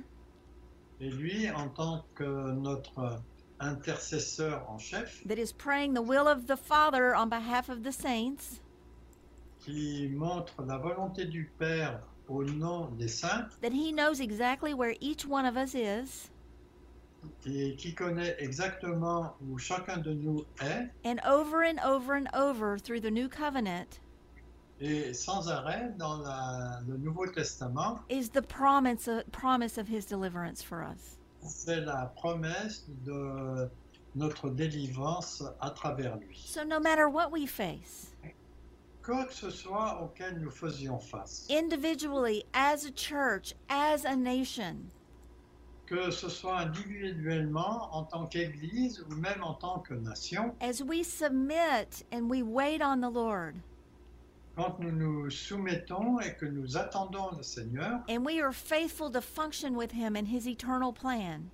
et 1.00 1.10
lui, 1.10 1.48
en 1.50 1.68
tant 1.68 2.04
que 2.14 2.52
notre 2.52 3.20
intercesseur 3.60 4.62
en 4.68 4.78
chef, 4.78 5.22
that 5.26 5.38
is 5.38 5.52
praying 5.52 5.94
the 5.94 6.02
will 6.02 6.28
of 6.28 6.46
the 6.46 6.56
Father 6.56 7.14
on 7.14 7.28
behalf 7.28 7.68
of 7.68 7.82
the 7.82 7.92
saints, 7.92 8.60
qui 9.64 10.08
montre 10.14 10.62
la 10.64 10.78
volonté 10.78 11.24
du 11.28 11.50
Père 11.60 12.00
au 12.28 12.44
nom 12.44 12.90
des 12.98 13.08
saints, 13.08 13.48
that 13.60 13.72
he 13.72 13.92
knows 13.92 14.20
exactly 14.20 14.74
where 14.74 14.94
each 15.00 15.26
one 15.26 15.44
of 15.46 15.56
us 15.56 15.74
is, 15.74 16.30
et 17.46 17.74
qui 17.76 17.92
connaît 17.94 18.36
exactement 18.38 19.32
où 19.42 19.58
chacun 19.58 19.98
de 20.02 20.14
nous 20.14 20.44
est, 20.60 20.88
and 21.04 21.20
over 21.26 21.62
and 21.64 21.78
over 21.84 22.14
and 22.14 22.28
over 22.34 22.78
through 22.78 23.00
the 23.00 23.10
new 23.10 23.28
covenant 23.28 23.98
et 24.80 25.12
sans 25.12 25.48
arrêt 25.48 25.92
dans 25.98 26.18
la- 26.22 26.78
le 26.86 26.96
Nouveau 26.98 27.26
Testament, 27.26 27.98
is 28.08 28.28
the 28.28 28.42
promise 28.42 29.08
of, 29.08 29.24
promise 29.32 29.76
of 29.76 29.88
his 29.88 30.04
deliverance 30.06 30.62
for 30.62 30.84
us. 30.84 31.17
C'est 31.42 31.80
la 31.80 32.12
promesse 32.16 32.86
de 33.04 33.68
notre 34.14 34.50
délivrance 34.50 35.42
à 35.60 35.70
travers 35.70 36.16
lui. 36.16 36.42
So, 36.46 36.64
no 36.64 36.80
matter 36.80 37.06
what 37.06 37.30
we 37.30 37.46
face, 37.46 38.14
Quoi 39.02 39.24
que 39.24 39.32
ce 39.32 39.50
soit 39.50 40.02
auquel 40.02 40.38
nous 40.38 40.50
faisions 40.50 40.98
face, 40.98 41.46
individually, 41.50 42.44
as 42.52 42.84
a 42.84 42.90
church, 42.90 43.54
as 43.70 44.04
a 44.04 44.14
nation, 44.14 44.76
que 45.86 46.10
ce 46.10 46.28
soit 46.28 46.58
individuellement, 46.58 47.88
en 47.94 48.04
tant 48.04 48.26
qu'Église 48.26 49.02
ou 49.08 49.14
même 49.14 49.42
en 49.42 49.54
tant 49.54 49.78
que 49.78 49.94
nation, 49.94 50.54
as 50.60 50.82
we 50.82 51.02
submit 51.02 52.04
and 52.12 52.28
we 52.28 52.42
wait 52.42 52.82
on 52.82 53.00
the 53.00 53.10
Lord, 53.10 53.54
quand 54.58 54.80
nous 54.80 54.90
nous 54.90 55.30
soumettons 55.30 56.18
et 56.18 56.34
que 56.34 56.44
nous 56.44 56.76
attendons 56.76 57.30
le 57.36 57.44
Seigneur 57.44 58.00
and 58.08 58.24
we 58.24 58.40
are 58.40 58.52
faithful 58.52 59.08
to 59.08 59.20
function 59.20 59.76
with 59.76 59.92
Him 59.92 60.16
in 60.16 60.26
His 60.26 60.48
eternal 60.48 60.92
plan, 60.92 61.48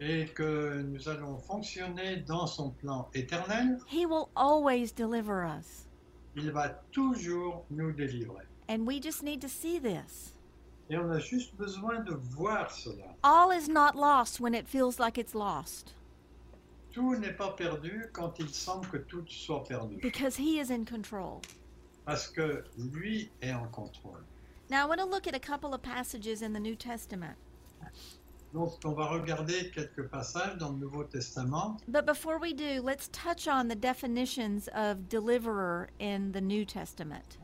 et 0.00 0.26
que 0.32 0.80
nous 0.82 1.08
allons 1.08 1.38
fonctionner 1.38 2.24
dans 2.24 2.46
son 2.46 2.70
plan 2.70 3.08
éternel, 3.14 3.80
He 3.88 4.06
will 4.06 4.28
always 4.36 4.92
deliver 4.92 5.44
us. 5.44 5.88
il 6.36 6.52
va 6.52 6.68
toujours 6.92 7.64
nous 7.70 7.92
délivrer. 7.92 8.44
And 8.68 8.86
we 8.86 9.00
just 9.00 9.24
need 9.24 9.40
to 9.40 9.48
see 9.48 9.80
this. 9.80 10.34
Et 10.90 10.96
on 10.96 11.10
a 11.10 11.18
juste 11.18 11.56
besoin 11.56 12.04
de 12.04 12.14
voir 12.14 12.70
cela. 12.70 13.16
All 13.24 13.50
is 13.50 13.68
not 13.68 13.96
lost 13.96 14.38
when 14.38 14.54
it 14.54 14.68
feels 14.68 15.00
like 15.00 15.18
it's 15.18 15.34
lost 15.34 15.94
Tout 16.92 17.16
n'est 17.16 17.36
pas 17.36 17.50
perdu 17.56 18.08
quand 18.12 18.38
il 18.38 18.48
semble 18.50 18.86
que 18.88 18.98
tout 18.98 19.24
soit 19.26 19.64
perdu, 19.64 19.98
because 20.00 20.36
He 20.36 20.60
is 20.60 20.70
in 20.70 20.84
control. 20.84 21.40
Parce 22.04 22.28
que 22.28 22.64
lui 22.76 23.30
est 23.42 23.52
en 23.52 23.66
contrôle. 23.68 24.24
Now, 24.70 24.84
I 24.84 24.88
want 24.88 24.98
to 24.98 25.06
look 25.06 25.26
at 25.26 25.34
a 25.34 25.38
couple 25.38 25.74
of 25.74 25.82
passages 25.82 26.42
in 26.42 26.52
the 26.52 26.60
New 26.60 26.74
Testament. 26.74 27.36
Donc 28.54 28.74
on 28.84 28.92
va 28.92 29.06
regarder 29.06 29.70
quelques 29.72 30.08
passages 30.08 30.56
dans 30.58 30.70
le 30.70 30.78
Nouveau 30.78 31.02
Testament, 31.02 31.78
But 31.88 32.06
before 32.06 32.38
we 32.38 32.54
do, 32.54 32.80
let's 32.80 33.08
touch 33.08 33.48
on 33.48 33.66
the 33.66 33.74
definitions 33.74 34.68
of 34.68 35.08
deliverer 35.08 35.88
in 35.98 36.30
the 36.30 36.40
New 36.40 36.64
Testament. 36.64 37.38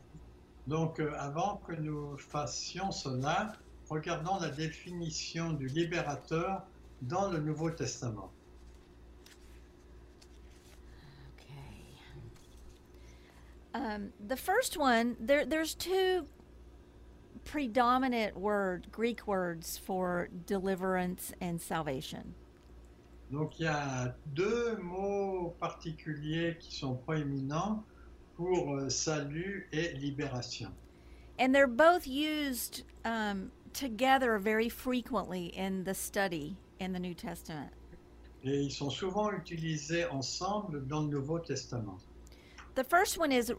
Donc, 0.68 1.00
euh, 1.00 1.12
avant 1.18 1.60
que 1.66 1.72
nous 1.72 2.16
fassions 2.16 2.92
cela, 2.92 3.54
regardons 3.88 4.38
la 4.40 4.50
définition 4.50 5.52
du 5.52 5.66
libérateur 5.66 6.62
dans 7.02 7.28
le 7.28 7.40
Nouveau 7.40 7.70
Testament. 7.70 8.30
Um, 13.74 14.12
the 14.26 14.36
first 14.36 14.76
one, 14.76 15.16
there, 15.20 15.44
there's 15.44 15.74
two 15.74 16.26
predominant 17.44 18.36
word 18.36 18.88
Greek 18.90 19.26
words 19.26 19.78
for 19.78 20.28
deliverance 20.46 21.32
and 21.40 21.60
salvation. 21.60 22.34
Donc, 23.30 23.60
il 23.60 23.66
y 23.66 23.68
a 23.68 24.14
deux 24.34 24.76
mots 24.82 25.54
particuliers 25.60 26.56
qui 26.58 26.74
sont 26.74 26.96
proéminents 26.96 27.84
pour 28.36 28.76
euh, 28.76 28.88
salut 28.88 29.68
et 29.72 29.92
libération. 29.92 30.72
And 31.38 31.54
they're 31.54 31.68
both 31.68 32.06
used 32.08 32.82
um, 33.04 33.52
together 33.72 34.38
very 34.38 34.68
frequently 34.68 35.46
in 35.56 35.84
the 35.84 35.94
study 35.94 36.56
in 36.80 36.92
the 36.92 36.98
New 36.98 37.14
Testament. 37.14 37.70
Et 38.42 38.62
ils 38.64 38.72
sont 38.72 38.90
souvent 38.90 39.30
utilisés 39.32 40.06
ensemble 40.06 40.86
dans 40.88 41.02
le 41.02 41.10
Nouveau 41.10 41.38
Testament. 41.38 41.98
The 42.74 42.84
first 42.84 43.18
one 43.18 43.32
is 43.32 43.50
r- 43.50 43.58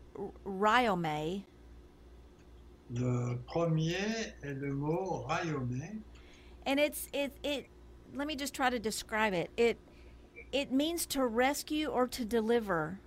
Le 2.94 3.38
premier 3.48 4.34
est 4.44 4.58
le 4.62 4.74
mot 4.74 5.26
and 6.66 6.80
it's 6.80 7.08
it 7.14 7.32
it. 7.44 7.68
Let 8.14 8.28
me 8.28 8.36
just 8.36 8.54
try 8.54 8.70
to 8.70 8.80
describe 8.80 9.34
it. 9.34 9.50
It 9.56 9.78
it 10.52 10.72
means 10.72 11.06
to 11.08 11.26
rescue 11.26 11.88
or 11.88 12.08
to 12.08 12.26
deliver. 12.26 13.00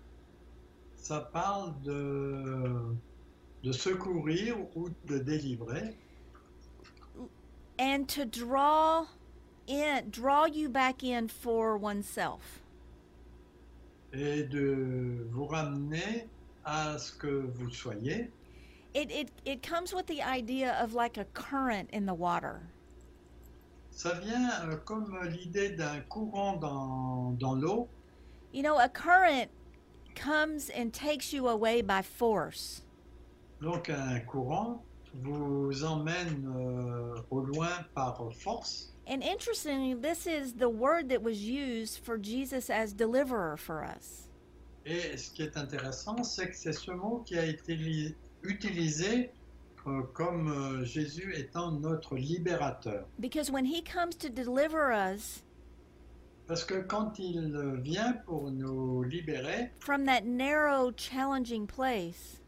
Ça 1.03 1.31
parle 1.31 1.75
de, 1.85 2.97
de 3.63 3.73
secourir 3.73 4.57
ou 4.75 4.89
de 5.07 5.19
délivrer. 5.19 5.95
and 7.79 8.09
to 8.09 8.25
draw 8.25 9.07
in 9.67 10.09
draw 10.11 10.47
you 10.47 10.69
back 10.69 11.03
in 11.03 11.29
for 11.29 11.77
oneself 11.77 12.61
et 14.15 14.45
de 14.45 15.27
vous 15.31 15.47
ramener 15.47 16.29
à 16.65 16.97
ce 16.99 17.13
que 17.13 17.27
vous 17.27 17.71
soyez. 17.71 18.31
it, 18.95 19.11
it 19.11 19.31
it 19.45 19.63
comes 19.63 19.93
with 19.93 20.07
the 20.07 20.23
idea 20.23 20.73
of 20.83 20.95
like 20.95 21.19
a 21.19 21.25
current 21.35 21.89
in 21.93 22.07
the 22.07 22.15
water 22.15 22.61
Ça 23.91 24.15
vient 24.21 24.51
euh, 24.69 24.77
comme 24.85 25.17
l'idée 25.29 25.71
d'un 25.77 26.01
courant 26.09 26.57
dans, 26.57 27.33
dans 27.39 27.55
l'eau. 27.55 27.89
you 28.53 28.63
know 28.63 28.79
a 28.79 28.89
current 28.89 29.49
comes 30.15 30.71
and 30.71 30.93
takes 30.93 31.33
you 31.33 31.49
away 31.49 31.83
by 31.83 32.03
force 32.03 32.83
Donc 33.61 33.89
un 33.91 34.21
courant 34.21 34.83
vous 35.15 35.85
emmène 35.85 36.45
euh, 36.57 37.15
au 37.31 37.41
loin 37.41 37.71
par 37.95 38.19
force. 38.33 38.94
And 39.07 39.23
interestingly 39.23 39.95
this 39.95 40.27
is 40.27 40.55
the 40.55 40.69
word 40.69 41.09
that 41.09 41.23
was 41.23 41.43
used 41.43 42.01
for 42.05 42.17
jesus 42.19 42.71
as 42.71 42.93
deliverer 42.93 43.57
for 43.57 43.85
us 43.85 44.29
Et 44.87 45.17
ce 45.17 45.31
qui 45.31 45.43
est 45.43 45.57
intéressant, 45.57 46.23
c'est 46.25 46.49
que 46.51 46.55
c'est 46.55 46.75
ce 46.75 46.91
mot 46.91 47.23
qui 47.25 47.39
a 47.39 47.47
été 47.47 48.15
utilisé 48.43 49.31
euh, 49.87 50.03
comme 50.13 50.49
euh, 50.51 50.85
Jésus 50.85 51.33
étant 51.35 51.73
notre 51.73 52.17
libérateur. 52.17 53.07
because 53.19 53.51
when 53.51 53.65
he 53.65 53.81
comes 53.83 54.15
to 54.15 54.29
deliver 54.29 54.93
us 54.93 55.43
Parce 56.47 56.65
que 56.65 56.83
quand 56.87 57.19
il 57.19 57.57
vient 57.83 58.13
pour 58.27 58.51
nous 58.51 59.03
libérer 59.05 59.71
from 59.81 60.05
that 60.05 60.27
narrow 60.27 60.93
challenging 60.95 61.67
place 61.67 62.43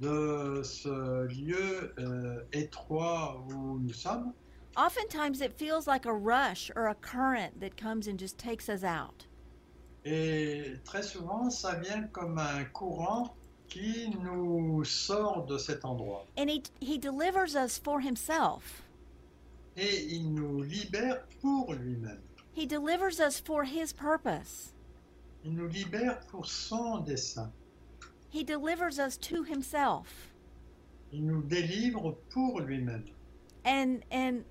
de 0.00 0.62
ce 0.62 1.26
lieu 1.26 1.92
euh, 1.98 2.42
étroit 2.52 3.44
où 3.50 3.78
nous 3.80 3.92
sommes, 3.92 4.32
oftentimes 4.76 5.40
it 5.40 5.52
feels 5.52 5.86
like 5.86 6.06
a 6.06 6.12
rush 6.14 6.70
or 6.76 6.86
a 6.88 6.94
current 6.94 7.60
that 7.60 7.76
comes 7.76 8.06
and 8.08 8.18
just 8.18 8.38
takes 8.38 8.68
us 8.68 8.82
out 8.84 9.26
Et 10.04 10.78
très 10.84 11.02
souvent, 11.04 11.48
ça 11.50 11.74
vient 11.80 12.08
comme 12.12 12.38
un 12.38 12.64
courant 12.72 13.36
qui 13.68 14.10
nous 14.20 14.82
sort 14.84 15.46
de 15.46 15.56
cet 15.58 15.84
endroit. 15.84 16.26
and 16.36 16.48
he 16.50 16.62
he 16.80 16.98
delivers 16.98 17.54
us 17.54 17.78
for 17.78 18.00
himself 18.00 18.82
Et 19.76 20.04
il 20.10 20.34
nous 20.34 20.62
libère 20.62 21.22
pour 21.40 21.72
lui-même. 21.74 22.20
he 22.52 22.66
delivers 22.66 23.20
us 23.20 23.38
for 23.40 23.64
his 23.64 23.92
purpose 23.92 24.72
Il 25.44 25.54
nous 25.54 25.68
libère 25.68 26.20
pour 26.30 26.46
son 26.46 26.98
dessein. 27.04 27.50
he 28.30 28.42
delivers 28.44 28.98
us 28.98 29.16
to 29.18 29.42
himself 29.44 30.28
Il 31.12 31.24
nous 31.26 31.42
délivre 31.42 32.16
pour 32.30 32.60
lui-même. 32.60 33.04
and 33.64 34.02
and 34.10 34.44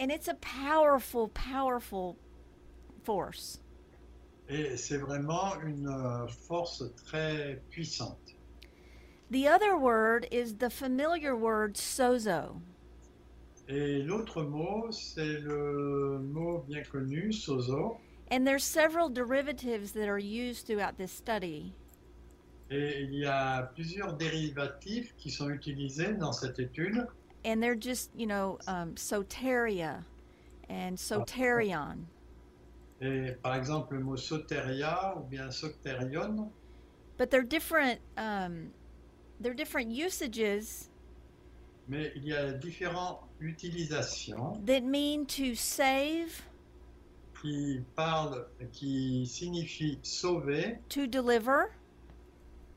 and 0.00 0.10
it's 0.10 0.26
a 0.28 0.34
powerful 0.40 1.28
powerful 1.28 2.16
force 3.04 3.60
Et 4.48 4.76
c'est 4.76 4.96
vraiment 4.98 5.54
une 5.64 5.86
euh, 5.86 6.26
force 6.26 6.82
très 7.06 7.60
puissante. 7.70 8.34
the 9.30 9.46
other 9.46 9.76
word 9.76 10.26
is 10.32 10.54
the 10.56 10.68
familiar 10.70 11.36
word 11.36 11.76
sozo 11.76 12.60
Et 13.68 14.02
l'autre 14.02 14.42
mot, 14.42 14.90
c'est 14.90 15.38
le 15.42 16.18
mot 16.18 16.64
bien 16.66 16.82
connu, 16.90 17.32
sozo. 17.32 18.00
and 18.32 18.44
there's 18.44 18.64
several 18.64 19.08
derivatives 19.08 19.92
that 19.92 20.08
are 20.08 20.18
used 20.18 20.66
throughout 20.66 20.96
this 20.98 21.12
study 21.12 21.72
Et 22.72 23.02
il 23.02 23.14
y 23.14 23.26
a 23.26 23.62
plusieurs 23.74 24.14
dérivatifs 24.16 25.14
qui 25.16 25.30
sont 25.30 25.50
utilisés 25.50 26.12
dans 26.14 26.32
cette 26.32 26.58
étude. 26.60 27.04
And 27.44 27.62
they're 27.62 27.74
just 27.74 28.10
you 28.16 28.26
know 28.26 28.58
um, 28.66 28.94
soteria 28.94 30.04
and 30.68 30.96
soterion. 30.96 32.06
Et 33.02 33.34
par 33.42 33.54
exemple, 33.54 33.96
le 33.96 34.00
mot 34.00 34.16
soteria 34.16 35.14
ou 35.16 35.22
bien 35.22 35.50
soterion, 35.50 36.50
but 37.16 37.30
they're 37.30 37.42
different 37.42 38.00
um, 38.16 38.70
they're 39.40 39.54
different 39.54 39.90
usages 39.90 40.88
mais 41.88 42.12
il 42.14 42.24
y 42.24 42.32
a 42.34 42.52
différentes 42.52 43.18
utilisations 43.40 44.64
that 44.64 44.82
mean 44.82 45.26
to 45.26 45.54
save 45.56 46.42
qui 47.40 47.80
parlent, 47.96 48.44
qui 48.72 49.26
signifient 49.26 49.98
sauver, 50.02 50.78
to 50.88 51.06
deliver 51.06 51.72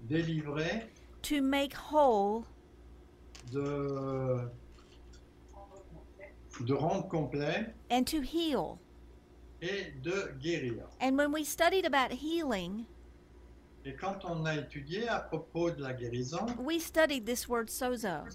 délivrer, 0.08 0.84
to 1.22 1.42
make 1.42 1.74
whole 1.74 2.46
de, 3.52 4.50
de 6.66 6.74
rendre 6.74 7.08
complet 7.10 7.74
and 7.90 8.06
to 8.06 8.22
heal. 8.22 8.80
et 9.62 9.94
de 10.02 10.34
guérir. 10.42 10.84
and 11.00 11.18
when 11.18 11.32
we 11.32 11.44
studied 11.44 11.86
about 11.86 12.12
healing 12.12 12.86
Et 13.86 13.94
quand 13.98 14.24
on 14.24 14.46
a 14.46 14.56
étudié 14.56 15.10
à 15.10 15.20
propos 15.20 15.70
de 15.72 15.82
la 15.82 15.94
guérison, 15.94 16.46
we 16.58 16.80
studied 16.80 17.26
this 17.26 17.50
word 17.50 17.70
sozo. 17.70 18.26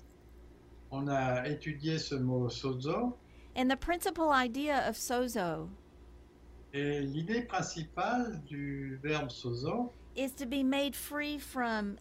on 0.91 1.09
a 1.09 1.47
étudié 1.49 1.99
ce 1.99 2.15
mot 2.17 2.49
sozo. 2.51 3.17
And 3.57 3.71
the 3.71 3.77
principal 3.77 4.31
idea 4.31 4.87
of 4.89 4.97
sozo 4.97 5.69
Et 6.75 7.01
l'idée 7.01 7.43
principale 7.49 8.43
du 8.47 8.99
verbe 9.03 9.31
sozo, 9.31 9.91
is 10.15 10.33
to 10.33 10.45
be 10.47 10.63
made 10.63 10.95
free 10.95 11.39
from 11.39 11.97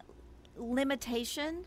limitation, 0.58 1.64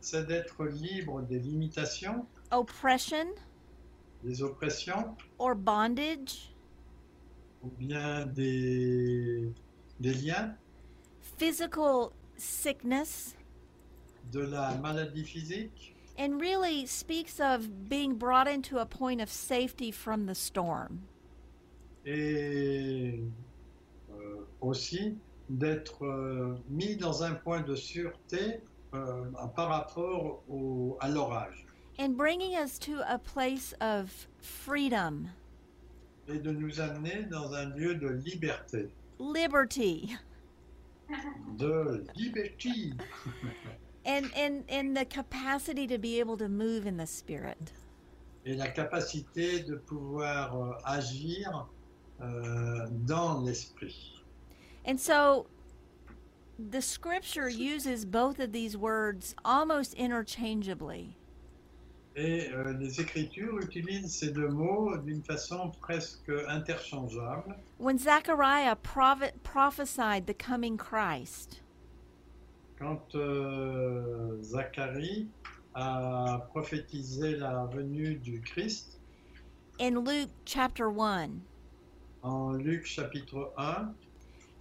c'est 0.00 0.26
d'être 0.26 0.64
libre 0.66 1.22
des 1.22 1.38
limitations, 1.38 2.26
oppression, 2.52 3.26
des 4.22 4.42
oppressions, 4.42 5.16
or 5.38 5.54
bondage, 5.54 6.54
ou 7.62 7.68
bien 7.78 8.26
des, 8.26 9.52
des 10.00 10.14
liens, 10.14 10.54
physical 11.38 12.10
sickness, 12.36 13.34
de 14.32 14.40
la 14.40 14.76
maladie 14.78 15.24
physique, 15.24 15.94
and 16.18 16.40
really 16.40 16.86
speaks 16.86 17.40
of 17.40 17.88
being 17.88 18.14
brought 18.14 18.48
into 18.48 18.78
a 18.78 18.86
point 18.86 19.20
of 19.20 19.28
safety 19.30 19.90
from 19.90 20.26
the 20.26 20.34
storm. 20.34 21.00
et 22.06 23.20
euh, 24.12 24.46
aussi 24.60 25.16
d'être 25.50 26.04
euh, 26.04 26.54
mis 26.70 26.96
dans 26.96 27.24
un 27.24 27.34
point 27.34 27.62
de 27.62 27.74
sûreté 27.74 28.60
euh, 28.94 29.24
par 29.54 29.68
rapport 29.68 30.42
au- 30.48 30.96
à 31.00 31.08
l'orage. 31.08 31.66
And 31.98 32.16
bringing 32.16 32.54
us 32.56 32.78
to 32.80 33.00
a 33.08 33.18
place 33.18 33.74
of 33.80 34.28
freedom, 34.40 35.28
et 36.28 36.38
de 36.38 36.50
nous 36.52 36.80
amener 36.80 37.22
dans 37.30 37.52
un 37.54 37.70
lieu 37.76 37.94
de 37.94 38.08
liberté, 38.08 38.88
liberty, 39.18 40.14
de 41.56 42.04
liberté 42.16 42.92
and, 44.06 44.26
and, 44.36 44.64
and 44.68 44.94
the 44.96 45.04
capacity 45.04 45.86
to 45.86 45.98
be 45.98 46.18
able 46.20 46.36
to 46.36 46.48
move 46.48 46.86
in 46.86 46.96
the 46.96 47.06
Spirit. 47.06 47.72
et 48.44 48.54
la 48.54 48.68
capacité 48.68 49.60
de 49.64 49.74
pouvoir 49.76 50.54
euh, 50.56 50.72
agir 50.84 51.66
euh, 52.20 52.86
dans 53.06 53.40
l'esprit. 53.44 54.22
And 54.86 54.98
so 55.00 55.46
the 56.58 56.80
scripture 56.80 57.48
uses 57.48 58.04
both 58.04 58.38
of 58.38 58.52
these 58.52 58.76
words 58.76 59.34
almost 59.44 59.94
interchangeably. 59.94 61.16
Et 62.16 62.50
euh, 62.50 62.72
les 62.78 62.98
Écritures 62.98 63.58
utilisent 63.58 64.14
ces 64.14 64.32
deux 64.32 64.48
mots 64.48 64.96
d'une 64.96 65.22
façon 65.22 65.70
presque 65.80 66.30
interchangeable. 66.48 67.54
When 67.76 67.98
Zechariah 67.98 68.76
prophesied 68.76 70.26
the 70.26 70.32
coming 70.32 70.78
Christ, 70.78 71.60
Quand 72.78 73.14
euh, 73.14 74.42
Zacharie 74.42 75.28
a 75.74 76.46
prophétisé 76.48 77.36
la 77.36 77.66
venue 77.66 78.16
du 78.16 78.40
Christ, 78.40 78.98
in 79.78 80.02
Luke 80.04 80.30
chapter 80.46 80.88
1, 80.88 81.30
en 82.22 82.52
Luc 82.52 82.86
chapitre 82.86 83.52
1, 83.58 83.94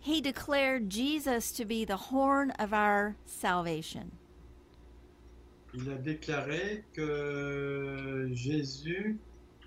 he 0.06 0.22
declared 0.22 0.88
Jesus 0.88 1.51
to 1.51 1.66
be 1.66 1.84
the 1.84 1.97
horn 1.97 2.51
of 2.60 2.74
our 2.74 3.16
salvation. 3.26 4.12
il 5.74 5.89
a 5.89 5.95
déclaré 5.95 6.84
que 6.93 8.30
Jésus 8.32 9.18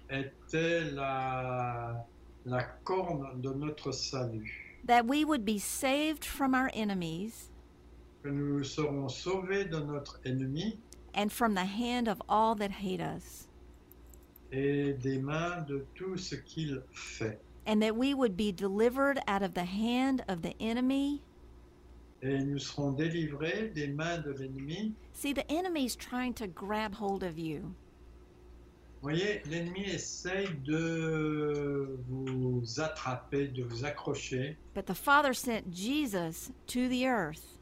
était 0.09 0.85
la, 0.95 2.07
la 2.47 2.63
corne 2.85 3.41
de 3.43 3.53
notre 3.53 3.93
salut, 3.93 4.79
That 4.85 5.07
we 5.07 5.25
would 5.25 5.45
be 5.45 5.59
saved 5.59 6.25
from 6.25 6.55
our 6.55 6.71
enemies 6.73 7.51
que 8.23 8.31
nous 8.31 8.63
serons 8.63 9.09
sauvés 9.09 9.69
de 9.69 9.81
notre 9.81 10.21
ennemi 10.25 10.79
and 11.15 11.33
from 11.33 11.55
the 11.55 11.65
hand 11.65 12.07
of 12.07 12.23
all 12.29 12.55
that 12.55 12.71
hate 12.71 13.01
us, 13.01 13.49
et 14.53 14.93
des 14.93 15.19
mains 15.19 15.67
de 15.67 15.85
tout 15.97 16.17
ce 16.17 16.37
qu'il 16.37 16.81
fait. 16.93 17.41
And 17.69 17.83
that 17.83 17.95
we 17.95 18.15
would 18.15 18.37
be 18.37 18.51
delivered 18.51 19.21
out 19.29 19.43
of 19.43 19.53
the 19.55 19.65
hand 19.65 20.25
of 20.27 20.43
the 20.43 20.55
enemy. 20.59 21.23
Et 22.23 22.43
nous 22.45 22.59
serons 22.59 22.97
délivrés 22.97 23.73
des 23.75 23.87
mains 23.87 24.19
de 24.25 24.33
l'ennemi. 24.33 24.93
See, 25.13 25.33
the 25.33 25.49
enemy's 25.53 25.95
trying 25.95 26.33
to 26.35 26.49
grab 26.49 26.95
hold 26.95 27.23
of 27.23 27.39
you. 27.39 27.75
Vous 29.01 29.11
voyez, 29.11 29.43
l'ennemi 29.49 29.85
essaye 29.85 30.49
de 30.65 31.97
vous 32.09 32.81
attraper, 32.81 33.47
de 33.55 33.63
vous 33.63 33.85
accrocher, 33.85 34.57
But 34.75 34.87
the 34.87 34.95
Father 34.95 35.33
sent 35.33 35.71
Jesus 35.73 36.51
to 36.69 36.89
the 36.89 37.07
earth 37.07 37.59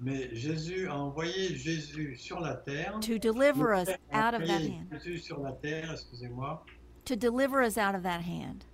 mais 0.00 0.28
Jésus 0.32 0.86
a 0.88 0.96
envoyé 0.96 1.56
Jésus 1.56 2.16
sur 2.16 2.40
la 2.40 2.54
terre. 2.54 2.98
to 3.00 3.18
deliver 3.18 3.74
us 3.74 3.88
out 4.12 4.34
of 4.34 4.46
that 4.46 4.62
hand, 4.62 4.88
Jésus 4.92 5.18
sur 5.18 5.40
la 5.40 5.52
terre, 5.52 5.90
excusez-moi, 5.92 6.64
to 7.04 7.16
deliver 7.16 7.62
us 7.62 7.76
out 7.76 7.94
of 7.94 8.02
that 8.02 8.22
hand. 8.22 8.64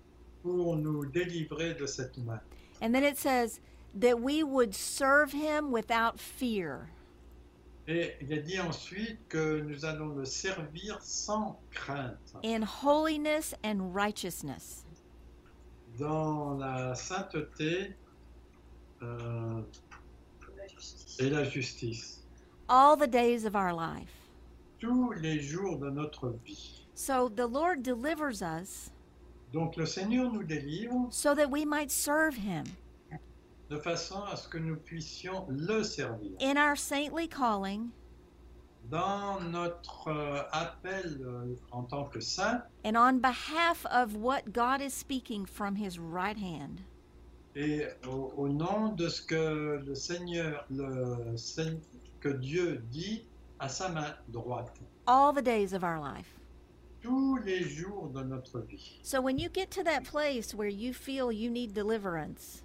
Pour 0.44 0.76
nous 0.76 1.06
délivrer 1.06 1.74
de 1.74 1.86
cette 1.86 2.18
main. 2.18 2.40
And 2.82 2.94
then 2.94 3.02
it 3.02 3.16
says 3.16 3.60
that 3.94 4.20
we 4.20 4.42
would 4.42 4.74
serve 4.74 5.32
him 5.32 5.72
without 5.72 6.20
fear. 6.20 6.90
Et 7.88 8.12
il 8.20 8.32
a 8.32 8.40
dit 8.42 8.58
ensuite 8.60 9.18
que 9.28 9.60
nous 9.60 9.84
allons 9.84 10.14
le 10.14 10.24
servir 10.24 10.98
sans 11.02 11.56
crainte, 11.70 12.34
in 12.42 12.62
holiness 12.62 13.54
and 13.64 13.94
righteousness. 13.94 14.84
dans 15.98 16.58
la 16.58 16.94
sainteté 16.94 17.94
euh, 19.02 19.62
et 21.20 21.30
la 21.30 21.44
justice, 21.44 22.22
all 22.68 22.96
the 22.96 23.06
days 23.06 23.44
of 23.44 23.54
our 23.54 23.72
life. 23.72 24.30
tous 24.78 25.12
les 25.12 25.40
jours 25.40 25.78
de 25.78 25.90
notre 25.90 26.30
vie. 26.44 26.86
So 26.94 27.28
the 27.28 27.46
Lord 27.46 27.82
delivers 27.82 28.42
us 28.42 28.90
Donc 29.54 29.76
le 29.76 29.86
Seigneur 29.86 30.32
nous 30.32 30.42
délivre 30.42 31.06
so 31.10 31.32
that 31.32 31.48
we 31.48 31.64
might 31.64 31.88
serve 31.90 32.34
him 32.36 32.64
de 33.70 33.78
façon 33.78 34.20
à 34.30 34.36
ce 34.36 34.48
que 34.48 34.58
nous 34.58 34.76
puissions 34.76 35.46
le 35.48 35.84
servir. 35.84 36.32
in 36.40 36.56
our 36.58 36.76
saintly 36.76 37.28
calling 37.28 37.90
Dans 38.90 39.40
notre 39.40 40.08
euh, 40.08 40.42
appel 40.52 41.18
euh, 41.24 41.54
en 41.70 41.84
tant 41.84 42.04
que 42.04 42.18
saint 42.20 42.62
and 42.84 42.96
on 42.96 43.20
behalf 43.20 43.86
of 43.92 44.16
what 44.16 44.52
God 44.52 44.82
is 44.82 44.90
speaking 44.92 45.46
from 45.46 45.76
his 45.76 45.98
right 46.00 46.36
hand. 46.36 46.80
et 47.54 47.86
au, 48.08 48.32
au 48.36 48.48
nom 48.48 48.88
de 48.96 49.08
ce 49.08 49.22
que 49.22 49.80
le 49.86 49.94
Seigneur, 49.94 50.64
le, 50.68 51.36
que 52.20 52.28
Dieu 52.28 52.82
dit 52.90 53.22
à 53.60 53.68
sa 53.68 53.88
main 53.88 54.14
droite, 54.28 54.72
All 55.06 55.32
the 55.32 55.42
days 55.42 55.72
of 55.72 55.84
our 55.84 56.00
life. 56.00 56.33
Tous 57.04 57.36
les 57.44 57.62
jours 57.62 58.08
de 58.14 58.22
notre 58.22 58.60
vie. 58.60 58.98
So 59.02 59.20
when 59.20 59.38
you 59.38 59.50
get 59.52 59.70
to 59.72 59.82
that 59.84 60.04
place 60.04 60.54
where 60.54 60.70
you 60.70 60.94
feel 60.94 61.30
you 61.30 61.50
need 61.50 61.74
deliverance, 61.74 62.62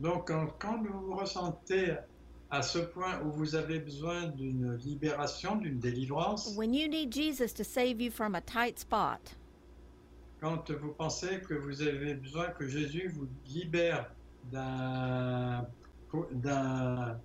Donc 0.00 0.26
quand, 0.26 0.48
quand 0.58 0.82
vous 0.82 1.06
vous 1.06 1.14
ressentez 1.14 1.94
à 2.50 2.60
ce 2.62 2.78
point 2.80 3.20
où 3.24 3.30
vous 3.30 3.54
avez 3.54 3.78
besoin 3.78 4.26
d'une 4.26 4.74
libération, 4.84 5.54
d'une 5.56 5.78
délivrance, 5.78 6.56
when 6.56 6.74
you 6.74 6.88
need 6.88 7.12
Jesus 7.12 7.52
to 7.54 7.62
save 7.62 8.00
you 8.00 8.10
from 8.10 8.34
a 8.34 8.40
tight 8.40 8.80
spot, 8.80 9.36
quand 10.40 10.68
vous 10.72 10.92
pensez 10.92 11.40
que 11.40 11.54
vous 11.54 11.82
avez 11.82 12.14
besoin 12.14 12.48
que 12.48 12.66
Jésus 12.66 13.12
vous 13.14 13.28
libère 13.46 14.12
d'un 14.50 15.68
d'un 16.32 17.16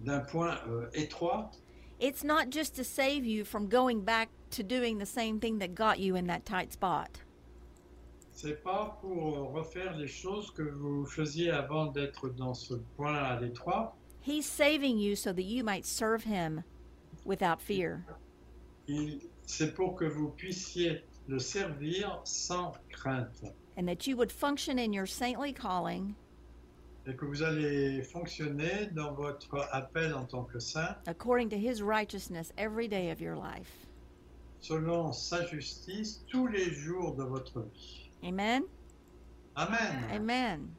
d'un 0.00 0.20
point 0.20 0.58
euh, 0.66 0.88
étroit, 0.94 1.52
it's 2.00 2.24
not 2.24 2.50
just 2.50 2.74
to 2.74 2.82
save 2.82 3.24
you 3.24 3.44
from 3.44 3.68
going 3.68 4.00
back 4.00 4.28
to 4.54 4.62
doing 4.62 4.98
the 4.98 5.06
same 5.06 5.38
thing 5.40 5.58
that 5.58 5.74
got 5.74 5.98
you 5.98 6.16
in 6.16 6.26
that 6.26 6.44
tight 6.44 6.72
spot. 6.72 7.08
c'est 8.32 8.62
pas 8.64 8.98
pour 9.00 9.52
refaire 9.52 9.96
les 9.96 10.08
choses 10.08 10.50
que 10.50 10.62
vous 10.62 11.06
faisiez 11.06 11.50
avant 11.50 11.86
d'être 11.92 12.28
dans 12.30 12.54
ce 12.54 12.74
point 12.96 13.14
à 13.14 13.40
l'étroit. 13.40 13.94
He's 14.22 14.44
saving 14.46 14.98
you 14.98 15.14
so 15.14 15.32
that 15.32 15.44
you 15.44 15.62
might 15.62 15.84
serve 15.86 16.24
him 16.24 16.64
without 17.24 17.60
fear. 17.60 18.04
Il- 18.88 19.20
C'est 19.46 19.74
pour 19.74 19.94
que 19.94 20.06
vous 20.06 20.30
puissiez 20.30 21.02
le 21.28 21.38
servir 21.38 22.20
sans 22.24 22.72
crainte 22.90 23.44
and 23.76 23.86
that 23.86 24.06
you 24.06 24.16
would 24.16 24.32
function 24.32 24.78
in 24.78 24.90
your 24.92 25.06
saintly 25.06 25.52
calling 25.52 26.14
et 27.06 27.14
que 27.14 27.26
vous 27.26 27.42
allez 27.42 28.02
fonctionner 28.02 28.86
dans 28.94 29.12
votre 29.14 29.68
appel 29.70 30.14
en 30.14 30.24
tant 30.26 30.44
que 30.44 30.58
saint 30.58 30.96
according 31.06 31.50
to 31.50 31.56
his 31.58 31.82
righteousness 31.82 32.52
every 32.56 32.88
day 32.88 33.10
of 33.10 33.20
your 33.20 33.36
life. 33.36 33.83
Selon 34.64 35.12
sa 35.12 35.44
justice 35.44 36.24
tous 36.26 36.46
les 36.46 36.70
jours 36.70 37.14
de 37.14 37.22
votre 37.22 37.60
vie. 37.60 38.10
Amen? 38.24 38.64
Amen. 39.56 40.04
Amen. 40.10 40.74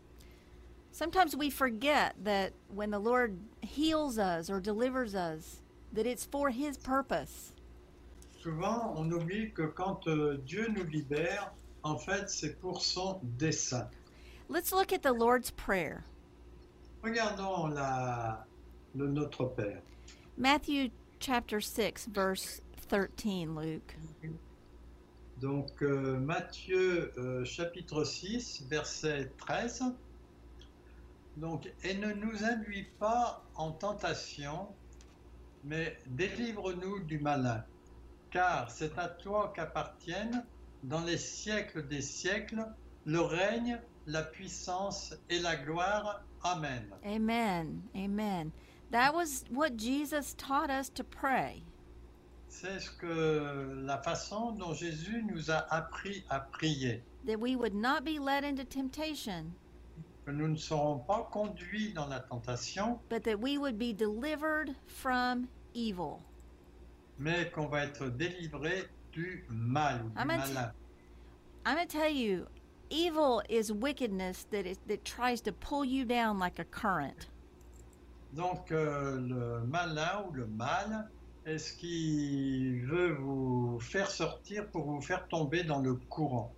Sometimes 0.92 1.36
we 1.36 1.52
forget 1.52 2.16
that 2.24 2.54
when 2.74 2.90
the 2.90 3.00
Lord 3.00 3.38
heals 3.62 4.18
us 4.18 4.50
or 4.50 4.60
delivers 4.60 5.14
us, 5.14 5.62
that 5.94 6.08
it's 6.08 6.26
for 6.26 6.50
his 6.50 6.78
purpose. 6.78 7.54
Souvent, 8.42 8.96
on 8.98 9.12
oublie 9.12 9.54
que 9.54 9.68
quand 9.68 10.08
euh, 10.08 10.38
Dieu 10.46 10.68
nous 10.70 10.86
libère, 10.86 11.52
en 11.84 11.98
fait, 11.98 12.30
c'est 12.30 12.60
pour 12.60 12.82
son 12.82 13.20
dessein. 13.38 13.88
Let's 14.50 14.72
look 14.72 14.94
at 14.94 15.04
the 15.04 15.14
Lord's 15.14 15.52
Prayer. 15.52 16.04
Regardons 17.04 17.68
la, 17.68 18.46
le 18.96 19.08
Notre 19.08 19.46
Père. 19.46 19.82
Matthew 20.38 20.92
chapter 21.20 21.60
6, 21.60 22.08
verse 22.12 22.62
13, 22.88 23.48
Luke. 23.62 23.98
Donc 25.42 25.82
euh, 25.82 26.18
Matthieu 26.20 27.12
euh, 27.18 27.44
chapitre 27.44 28.04
6, 28.04 28.66
verset 28.70 29.32
13. 29.38 29.84
Donc, 31.38 31.70
et 31.84 31.96
ne 31.96 32.14
nous 32.14 32.46
induis 32.46 32.88
pas 33.00 33.44
en 33.56 33.72
tentation, 33.72 34.70
mais 35.66 35.98
délivre-nous 36.08 37.00
du 37.02 37.20
malin. 37.20 37.64
Car 38.32 38.72
c'est 38.72 38.98
à 38.98 39.10
toi 39.10 39.52
qu'appartiennent, 39.54 40.46
dans 40.84 41.04
les 41.04 41.18
siècles 41.18 41.88
des 41.88 42.02
siècles, 42.02 42.66
le 43.06 43.20
règne, 43.20 43.80
la 44.08 44.24
puissance 44.24 45.14
et 45.30 45.40
la 45.40 45.56
gloire. 45.58 46.24
Amen. 46.44 46.88
Amen. 47.04 47.82
Amen. 47.96 48.52
That 48.92 49.14
was 49.14 49.44
what 49.50 49.76
Jesus 49.76 50.36
taught 50.38 50.70
us 50.70 50.90
to 50.90 51.04
pray. 51.04 51.64
C'est 52.62 52.80
ce 52.80 52.89
que 52.89 53.84
la 53.86 53.97
façon 53.97 54.51
dont 54.53 54.74
Jésus 54.74 55.22
nous 55.30 55.51
a 55.51 55.66
appris 55.74 56.24
à 56.30 56.39
prier. 56.39 57.03
That 57.28 57.38
we 57.38 57.58
would 57.58 57.74
not 57.76 58.06
be 58.06 58.18
led 58.18 58.45
into 58.45 58.64
temptation, 58.64 59.51
Que 60.26 60.32
nous 60.32 60.47
ne 60.47 60.56
serons 60.56 60.99
pas 60.99 61.28
conduits 61.34 61.91
dans 61.93 62.08
la 62.08 62.22
tentation, 62.22 62.97
but 63.10 63.24
that 63.26 63.38
we 63.38 63.58
would 63.58 63.78
be 63.78 63.91
delivered 63.93 64.74
from 64.88 65.49
evil. 65.74 66.22
mais 67.20 67.51
qu'on 67.51 67.68
va 67.68 67.84
être 67.84 68.08
délivré 68.08 68.86
du 69.12 69.45
mal, 69.49 70.01
ou 70.06 70.10
du 70.10 70.18
Amen. 70.18 70.39
malin. 70.39 70.72
I'm 71.66 71.76
going 71.76 71.88
to 71.88 71.91
tell 71.97 72.10
you, 72.10 72.47
evil 72.89 73.41
is 73.49 73.70
wickedness 73.74 74.45
that 74.51 74.66
is, 74.66 74.78
that 74.88 75.03
tries 75.03 75.41
to 75.41 75.51
pull 75.51 75.84
you 75.84 76.06
down 76.06 76.39
like 76.39 76.60
a 76.60 76.66
current. 76.66 77.28
Donc 78.34 78.72
euh, 78.72 79.20
le 79.20 79.66
malin 79.68 80.24
ou 80.28 80.32
le 80.32 80.47
mal 80.47 81.10
est 81.46 81.58
ce 81.58 81.74
qui 81.74 82.80
veut 82.80 83.14
vous 83.14 83.80
faire 83.80 84.10
sortir 84.10 84.68
pour 84.68 84.86
vous 84.86 85.02
faire 85.02 85.28
tomber 85.28 85.64
dans 85.64 85.80
le 85.80 85.96
courant? 86.10 86.52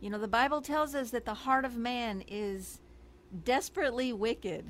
You 0.00 0.10
know, 0.10 0.18
the 0.18 0.28
Bible 0.28 0.60
tells 0.62 0.94
us 0.94 1.10
that 1.10 1.24
the 1.24 1.34
heart 1.34 1.64
of 1.64 1.76
man 1.76 2.22
is 2.28 2.80
desperately 3.44 4.12
wicked. 4.12 4.64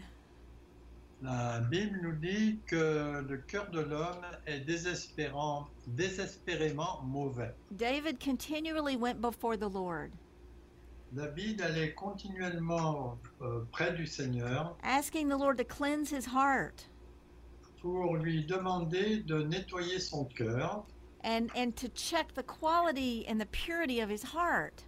La 1.20 1.61
Bible 1.61 1.99
nous 2.01 2.12
dit 2.12 2.61
que 2.66 3.24
le 3.28 3.39
cœur 3.39 3.70
de 3.70 3.80
l'homme 3.80 4.24
est 4.47 4.61
désespérant, 4.61 5.66
désespérément 5.89 7.03
mauvais. 7.03 7.53
David 7.72 8.20
continually 8.20 8.97
went 8.97 9.20
before 9.20 9.57
the 9.57 9.68
Lord, 9.68 10.12
David 11.12 11.62
allait 11.62 11.95
continuellement 11.95 13.18
euh, 13.41 13.64
près 13.72 13.93
du 13.95 14.07
Seigneur 14.07 14.76
asking 14.82 15.28
the 15.28 15.39
Lord 15.39 15.57
to 15.57 15.64
cleanse 15.64 16.11
his 16.11 16.26
heart 16.26 16.86
pour 17.81 18.16
lui 18.16 18.45
demander 18.45 19.18
de 19.18 19.43
nettoyer 19.43 19.99
son 19.99 20.24
cœur 20.24 20.85
and, 21.24 21.51
and 21.57 21.76
to 21.76 21.89
check 21.89 22.35
the 22.35 22.43
quality 22.43 23.26
and 23.29 23.41
the 23.41 23.47
purity 23.47 24.01
of 24.01 24.09
his 24.09 24.22
heart. 24.22 24.85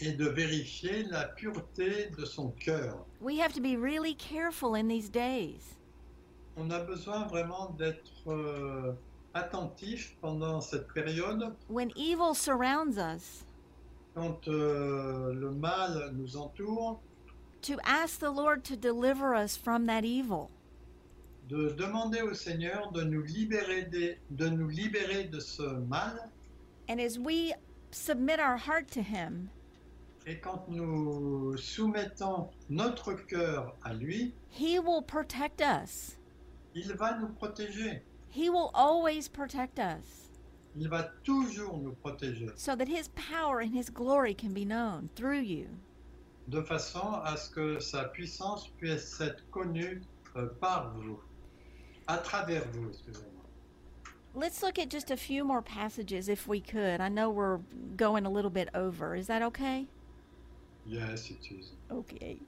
et 0.00 0.12
de 0.12 0.28
vérifier 0.28 1.02
la 1.10 1.24
pureté 1.26 2.10
de 2.16 2.24
son 2.24 2.52
cœur. 2.60 3.04
We 3.20 3.38
have 3.38 3.52
to 3.54 3.60
be 3.60 3.76
really 3.76 4.14
careful 4.14 4.74
in 4.74 4.86
these 4.88 5.08
days. 5.08 5.74
On 6.56 6.70
a 6.70 6.80
besoin 6.80 7.26
vraiment 7.26 7.76
d'être 7.76 8.28
euh, 8.28 8.92
attentif 9.34 10.16
pendant 10.20 10.60
cette 10.60 10.92
période 10.92 11.54
When 11.68 11.90
evil 11.96 12.34
surrounds 12.34 12.98
us, 12.98 13.44
quand 14.14 14.48
euh, 14.48 15.32
le 15.34 15.50
mal 15.50 16.12
nous 16.14 16.36
entoure, 16.36 17.00
to 17.62 17.78
ask 17.84 18.20
the 18.20 18.30
Lord 18.30 18.64
to 18.64 18.76
deliver 18.76 19.34
us 19.34 19.56
from 19.56 19.86
that 19.86 20.04
evil. 20.04 20.50
De 21.48 21.70
demander 21.70 22.20
au 22.22 22.34
Seigneur 22.34 22.92
de 22.92 23.02
nous 23.02 23.22
libérer, 23.22 23.84
des- 23.84 24.18
de, 24.30 24.48
nous 24.48 24.68
libérer 24.68 25.24
de 25.24 25.40
ce 25.40 25.62
mal. 25.62 26.28
And 26.90 27.00
as 27.00 27.18
we 27.18 27.52
submit 27.90 28.38
our 28.40 28.56
heart 28.58 28.88
to 28.92 29.00
Him, 29.02 29.48
Et 30.26 30.38
quand 30.40 30.68
nous 30.68 31.56
soumettons 31.56 32.50
notre 32.68 33.14
cœur 33.14 33.74
à 33.82 33.94
lui, 33.94 34.34
He 34.50 34.78
will 34.78 35.02
protect 35.02 35.60
us. 35.62 36.16
il 36.74 36.92
va 36.94 37.16
nous 37.18 37.28
protéger. 37.28 38.02
He 38.30 38.50
will 38.50 38.70
always 38.74 39.26
protect 39.28 39.78
us 39.78 40.28
Il 40.76 40.88
va 40.88 41.04
toujours 41.24 41.78
nous 41.78 41.92
protéger, 41.94 42.50
so 42.56 42.76
that 42.76 42.88
His 42.88 43.08
power 43.08 43.60
and 43.60 43.72
His 43.74 43.88
glory 43.90 44.34
can 44.34 44.52
be 44.52 44.66
known 44.66 45.08
through 45.16 45.40
you. 45.42 45.66
de 46.48 46.60
façon 46.62 47.20
à 47.24 47.36
ce 47.38 47.48
que 47.50 47.78
sa 47.80 48.04
puissance 48.04 48.68
puisse 48.78 49.18
être 49.20 49.42
connue 49.50 50.02
euh, 50.36 50.46
par 50.60 50.92
vous, 50.94 51.18
à 52.08 52.18
travers 52.18 52.64
vous, 52.72 52.88
excusez-moi. 52.88 53.24
Let's 54.34 54.62
look 54.62 54.78
at 54.78 54.88
just 54.88 55.10
a 55.10 55.16
few 55.16 55.44
more 55.44 55.62
passages 55.62 56.28
if 56.28 56.46
we 56.46 56.60
could. 56.60 57.00
I 57.00 57.08
know 57.08 57.30
we're 57.30 57.58
going 57.96 58.26
a 58.26 58.30
little 58.30 58.50
bit 58.50 58.68
over. 58.74 59.14
Is 59.14 59.26
that 59.26 59.42
okay? 59.42 59.86
Yes, 60.86 61.30
it 61.30 61.46
is. 61.50 61.72
Okay. 61.90 62.38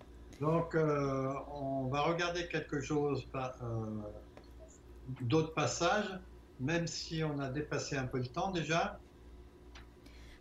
Donc, 0.41 0.75
euh, 0.75 1.35
on 1.53 1.89
va 1.89 2.03
regarder 2.03 2.49
quelque 2.49 2.81
chose, 2.81 3.27
euh, 3.35 4.01
d'autres 5.23 5.53
passages, 5.53 6.19
même 6.59 6.87
si 6.87 7.23
on 7.23 7.39
a 7.41 7.51
dépassé 7.51 7.97
un 7.97 8.07
peu 8.07 8.19
le 8.19 8.27
temps 8.27 8.51
déjà. 8.51 8.99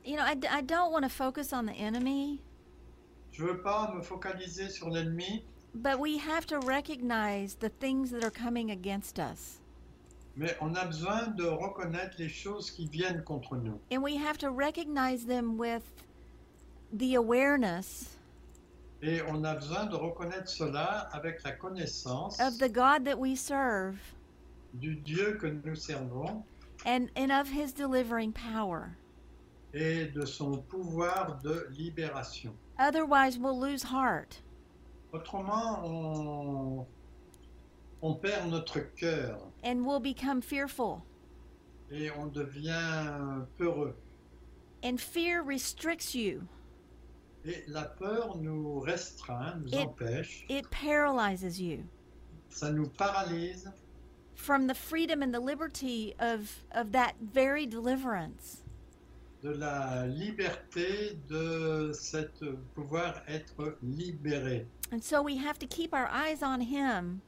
You 0.05 0.15
know, 0.15 0.23
I, 0.23 0.37
I 0.49 0.61
don't 0.61 0.91
want 0.91 1.03
to 1.03 1.09
focus 1.09 1.51
on 1.51 1.65
the 1.65 1.75
enemy, 1.77 2.39
Je 3.31 3.43
veux 3.43 3.61
pas 3.61 3.93
me 3.95 4.01
focaliser 4.01 4.69
sur 4.69 4.89
l'ennemi, 4.89 5.43
but 5.75 5.99
we 5.99 6.17
have 6.17 6.45
to 6.47 6.59
recognize 6.59 7.55
the 7.55 7.69
things 7.69 8.11
that 8.11 8.23
are 8.23 8.31
coming 8.31 8.71
against 8.71 9.19
us. 9.19 9.59
mais 10.35 10.55
on 10.61 10.75
a 10.75 10.85
besoin 10.85 11.35
de 11.35 11.43
reconnaître 11.45 12.15
les 12.17 12.29
choses 12.29 12.71
qui 12.71 12.87
viennent 12.87 13.23
contre 13.23 13.55
nous. 13.57 13.79
And 13.91 14.01
we 14.01 14.15
have 14.15 14.37
to 14.39 14.49
recognize 14.51 15.25
them 15.25 15.57
with 15.57 15.83
the 16.93 17.15
awareness 17.15 18.15
Et 19.01 19.21
on 19.21 19.45
a 19.45 19.55
besoin 19.55 19.85
de 19.89 19.95
reconnaître 19.95 20.49
cela 20.49 21.07
avec 21.13 21.43
la 21.43 21.51
connaissance 21.53 22.39
of 22.39 22.57
the 22.59 22.67
God 22.69 23.05
that 23.05 23.17
we 23.17 23.35
serve 23.35 23.97
du 24.79 24.95
Dieu 24.95 25.37
que 25.39 25.47
nous 25.47 25.75
servons 25.75 26.43
and, 26.85 27.09
and 27.15 27.31
of 27.31 27.47
his 27.49 27.71
delivering 27.73 28.31
power. 28.33 28.95
et 29.73 30.05
de 30.13 30.25
son 30.25 30.57
pouvoir 30.69 31.39
de 31.43 31.67
libération. 31.77 32.51
Otherwise, 32.79 33.37
we'll 33.37 33.59
lose 33.59 33.83
heart. 33.83 34.39
Autrement, 35.11 35.81
on, 35.85 36.85
on 38.01 38.13
perd 38.15 38.49
notre 38.49 38.79
cœur 38.95 39.39
and 39.63 39.83
we'll 39.85 39.99
become 39.99 40.41
fearful. 40.41 41.01
et 41.91 42.11
on 42.11 42.27
devient 42.27 43.43
peureux. 43.57 43.95
And 44.83 44.97
fear 44.99 45.41
restricts 45.43 46.13
you, 46.13 46.43
Et 47.45 47.63
la 47.67 47.85
peur 47.85 48.37
nous 48.37 48.79
restreint, 48.81 49.55
nous 49.63 49.73
Et- 49.73 49.85
empêche, 49.85 50.45
it 50.49 50.69
paralyzes 50.69 51.59
you 51.59 51.83
ça 52.51 52.71
nous 52.71 52.87
paralyse 52.89 53.69
from 54.35 54.67
the 54.67 54.73
freedom 54.75 55.21
and 55.23 55.31
the 55.33 55.39
liberty 55.39 56.13
of, 56.19 56.49
of 56.73 56.91
that 56.91 57.13
very 57.33 57.65
deliverance. 57.65 58.63
de 59.41 59.51
la 59.51 60.05
liberté 60.05 61.17
de 61.29 61.91
cette 61.93 62.43
pouvoir 62.75 63.21
être 63.27 63.77
libéré. 63.81 64.65
And 64.91 65.03
so 65.03 65.21
we 65.21 65.37
have 65.37 65.59
to 65.59 65.67
keep 65.67 65.93
our 65.93 66.07
eyes 66.07 66.41
on 66.41 66.61
Him. 66.61 67.21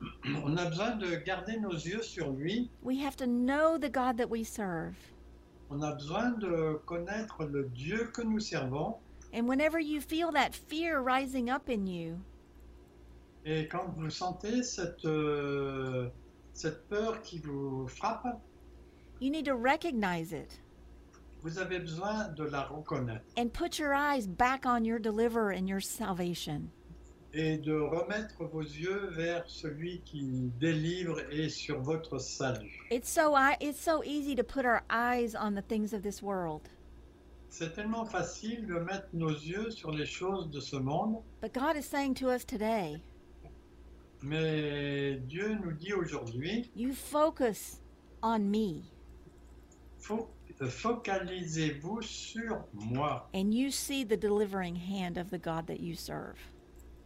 On 0.44 0.56
a 0.56 0.70
besoin 0.70 0.98
de 0.98 1.16
garder 1.16 1.58
nos 1.58 1.84
yeux 1.84 2.02
sur 2.02 2.30
lui. 2.30 2.70
We 2.82 2.98
have 2.98 3.16
to 3.16 3.26
know 3.26 3.76
the 3.78 3.90
God 3.90 4.16
that 4.18 4.30
we 4.30 4.44
serve. 4.44 4.96
On 5.70 5.82
a 5.82 5.94
besoin 5.94 6.38
de 6.38 6.80
connaître 6.86 7.44
le 7.44 7.68
Dieu 7.74 8.10
que 8.12 8.22
nous 8.22 8.40
servons. 8.40 8.96
And 9.32 9.46
whenever 9.46 9.78
you 9.78 10.00
feel 10.00 10.32
that 10.32 10.54
fear 10.54 11.00
rising 11.00 11.50
up 11.50 11.68
in 11.68 11.86
you, 11.86 12.18
Et 13.46 13.68
quand 13.68 13.94
vous 13.96 14.10
sentez 14.10 14.62
cette, 14.62 15.04
euh, 15.06 16.10
cette 16.52 16.88
peur 16.88 17.22
qui 17.22 17.38
vous 17.38 17.88
frappe, 17.88 18.40
you 19.18 19.30
need 19.30 19.46
to 19.46 19.54
recognize 19.54 20.32
it 20.32 20.60
vous 21.42 21.58
avez 21.58 21.78
besoin 21.78 22.28
de 22.36 22.44
la 22.44 22.64
reconnaître 22.64 23.24
and 23.36 23.52
put 23.52 23.78
your 23.78 23.94
eyes 23.94 24.26
back 24.26 24.66
on 24.66 24.84
your 24.84 24.98
deliverer 24.98 25.52
and 25.52 25.66
your 25.68 25.80
salvation. 25.80 26.70
Et 27.32 27.58
de 27.58 27.72
remettre 27.74 28.44
vos 28.44 28.60
yeux 28.62 29.06
vers 29.12 29.44
celui 29.48 30.00
qui 30.00 30.50
délivre 30.58 31.20
et 31.30 31.48
sur 31.48 31.80
votre 31.80 32.18
salut. 32.18 32.86
It's 32.90 33.08
so 33.08 33.34
it's 33.60 33.78
so 33.80 34.02
easy 34.04 34.34
to 34.34 34.42
put 34.42 34.64
our 34.64 34.82
eyes 34.90 35.34
on 35.34 35.54
the 35.54 35.62
things 35.66 35.92
of 35.92 36.02
this 36.02 36.22
world. 36.22 36.62
C'est 37.48 37.74
tellement 37.74 38.04
facile 38.04 38.66
de 38.66 38.74
mettre 38.78 39.08
nos 39.12 39.30
yeux 39.30 39.70
sur 39.70 39.90
les 39.90 40.06
choses 40.06 40.50
de 40.50 40.60
ce 40.60 40.76
monde, 40.76 41.16
But 41.40 41.52
God 41.52 41.76
is 41.76 41.82
saying 41.84 42.14
to 42.16 42.30
us 42.30 42.44
today, 42.44 43.00
mais 44.22 45.16
Dieu 45.26 45.54
nous 45.62 45.72
dit 45.72 45.92
aujourd'hui, 45.92 46.70
you 46.76 46.92
focus 46.92 47.80
on 48.22 48.38
me 48.50 48.82
fo- 49.98 50.28
focalisez-vous 50.68 52.02
sur 52.02 52.64
moi 52.74 53.28
and 53.34 53.52
you 53.54 53.70
see 53.70 54.04
the 54.04 54.16
delivering 54.16 54.76
hand 54.76 55.16
of 55.18 55.30
the 55.30 55.38
God 55.38 55.66
that 55.66 55.80
you 55.80 55.94
serve. 55.94 56.36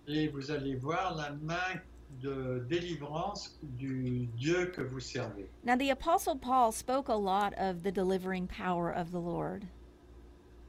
Et 0.09 0.29
vous 0.29 0.51
allez 0.51 0.75
voir 0.77 1.15
la 1.17 1.31
main 1.43 1.81
de 2.23 2.65
délivrance 2.69 3.59
du 3.63 4.27
Dieu 4.37 4.67
que 4.67 4.83
vous 4.83 5.01
servez. 5.01 5.49
Now, 5.65 5.77
the 5.77 5.91
Apostle 5.91 6.37
Paul 6.39 6.73
spoke 6.73 7.09
a 7.09 7.17
lot 7.17 7.53
of 7.59 7.83
the 7.83 7.91
delivering 7.93 8.47
power 8.47 8.91
of 8.91 9.11
the 9.11 9.21
Lord. 9.21 9.65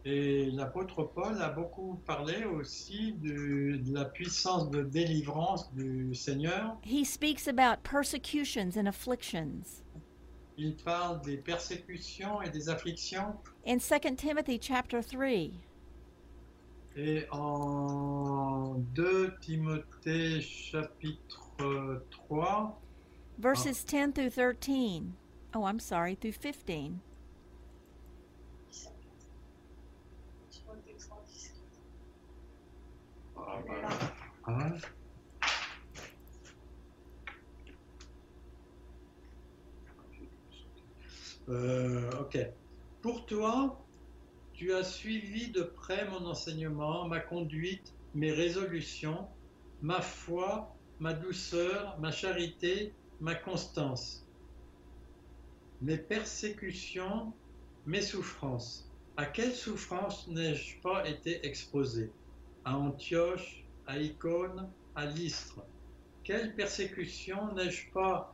Et 0.07 0.51
l'apôtre 0.51 1.03
Paul 1.03 1.41
a 1.41 1.49
beaucoup 1.49 1.99
parlé 2.05 2.45
aussi 2.45 3.13
du- 3.13 3.79
de 3.79 3.93
la 3.93 4.05
puissance 4.05 4.69
de 4.69 4.83
délivrance 4.83 5.71
du 5.73 6.13
Seigneur. 6.13 6.77
He 6.83 7.03
speaks 7.03 7.47
about 7.47 7.81
persecutions 7.83 8.77
and 8.77 8.85
afflictions. 8.87 9.81
Il 10.57 10.75
parle 10.75 11.21
des 11.21 11.37
persécutions 11.37 12.41
et 12.43 12.49
des 12.51 12.69
afflictions. 12.69 13.33
In 13.65 13.77
2 13.79 14.15
Timothy 14.15 14.59
chapter 14.61 15.01
3, 15.03 15.51
Et 16.97 17.25
en 17.31 18.75
2 18.93 19.35
Timothée 19.41 20.39
chapitre 20.39 22.01
3, 22.09 22.81
verses 23.37 23.83
10 23.83 24.13
through 24.13 24.29
13. 24.31 25.03
Oh, 25.53 25.65
I'm 25.65 25.79
sorry, 25.79 26.15
through 26.15 26.33
15. 26.33 26.99
Hein? 34.47 34.77
Euh, 41.49 42.09
ok. 42.21 42.37
Pour 43.01 43.25
toi, 43.25 43.84
tu 44.55 44.73
as 44.73 44.83
suivi 44.83 45.49
de 45.49 45.63
près 45.63 46.07
mon 46.09 46.25
enseignement, 46.25 47.07
ma 47.07 47.19
conduite, 47.19 47.93
mes 48.13 48.31
résolutions, 48.31 49.27
ma 49.81 50.01
foi, 50.01 50.73
ma 50.99 51.13
douceur, 51.13 51.97
ma 51.99 52.11
charité, 52.11 52.93
ma 53.19 53.35
constance, 53.35 54.25
mes 55.81 55.97
persécutions, 55.97 57.33
mes 57.85 58.01
souffrances. 58.01 58.89
À 59.17 59.25
quelles 59.25 59.53
souffrances 59.53 60.27
n'ai-je 60.27 60.79
pas 60.81 61.07
été 61.07 61.45
exposé? 61.45 62.11
À 62.63 62.77
Antioche, 62.77 63.65
à 63.87 63.99
Icône, 63.99 64.69
à 64.95 65.05
Lystre. 65.05 65.61
Quelle 66.23 66.55
persécution 66.55 67.53
n'ai-je 67.53 67.91
pas, 67.91 68.33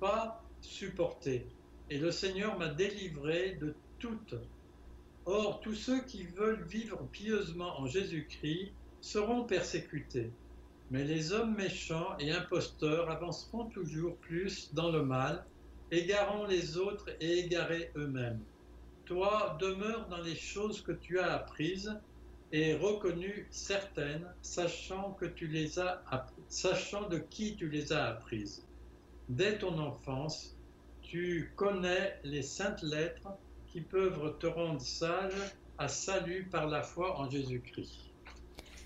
pas 0.00 0.44
supporté 0.60 1.46
Et 1.90 1.98
le 1.98 2.10
Seigneur 2.10 2.58
m'a 2.58 2.68
délivré 2.68 3.56
de 3.60 3.74
Or, 5.26 5.60
tous 5.60 5.74
ceux 5.74 6.02
qui 6.02 6.24
veulent 6.24 6.64
vivre 6.64 7.08
pieusement 7.10 7.80
en 7.80 7.86
Jésus-Christ 7.86 8.72
seront 9.00 9.44
persécutés. 9.44 10.30
Mais 10.90 11.04
les 11.04 11.32
hommes 11.32 11.54
méchants 11.56 12.16
et 12.18 12.30
imposteurs 12.30 13.10
avanceront 13.10 13.64
toujours 13.66 14.16
plus 14.16 14.72
dans 14.74 14.90
le 14.90 15.02
mal, 15.02 15.44
égarant 15.90 16.46
les 16.46 16.76
autres 16.76 17.08
et 17.20 17.38
égarés 17.38 17.90
eux-mêmes. 17.96 18.40
Toi, 19.06 19.56
demeure 19.60 20.08
dans 20.08 20.20
les 20.20 20.36
choses 20.36 20.82
que 20.82 20.92
tu 20.92 21.18
as 21.18 21.32
apprises 21.32 21.98
et 22.52 22.74
reconnues 22.74 23.46
certaines, 23.50 24.26
sachant 24.42 25.12
que 25.12 25.26
tu 25.26 25.46
les 25.46 25.78
as 25.78 26.02
sachant 26.48 27.08
de 27.08 27.18
qui 27.18 27.56
tu 27.56 27.68
les 27.68 27.92
as 27.92 28.04
apprises. 28.06 28.62
Dès 29.28 29.58
ton 29.58 29.78
enfance, 29.78 30.56
tu 31.02 31.52
connais 31.56 32.18
les 32.24 32.42
saintes 32.42 32.82
lettres 32.82 33.28
qui 33.74 33.80
peuvent 33.80 34.38
te 34.38 34.46
rendre 34.46 34.80
sage 34.80 35.34
à 35.78 35.88
salut 35.88 36.46
par 36.48 36.68
la 36.68 36.82
foi 36.82 37.18
en 37.18 37.28
Jésus-Christ. 37.28 38.12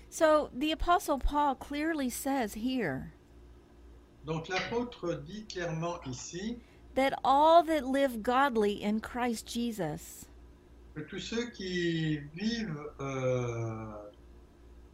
So 0.09 0.49
the 0.57 0.71
Apostle 0.71 1.19
Paul 1.19 1.53
clearly 1.53 2.09
says 2.09 2.55
here 2.55 3.13
Donc 4.25 4.47
l'apôtre 4.47 5.13
dit 5.27 5.45
clairement 5.47 5.99
ici 6.07 6.57
that 6.95 7.13
all 7.23 7.63
that 7.65 7.85
live 7.85 8.23
godly 8.23 8.83
in 8.83 8.99
Christ 8.99 9.47
Jesus 9.47 10.25
que 10.95 11.01
tous 11.01 11.19
ceux 11.19 11.51
qui 11.51 12.17
vivent 12.33 12.81
euh, 12.99 13.93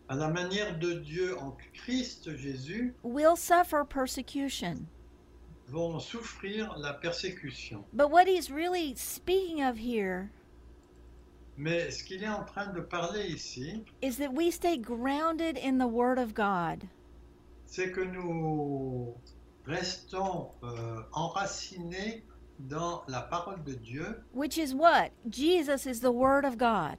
à 0.09 0.15
la 0.15 0.27
manière 0.27 0.77
de 0.77 0.95
Dieu 0.95 1.37
en 1.39 1.55
Christ 1.73 2.35
Jésus 2.35 2.93
will 3.01 3.37
suffer 3.37 3.85
persecution. 3.87 4.87
Vont 5.67 5.99
souffrir 5.99 6.75
la 6.77 6.93
persécution. 6.93 7.83
But 7.93 8.09
what 8.11 8.27
he's 8.27 8.51
really 8.51 8.93
speaking 8.95 9.63
of 9.63 9.77
here 9.77 10.29
Mais 11.57 11.89
ce 11.89 12.03
qu'il 12.03 12.21
est 12.23 12.27
en 12.27 12.43
train 12.43 12.73
de 12.73 12.81
parler 12.81 13.27
ici, 13.29 13.83
is 14.01 14.17
that 14.17 14.33
we 14.33 14.51
stay 14.51 14.77
grounded 14.77 15.57
in 15.57 15.77
the 15.77 15.87
Word 15.87 16.19
of 16.19 16.33
God. 16.33 16.87
c'est 17.65 17.91
que 17.91 18.01
nous 18.01 19.15
restons 19.65 20.49
euh, 20.63 21.01
enracinés 21.13 22.23
dans 22.59 23.03
la 23.07 23.21
parole 23.21 23.63
de 23.63 23.73
Dieu. 23.73 24.21
Which 24.33 24.57
is 24.57 24.73
what? 24.73 25.11
Jesus 25.29 25.85
is 25.85 25.99
the 25.99 26.11
Word 26.11 26.45
of 26.45 26.57
God. 26.57 26.97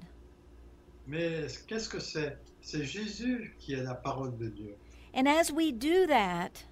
Mais 1.07 1.47
qu'est-ce 1.69 1.89
que 1.89 2.01
c'est? 2.01 2.37
C'est 2.63 2.85
Jésus 2.85 3.55
qui 3.59 3.75
est 3.75 3.83
la 3.85 3.95
parole 3.95 4.37
de 4.37 4.49
Dieu. 4.49 4.77
And 5.15 5.29
as 5.29 5.53
we 5.53 5.71
do 5.73 6.07
that, 6.09 6.65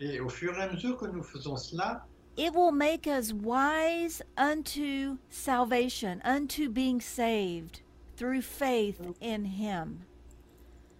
Et 0.00 0.20
au 0.20 0.28
fur 0.28 0.56
et 0.58 0.62
à 0.62 0.72
mesure 0.72 0.96
que 0.96 1.06
nous 1.06 1.22
faisons 1.22 1.56
cela, 1.56 2.04
it 2.36 2.52
will 2.54 2.72
make 2.72 3.06
us 3.06 3.32
wise 3.32 4.22
unto 4.36 5.16
salvation, 5.30 6.20
unto 6.24 6.68
being 6.68 7.00
saved 7.00 7.80
through 8.16 8.42
faith 8.42 9.00
in 9.20 9.44
Him. 9.44 10.00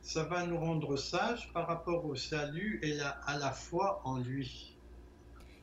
ça 0.02 0.24
va 0.28 0.46
nous 0.46 0.58
rendre 0.58 0.96
sages 0.98 1.50
par 1.54 1.66
rapport 1.66 2.04
au 2.04 2.14
salut 2.14 2.78
et 2.82 2.94
la- 2.94 3.18
à 3.26 3.38
la 3.38 3.50
foi 3.52 4.00
en 4.04 4.18
lui. 4.18 4.76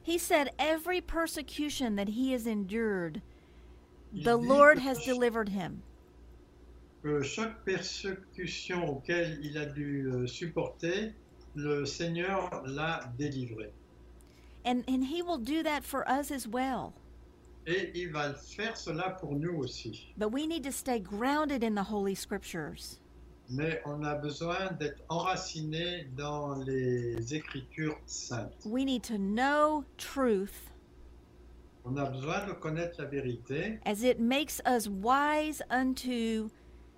He 0.04 0.18
said, 0.18 0.50
Every 0.58 1.00
persecution 1.00 1.96
that 1.96 2.10
he 2.10 2.34
has 2.34 2.48
endured, 2.48 3.22
Il 4.14 4.24
the 4.24 4.36
Lord 4.36 4.80
has 4.80 5.06
delivered 5.06 5.50
him. 5.50 5.84
que 7.04 7.22
chaque 7.22 7.64
persécution 7.64 8.90
auquel 8.90 9.40
il 9.44 9.58
a 9.58 9.66
dû 9.68 10.08
euh, 10.12 10.26
supporter, 10.28 11.14
le 11.56 11.86
Seigneur 11.86 12.64
l'a 12.66 13.12
délivré. 13.18 13.72
And, 14.66 14.84
and 14.88 15.04
he 15.04 15.22
will 15.22 15.40
do 15.40 15.64
that 15.64 15.84
for 15.84 16.08
us 16.08 16.32
as 16.32 16.48
well. 16.48 16.94
Et 17.68 17.92
il 17.94 18.12
va 18.12 18.34
faire 18.34 18.76
cela 18.76 19.18
pour 19.20 19.34
nous 19.36 19.58
aussi. 19.58 20.14
But 20.18 20.32
we 20.32 20.48
need 20.48 20.64
to 20.64 20.72
stay 20.72 21.00
grounded 21.00 21.64
in 21.64 21.76
the 21.76 21.84
Holy 21.84 22.16
Scriptures. 22.16 23.00
Mais 23.50 23.82
on 23.86 24.04
a 24.04 24.16
besoin 24.16 24.72
d'être 24.80 25.02
enraciné 25.10 26.08
dans 26.16 26.56
les 26.66 27.34
Écritures 27.34 27.98
saintes. 28.06 28.66
We 28.66 28.86
need 28.86 29.04
to 29.04 29.18
know 29.18 29.84
truth 29.98 30.72
On 31.84 31.98
a 31.98 32.06
besoin 32.06 32.46
de 32.46 32.54
connaître 32.54 33.02
la 33.02 33.06
vérité 33.06 33.80
as 33.86 34.04
it 34.04 34.20
makes 34.20 34.62
us 34.66 34.88
wise 34.88 35.62
unto 35.70 36.50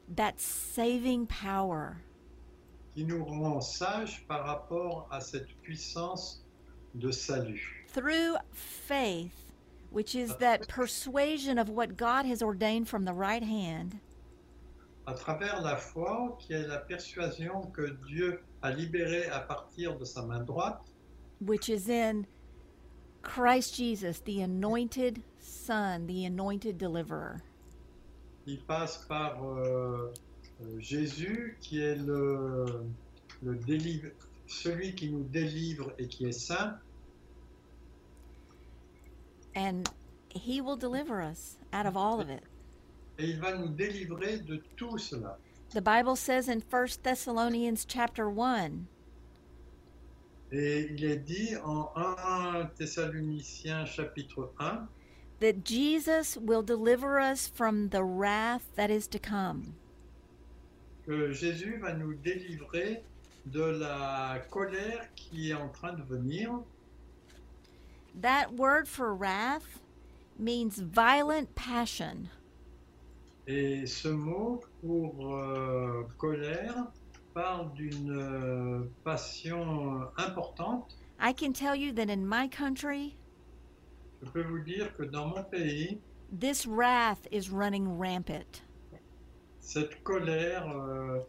that 0.09 0.39
saving 0.39 1.25
power. 1.25 2.02
Qui 2.93 3.05
nous 3.05 3.23
rend 3.25 3.61
sages 3.61 4.25
par 4.27 4.45
rapport 4.45 5.07
à 5.11 5.19
cette 5.19 5.47
puissance 5.61 6.45
de 6.95 7.11
salut. 7.11 7.85
Through 7.87 8.35
faith, 8.51 9.53
which 9.91 10.15
is 10.15 10.35
that 10.39 10.67
persuasion 10.67 11.57
of 11.57 11.69
what 11.69 11.95
God 11.97 12.25
has 12.25 12.41
ordained 12.41 12.87
from 12.87 13.03
the 13.05 13.13
right 13.13 13.43
hand, 13.43 13.95
À 15.05 15.13
travers 15.15 15.61
la 15.61 15.75
foi, 15.75 16.37
qui 16.39 16.53
est 16.53 16.65
la 16.65 16.77
persuasion 16.77 17.69
que 17.73 17.97
Dieu 18.07 18.39
a 18.61 18.71
libérée 18.71 19.27
à 19.29 19.41
partir 19.41 19.97
de 19.97 20.05
sa 20.05 20.21
main 20.21 20.39
droite, 20.45 20.79
which 21.41 21.67
is 21.67 21.89
in 21.89 22.25
Christ 23.21 23.75
Jesus, 23.75 24.19
the 24.21 24.39
anointed 24.41 25.21
Son, 25.39 26.07
the 26.07 26.23
anointed 26.25 26.77
deliverer. 26.77 27.41
il 28.45 28.59
passe 28.63 29.05
par 29.09 29.43
euh, 29.43 30.13
Jésus, 30.79 31.57
qui 31.61 31.81
est 31.81 31.95
le, 31.95 32.85
le 33.41 33.55
déliv- 33.55 34.11
celui 34.47 34.93
qui 34.95 35.09
nous 35.09 35.23
délivre 35.23 35.93
et 35.97 36.07
qui 36.07 36.25
est 36.25 36.31
saint, 36.31 36.77
And 39.55 39.87
he 40.29 40.61
will 40.61 40.75
deliver 40.77 41.21
us 41.21 41.57
out 41.73 41.85
of 41.85 41.95
all 41.95 42.19
of 42.19 42.29
it. 42.29 42.41
et 43.19 43.29
il 43.29 43.39
va 43.39 43.55
nous 43.55 43.67
délivrer 43.69 44.37
de 44.39 44.57
tout 44.75 44.97
cela. 44.97 45.37
The 45.69 45.81
Bible 45.81 46.15
says 46.15 46.49
in 46.49 46.61
1 46.61 46.97
Thessalonians 47.03 47.85
chapter 47.87 48.29
1 48.29 48.87
Et 50.51 50.87
il 50.91 51.03
est 51.03 51.17
dit 51.25 51.55
en 51.63 51.89
1 51.95 52.69
Thessaloniciens 52.75 53.85
chapitre 53.85 54.49
1 54.59 54.87
that 55.39 55.63
Jesus 55.65 56.37
will 56.37 56.61
deliver 56.63 57.19
us 57.19 57.47
from 57.47 57.89
the 57.89 58.03
wrath 58.03 58.63
that 58.75 58.89
is 58.89 59.07
to 59.07 59.19
come. 59.19 59.75
Que 61.05 61.31
Jésus 61.31 61.77
va 61.81 61.93
nous 61.93 62.13
délivrer 62.13 63.03
de 63.45 63.63
la 63.63 64.39
colère 64.49 65.07
qui 65.15 65.51
est 65.51 65.53
en 65.53 65.69
train 65.69 65.93
de 65.93 66.03
venir. 66.03 66.51
That 68.21 68.53
word 68.53 68.87
for 68.87 69.13
wrath 69.15 69.81
means 70.37 70.79
violent 70.79 71.47
passion. 71.55 72.29
Et 73.47 73.85
ce 73.85 74.07
mot 74.07 74.61
pour 74.81 75.35
euh, 75.35 76.07
colère 76.17 76.85
parle 77.33 77.73
d'une 77.73 78.11
euh, 78.11 78.89
passion 79.03 80.07
importante. 80.17 80.95
I 81.19 81.33
can 81.33 81.51
tell 81.53 81.75
you 81.75 81.91
that 81.93 82.09
in 82.09 82.25
my 82.25 82.47
country, 82.47 83.15
Je 84.21 84.29
peux 84.29 84.43
vous 84.43 84.59
dire 84.59 84.93
que 84.93 85.03
dans 85.03 85.27
mon 85.27 85.43
pays, 85.43 85.99
this 86.31 86.65
wrath 86.65 87.27
is 87.31 87.49
running 87.49 87.97
rampant. 87.97 88.61
Cette 89.63 90.03
colère 90.03 90.67
euh, 90.69 91.19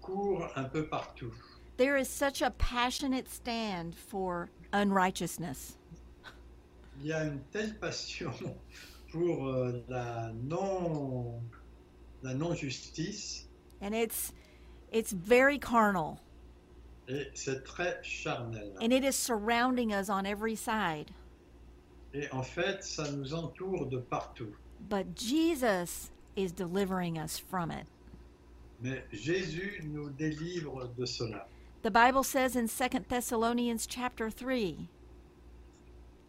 court 0.00 0.46
un 0.56 0.64
peu 0.64 0.86
partout. 0.86 1.32
There 1.76 1.96
is 1.96 2.08
such 2.08 2.40
a 2.40 2.50
passionate 2.52 3.28
stand 3.28 3.94
for 3.94 4.48
unrighteousness. 4.72 5.76
Il 7.00 7.06
y 7.08 7.12
a 7.12 7.24
une 7.24 7.40
telle 7.50 7.74
passion 7.78 8.32
pour 9.10 9.48
euh, 9.48 9.82
la 9.88 10.30
non 10.44 11.40
la 12.22 12.32
non-justice 12.34 13.48
And 13.82 13.92
it's 13.92 14.32
it's 14.92 15.12
very 15.12 15.58
carnal. 15.58 16.20
et 17.08 17.26
c'est 17.34 17.64
très 17.64 17.98
charnel. 18.02 18.72
And 18.80 18.92
it 18.92 19.04
is 19.04 19.16
surrounding 19.16 19.92
us 19.92 20.08
on 20.08 20.24
every 20.24 20.54
side. 20.56 21.10
Et 22.14 22.28
en 22.30 22.42
fait, 22.44 22.84
ça 22.84 23.10
nous 23.10 23.34
entoure 23.34 23.86
de 23.86 23.98
partout. 23.98 24.54
But 24.88 25.16
Jesus 25.16 26.12
is 26.36 26.52
delivering 26.52 27.18
us 27.18 27.38
from 27.38 27.70
it. 27.70 27.86
Mais 28.80 29.02
Jésus 29.12 29.82
nous 29.84 30.10
délivre 30.10 30.88
de 30.96 31.06
cela. 31.06 31.46
The 31.82 31.90
Bible 31.90 32.22
says 32.22 32.56
in 32.56 32.68
2 32.68 33.00
Thessalonians 33.08 33.86
chapter 33.86 34.30
3 34.30 34.88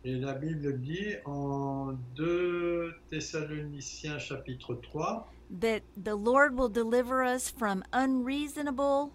Et 0.04 0.20
la 0.20 0.34
Bible 0.34 0.80
dit 0.82 1.16
en 1.26 1.98
2 2.16 2.94
Thessaloniciens 3.10 4.20
chapitre 4.20 4.76
3 4.76 5.24
that 5.62 5.82
the 5.98 6.16
Lord 6.16 6.56
will 6.56 6.70
deliver 6.70 7.24
us 7.24 7.50
from 7.50 7.84
unreasonable 7.92 9.12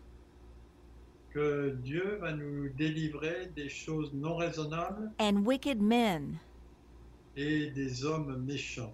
que 1.32 1.76
Dieu 1.84 2.18
va 2.20 2.32
nous 2.32 2.70
délivrer 2.70 3.50
des 3.54 3.68
choses 3.68 4.10
non 4.12 4.36
raisonnables 4.36 5.10
and 5.20 5.44
wicked 5.44 5.80
men 5.80 6.40
et 7.36 7.70
des 7.70 8.04
hommes 8.04 8.44
méchants 8.44 8.92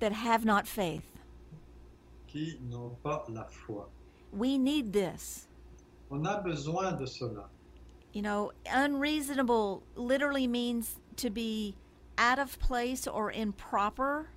that 0.00 0.12
have 0.12 0.44
not 0.44 0.66
faith. 0.66 1.18
qui 2.28 2.58
n'ont 2.70 2.94
pas 3.02 3.24
la 3.30 3.44
foi. 3.44 3.88
We 4.32 4.58
need 4.58 4.92
this. 4.92 5.48
On 6.10 6.24
a 6.26 6.40
besoin 6.42 6.96
de 6.98 7.06
cela. 7.06 7.48
You 8.12 8.22
know, 8.22 8.52
unreasonable 8.70 9.82
literally 9.96 10.46
means 10.46 10.96
to 11.16 11.30
be 11.30 11.74
out 12.16 12.38
of 12.38 12.58
place 12.58 13.06
or 13.06 13.32
improper. 13.32 14.28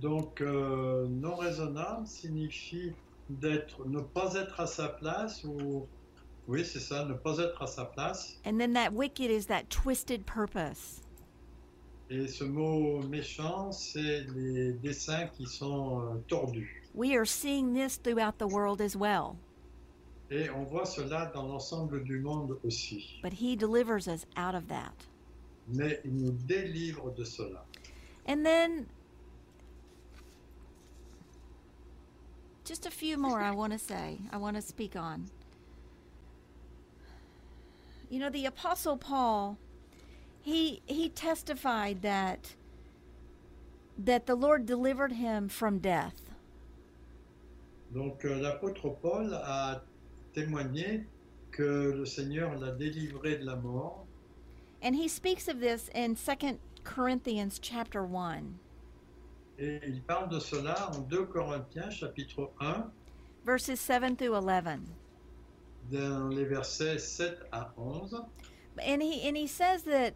Donc, 0.00 0.40
euh, 0.40 1.06
non 1.08 1.36
raisonnable 1.36 2.06
signifie 2.06 2.92
d'être, 3.28 3.86
ne 3.86 4.00
pas 4.00 4.36
être 4.36 4.60
à 4.60 4.66
sa 4.66 4.88
place 4.88 5.44
ou, 5.44 5.86
oui, 6.46 6.64
c'est 6.64 6.80
ça, 6.80 7.04
ne 7.04 7.14
pas 7.14 7.38
être 7.38 7.62
à 7.62 7.66
sa 7.66 7.84
place. 7.84 8.38
And 8.44 8.58
then 8.60 8.72
that 8.74 8.92
wicked 8.92 9.30
is 9.30 9.46
that 9.46 9.68
twisted 9.68 10.26
purpose. 10.26 11.02
Et 12.12 12.26
ce 12.26 12.42
mot 12.42 13.00
méchant, 13.04 13.70
c'est 13.70 14.26
les 14.34 14.72
dessins 14.72 15.28
qui 15.28 15.46
sont 15.46 16.00
euh, 16.00 16.16
tordus. 16.26 16.82
We 16.92 17.14
are 17.14 17.24
seeing 17.24 17.72
this 17.72 17.96
throughout 17.96 18.38
the 18.38 18.48
world 18.48 18.80
as 18.80 18.96
well. 18.96 19.36
Et 20.32 20.50
on 20.50 20.64
voit 20.64 20.86
cela 20.86 21.26
dans 21.26 21.46
l'ensemble 21.46 22.02
du 22.02 22.18
monde 22.18 22.58
aussi. 22.64 23.20
But 23.22 23.32
He 23.32 23.54
delivers 23.56 24.08
us 24.08 24.26
out 24.36 24.56
of 24.56 24.66
that. 24.68 24.94
Mais 25.68 26.00
il 26.04 26.16
nous 26.16 26.32
délivre 26.32 27.14
de 27.14 27.22
cela. 27.22 27.64
And 28.26 28.44
then 28.44 28.86
just 32.64 32.86
a 32.86 32.90
few 32.90 33.16
more 33.18 33.40
I 33.40 33.52
want 33.52 33.72
to 33.72 33.78
say, 33.78 34.18
I 34.32 34.36
want 34.36 34.56
to 34.56 34.62
speak 34.62 34.96
on. 34.96 35.26
You 38.08 38.18
know, 38.18 38.30
the 38.30 38.46
apostle 38.46 38.96
Paul, 38.96 39.56
he 40.42 40.82
he 40.86 41.08
testified 41.08 42.02
that 42.02 42.54
that 43.98 44.26
the 44.26 44.34
Lord 44.34 44.66
delivered 44.66 45.12
him 45.12 45.48
from 45.48 45.78
death. 45.78 46.14
Donc 47.94 48.24
euh, 48.24 48.40
l'apôtre 48.40 48.88
Paul 49.02 49.34
a 49.34 49.82
témoigné 50.34 51.04
que 51.50 51.92
le 51.92 52.06
Seigneur 52.06 52.56
l'a 52.58 52.70
délivré 52.72 53.36
de 53.38 53.44
la 53.44 53.56
mort. 53.56 54.06
And 54.82 54.94
he 54.94 55.08
speaks 55.08 55.48
of 55.48 55.60
this 55.60 55.90
in 55.94 56.14
2 56.14 56.58
Corinthians 56.84 57.58
chapter 57.60 58.02
1, 58.06 58.54
Et 59.58 59.80
il 59.86 60.00
parle 60.02 60.30
de 60.30 60.38
cela 60.40 60.90
en 60.94 61.00
2 61.08 61.26
Corinthiens 61.26 61.90
chapitre 61.90 62.50
1, 62.60 62.84
verses 63.44 63.78
7 63.78 64.16
through 64.16 64.34
11. 64.36 64.80
dans 65.90 66.28
les 66.30 66.44
versets 66.44 66.98
7 66.98 67.38
à 67.52 67.68
11. 67.76 68.14
and 68.82 69.02
he 69.02 69.28
and 69.28 69.36
he 69.36 69.46
says 69.46 69.82
that 69.82 70.14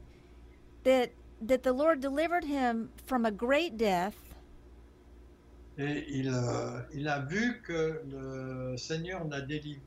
that 0.85 1.11
that 1.47 1.62
the 1.62 1.73
Lord 1.73 2.01
delivered 2.01 2.44
him 2.44 2.90
from 3.06 3.24
a 3.27 3.31
great 3.31 3.77
death 3.77 4.15
Et 5.77 6.05
il, 6.09 6.28
euh, 6.32 6.81
il 6.94 7.09
a 7.09 7.19
vu 7.20 7.61
que 7.66 8.01
le 8.09 8.77
Seigneur 8.77 9.24
l'a 9.27 9.40
délivré, 9.40 9.81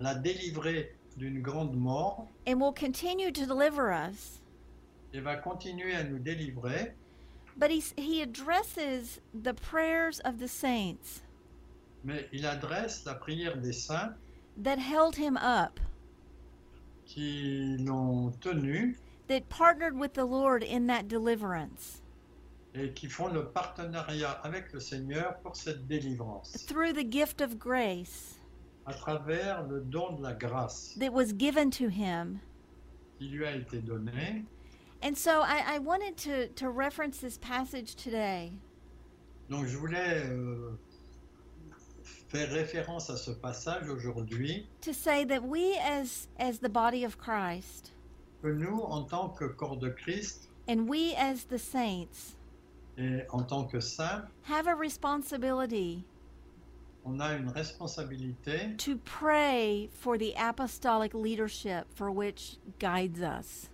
l'a 0.00 0.14
délivré 0.14 0.94
d'une 1.18 1.42
grande 1.42 1.76
mort 1.76 2.26
and 2.46 2.58
will 2.60 2.72
continue 2.72 3.30
to 3.30 3.44
deliver 3.44 3.92
us. 3.92 4.40
et 5.12 5.20
va 5.20 5.36
continuer 5.36 5.94
à 5.94 6.02
nous 6.04 6.18
délivrer. 6.18 6.94
But 7.58 7.70
he 7.70 7.82
he 7.98 8.22
addresses 8.22 9.20
the 9.34 9.52
prayers 9.52 10.20
of 10.24 10.38
the 10.38 10.48
saints 10.48 11.22
Mais 12.04 12.26
il 12.32 12.46
adresse 12.46 13.04
la 13.04 13.14
prière 13.14 13.58
des 13.58 13.72
saints 13.72 14.14
that 14.62 14.78
held 14.78 15.16
him 15.16 15.36
up, 15.36 15.78
qui 17.04 17.76
l'ont 17.80 18.30
tenu 18.40 18.96
that 19.28 19.48
partnered 19.48 19.96
with 19.96 20.14
the 20.14 20.24
Lord 20.24 20.62
in 20.62 20.86
that 20.88 21.08
deliverance. 21.08 22.02
Et 22.74 22.92
qui 22.94 23.08
font 23.08 23.28
le 23.32 23.46
partenariat 23.46 24.40
avec 24.44 24.72
le 24.72 24.80
Seigneur 24.80 25.38
pour 25.42 25.56
cette 25.56 25.86
délivrance. 25.86 26.52
Through 26.66 26.92
the 26.92 27.04
gift 27.04 27.40
of 27.40 27.58
grace 27.58 28.38
à 28.86 28.94
travers 28.94 29.66
le 29.66 29.80
don 29.80 30.16
de 30.16 30.22
la 30.22 30.34
grâce. 30.34 30.94
that 30.98 31.12
was 31.12 31.32
given 31.32 31.70
to 31.70 31.88
him. 31.88 32.40
qui 33.18 33.28
lui 33.28 33.44
a 33.46 33.56
été 33.56 33.80
donné. 33.84 34.44
And 35.02 35.16
so 35.16 35.42
I, 35.42 35.74
I 35.74 35.78
wanted 35.78 36.16
to, 36.18 36.48
to 36.56 36.70
reference 36.70 37.18
this 37.18 37.38
passage 37.38 37.94
today. 37.94 38.52
Donc 39.48 39.66
je 39.66 39.76
voulais 39.76 40.24
euh, 40.26 40.78
faire 42.28 42.50
référence 42.50 43.10
à 43.10 43.16
ce 43.16 43.30
passage 43.30 43.88
aujourd'hui. 43.88 44.66
To 44.82 44.92
say 44.92 45.24
that 45.24 45.42
we 45.42 45.76
as 45.78 46.28
as 46.38 46.58
the 46.58 46.68
body 46.68 47.04
of 47.04 47.18
Christ 47.18 47.92
que 48.42 48.48
nous, 48.48 48.82
en 48.82 49.04
tant 49.04 49.28
que 49.28 49.46
corps 49.48 49.76
de 49.76 49.90
Christ 49.90 50.48
and 50.68 50.88
we 50.88 51.14
as 51.14 51.44
the 51.44 51.58
saints 51.58 52.36
et 52.96 53.22
en 53.30 53.42
tant 53.42 53.64
que 53.64 53.80
saints, 53.80 54.28
have 54.42 54.66
a 54.66 54.74
responsibility 54.74 56.04
on 57.04 57.20
a 57.20 57.34
une 57.34 57.48
responsabilité 57.48 58.76
to 58.76 58.96
pray 58.98 59.88
for 59.92 60.18
the 60.18 60.34
apostolic 60.36 61.14
leadership 61.14 61.86
for 61.94 62.10
which 62.10 62.56
guides 62.78 63.22
us. 63.22 63.70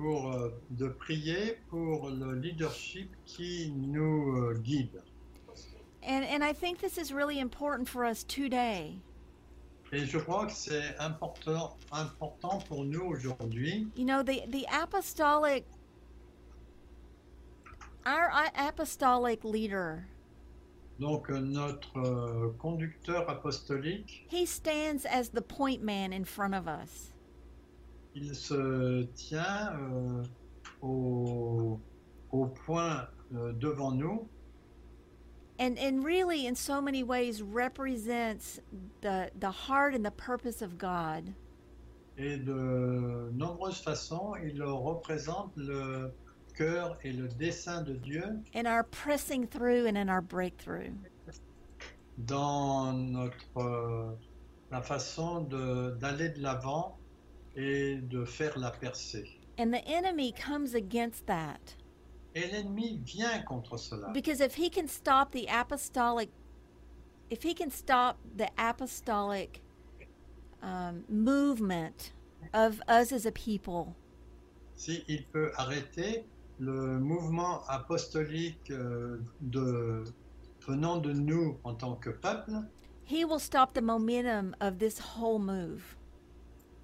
pour 0.00 0.32
euh, 0.32 0.48
de 0.70 0.88
prier 0.88 1.58
pour 1.68 2.08
le 2.10 2.34
leadership 2.34 3.08
qui 3.26 3.72
nous 3.76 4.36
euh, 4.36 4.54
guide. 4.62 5.02
And 6.02 6.24
and 6.24 6.42
I 6.42 6.54
think 6.54 6.78
this 6.78 6.96
is 6.96 7.12
really 7.12 7.38
important 7.38 7.88
for 7.88 8.04
us 8.04 8.24
today. 8.24 9.00
Et 9.92 10.04
je 10.06 10.18
crois 10.18 10.46
que 10.46 10.52
c'est 10.52 10.96
important, 10.98 11.76
important 11.90 12.58
pour 12.68 12.84
nous 12.84 13.00
aujourd'hui. 13.02 13.88
You 13.96 14.04
know, 14.04 14.22
the 14.22 14.46
the 14.50 14.64
apostolic 14.70 15.64
our 18.06 18.30
apostolic 18.54 19.42
leader, 19.44 20.04
Donc 21.00 21.28
euh, 21.30 21.40
notre 21.40 21.98
euh, 21.98 22.50
conducteur 22.58 23.28
apostolique, 23.28 24.26
he 24.30 24.46
stands 24.46 25.04
as 25.06 25.28
the 25.30 25.40
point 25.42 25.82
man 25.82 26.12
in 26.12 26.24
front 26.24 26.54
of 26.54 26.66
us. 26.68 27.10
il 28.14 28.34
se 28.34 29.04
tient 29.14 29.72
euh, 29.78 30.22
au, 30.82 31.78
au 32.32 32.46
point 32.46 33.06
euh, 33.34 33.52
devant 33.52 33.92
nous 33.92 34.28
And 35.60 35.78
and 35.78 36.02
really 36.02 36.46
in 36.46 36.54
so 36.56 36.80
many 36.80 37.02
ways 37.04 37.42
represents 37.42 38.60
the 39.02 39.30
the 39.38 39.50
heart 39.50 39.94
and 39.94 40.02
the 40.04 40.10
purpose 40.12 40.62
of 40.62 40.78
God. 40.78 41.34
et 42.18 42.36
de 42.44 43.30
nombreuses 43.32 43.80
façons, 43.82 44.34
il 44.42 44.62
représente 44.62 45.52
le 45.56 46.12
cœur 46.54 46.96
et 47.04 47.12
le 47.12 47.28
dessein 47.28 47.82
de 47.82 47.94
Dieu 47.94 48.24
in 48.54 48.66
our 48.66 48.82
pressing 48.84 49.46
through 49.46 49.86
and 49.86 49.96
in 49.96 50.08
our 50.10 50.20
breakthrough. 50.22 50.92
dans 52.26 52.92
notre 52.92 54.16
la 54.70 54.80
façon 54.82 55.40
de- 55.48 55.96
d'aller 56.00 56.28
de 56.30 56.40
l'avant 56.42 56.96
et 57.56 57.96
de 58.02 58.24
faire 58.24 58.58
la 58.58 58.70
percée. 58.70 59.38
And 59.58 59.72
the 59.72 59.84
enemy 59.86 60.32
comes 60.32 60.74
against 60.74 61.26
that 61.26 61.74
Et 62.34 62.46
l'ennemi 62.46 63.00
vient 63.04 63.42
contre 63.42 63.76
cela. 63.76 64.08
because 64.12 64.40
if 64.40 64.54
he 64.54 64.70
can 64.70 64.86
stop 64.86 65.32
the 65.32 65.46
apostolic 65.48 66.30
if 67.30 67.42
he 67.42 67.54
can 67.54 67.70
stop 67.70 68.16
the 68.36 68.48
apostolic 68.58 69.60
um, 70.62 71.04
movement 71.08 72.12
of 72.54 72.80
us 72.88 73.12
as 73.12 73.26
a 73.26 73.32
people, 73.32 73.94
S'il 74.76 75.24
peut 75.32 75.52
arrêter 75.56 76.24
le 76.58 76.98
mouvement 76.98 77.62
apostolique 77.68 78.70
euh, 78.70 79.18
de, 79.40 80.04
venant 80.66 80.96
de 80.98 81.12
nous 81.12 81.58
en 81.64 81.74
tant 81.74 81.96
que 81.96 82.10
peuple, 82.10 82.52
he 83.04 83.24
will 83.24 83.40
stop 83.40 83.72
the 83.74 83.82
momentum 83.82 84.54
of 84.60 84.78
this 84.78 84.98
whole 84.98 85.38
move. 85.38 85.96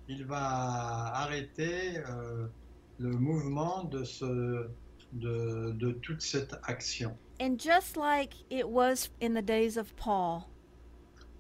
il 0.09 0.25
va 0.25 1.13
arrêter 1.15 1.99
euh, 1.99 2.47
le 2.99 3.11
mouvement 3.11 3.85
de, 3.85 4.05
ce, 4.05 4.69
de, 5.13 5.73
de 5.79 5.93
toute 5.93 6.21
cette 6.23 6.55
action. 6.69 7.17
And 7.41 7.59
just 7.59 7.97
like 7.97 8.35
it 8.51 8.67
was 8.69 9.11
in 9.21 9.35
the 9.35 9.43
days 9.43 9.77
of 9.77 9.95
Paul, 9.97 10.45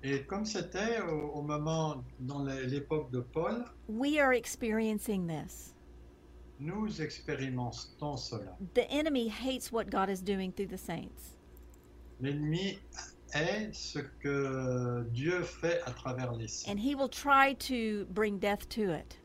Et 0.02 0.22
comme 0.26 0.44
c'était 0.44 1.01
au, 1.01 1.38
au 1.38 1.43
moment, 1.43 2.05
dans 2.20 2.44
l'é- 2.44 2.66
l'époque 2.66 3.10
de 3.10 3.20
Paul, 3.20 3.64
we 3.88 4.18
are 4.18 4.32
experiencing 4.32 5.26
this. 5.26 5.72
nous 6.60 7.01
expérimentons 7.02 8.16
cela. 8.16 8.56
The 8.74 8.88
enemy 8.90 9.28
hates 9.28 9.72
what 9.72 9.90
God 9.90 10.09
is 10.09 10.22
doing 10.22 10.52
through 10.52 10.68
the 10.68 10.78
saints. 10.78 11.36
L'ennemi 12.20 12.78
est 13.34 13.74
ce 13.74 13.98
que 14.22 15.05
Dieu 15.12 15.43
fait 15.43 15.82
à 15.86 15.90
travers 15.90 16.32
les 16.32 16.48
saints. 16.48 16.70
And 16.72 16.78
he 16.78 16.94
will 16.94 17.09
try 17.10 17.55
to 17.68 18.06
bring 18.10 18.38
death 18.38 18.68
to 18.70 18.90
it. 18.93 19.18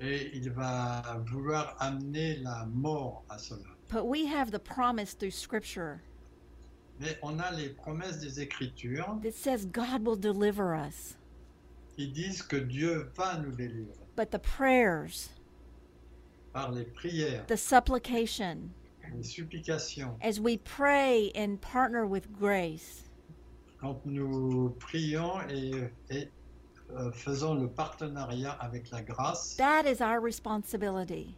Et 0.00 0.30
il 0.34 0.50
va 0.50 1.02
vouloir 1.26 1.74
amener 1.80 2.36
la 2.42 2.66
mort 2.66 3.24
à 3.30 3.38
cela. 3.38 3.64
But 3.88 4.06
we 4.06 4.26
have 4.26 4.50
the 4.50 4.58
promise 4.58 5.14
through 5.14 5.30
Scripture 5.32 6.00
Mais 7.00 7.16
on 7.22 7.38
a 7.38 7.50
les 7.52 7.68
promesses 7.70 8.18
des 8.20 8.40
Écritures 8.40 9.18
that 9.22 9.34
says 9.34 9.64
God 9.66 10.04
will 10.06 10.16
deliver 10.16 10.74
us. 10.74 11.16
qui 11.96 12.08
disent 12.08 12.42
que 12.42 12.56
Dieu 12.56 13.10
va 13.16 13.38
nous 13.38 13.52
délivrer 13.52 13.94
But 14.16 14.30
the 14.30 14.38
prayers, 14.38 15.30
par 16.52 16.72
les 16.72 16.84
prières, 16.84 17.46
the 17.46 17.56
supplication, 17.56 18.70
les 19.14 19.22
supplications. 19.22 20.16
as 20.22 20.40
we 20.40 20.58
pray 20.58 21.30
and 21.34 21.58
partner 21.60 22.06
with 22.06 22.30
grace, 22.38 23.02
Quand 23.80 24.00
nous 24.06 24.70
prions 24.80 25.40
et, 25.50 25.90
et, 26.10 26.28
euh, 26.94 27.10
faisons 27.12 27.54
le 27.54 27.68
partenariat 27.68 28.52
avec 28.52 28.90
la 28.90 29.02
grâce, 29.02 29.56
that 29.56 29.84
is 29.86 30.00
our 30.00 30.20
responsibility. 30.20 31.34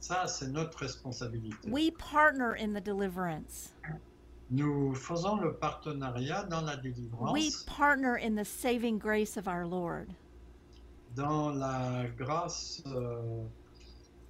ça 0.00 0.26
c'est 0.26 0.48
notre 0.48 0.78
responsabilité. 0.78 1.70
We 1.70 1.90
partner 1.92 2.54
in 2.58 2.72
the 2.72 2.80
deliverance. 2.82 3.72
Nous 4.50 4.94
faisons 4.94 5.36
le 5.40 5.54
partenariat 5.54 6.44
dans 6.44 6.60
la 6.60 6.76
We 6.76 6.82
délivrance, 6.82 7.64
partner 7.64 8.16
in 8.22 8.36
the 8.36 8.44
saving 8.44 8.98
grace 8.98 9.36
of 9.36 9.48
our 9.48 9.66
Lord. 9.66 10.08
dans 11.16 11.50
la 11.50 12.04
grâce 12.16 12.82
euh, 12.86 13.42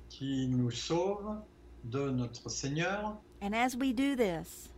qui 0.09 0.47
nous 0.49 0.71
sauve 0.71 1.37
de 1.85 2.11
notre 2.11 2.49
Seigneur. 2.49 3.17
And 3.43 3.53
as 3.55 3.77
we 3.77 3.93
do 3.93 4.15
this, 4.17 4.71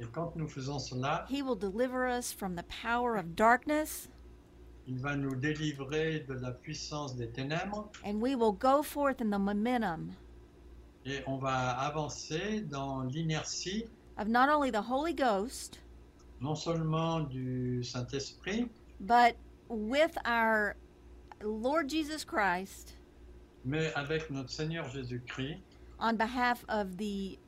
Et 0.00 0.06
quand 0.10 0.34
nous 0.34 0.48
faisons 0.48 0.78
cela, 0.80 1.26
He 1.28 1.42
will 1.42 1.54
deliver 1.54 2.08
us 2.08 2.32
from 2.32 2.56
the 2.56 2.64
power 2.82 3.16
of 3.16 3.36
darkness, 3.36 4.08
il 4.90 4.98
va 4.98 5.14
nous 5.14 5.36
délivrer 5.36 6.24
de 6.28 6.34
la 6.34 6.50
puissance 6.50 7.14
des 7.16 7.28
ténèbres 7.28 7.88
and 8.04 8.20
we 8.20 8.34
will 8.34 8.52
go 8.52 8.82
forth 8.82 9.20
in 9.20 9.30
the 9.30 9.38
momentum 9.38 10.12
et 11.06 11.22
on 11.26 11.38
va 11.38 11.70
avancer 11.78 12.60
dans 12.62 13.02
l'inertie 13.04 13.84
of 14.18 14.28
not 14.28 14.50
only 14.50 14.70
the 14.70 14.82
Holy 14.82 15.14
Ghost, 15.14 15.78
non 16.42 16.54
seulement 16.54 17.20
du 17.20 17.82
Saint-Esprit, 17.82 18.68
but 19.00 19.34
with 19.68 20.18
our 20.26 20.76
Lord 21.42 21.88
Jesus 21.88 22.24
Christ 22.24 22.96
mais 23.64 23.92
avec 23.94 24.28
notre 24.30 24.50
Seigneur 24.50 24.88
Jésus-Christ 24.88 25.62
on 26.00 26.16
behalf 26.16 26.64
of 26.68 26.96
the 26.96 27.38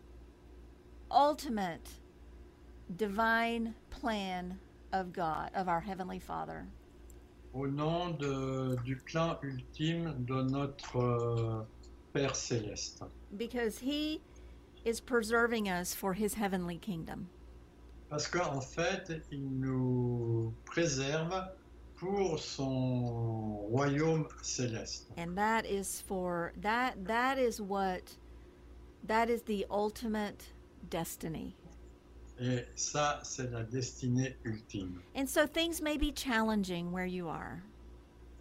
ultimate 1.10 1.88
divine 2.96 3.74
plan 3.90 4.58
of 4.92 5.12
God, 5.12 5.50
of 5.54 5.68
our 5.68 5.80
Heavenly 5.80 6.18
Father. 6.18 6.66
Au 7.54 7.66
nom 7.66 8.10
de- 8.10 8.76
du 8.84 8.96
plan 8.96 9.38
ultime 9.42 10.14
de 10.24 10.42
notre 10.42 10.96
euh, 10.96 11.62
Père 12.12 12.36
céleste. 12.36 13.02
Because 13.36 13.78
He 13.80 14.20
is 14.84 15.00
preserving 15.00 15.68
us 15.68 15.94
for 15.94 16.12
His 16.14 16.34
heavenly 16.34 16.78
kingdom. 16.78 17.26
Parce 18.10 18.28
qu'en 18.28 18.60
fait, 18.60 19.10
il 19.30 19.48
nous 19.58 20.52
préserve 20.66 21.32
pour 21.96 22.38
son 22.38 23.56
royaume 23.70 24.26
céleste. 24.42 25.08
And 25.16 25.34
that 25.36 25.64
is 25.64 26.02
for 26.06 26.52
that 26.60 26.94
that 27.06 27.38
is 27.38 27.60
what 27.60 28.16
that 29.06 29.30
is 29.30 29.42
the 29.46 29.64
ultimate 29.70 30.52
destiny. 30.90 31.54
Et 32.42 32.64
ça, 32.74 33.20
c'est 33.22 33.50
la 33.52 33.62
destinée 33.62 34.36
ultime. 34.44 35.00
And 35.14 35.26
so 35.28 35.46
things 35.46 35.80
may 35.80 35.96
be 35.96 36.12
challenging 36.14 36.90
where 36.92 37.06
you 37.06 37.28
are. 37.28 37.60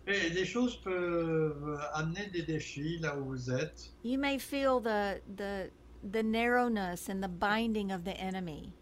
Et 0.08 0.30
les 0.30 0.46
choses 0.46 0.76
peuvent 0.78 1.80
amener 1.94 2.28
des 2.34 2.42
défis 2.42 2.98
là 3.00 3.16
où 3.18 3.26
vous 3.26 3.52
êtes. 3.52 3.92
You 4.04 4.18
may 4.18 4.40
feel 4.40 4.80
the 4.82 5.22
the 5.38 5.70
the 6.12 6.24
narrowness 6.24 7.08
and 7.10 7.22
the 7.22 7.30
binding 7.30 7.92
of 7.92 8.04
the 8.04 8.18
enemy. 8.20 8.74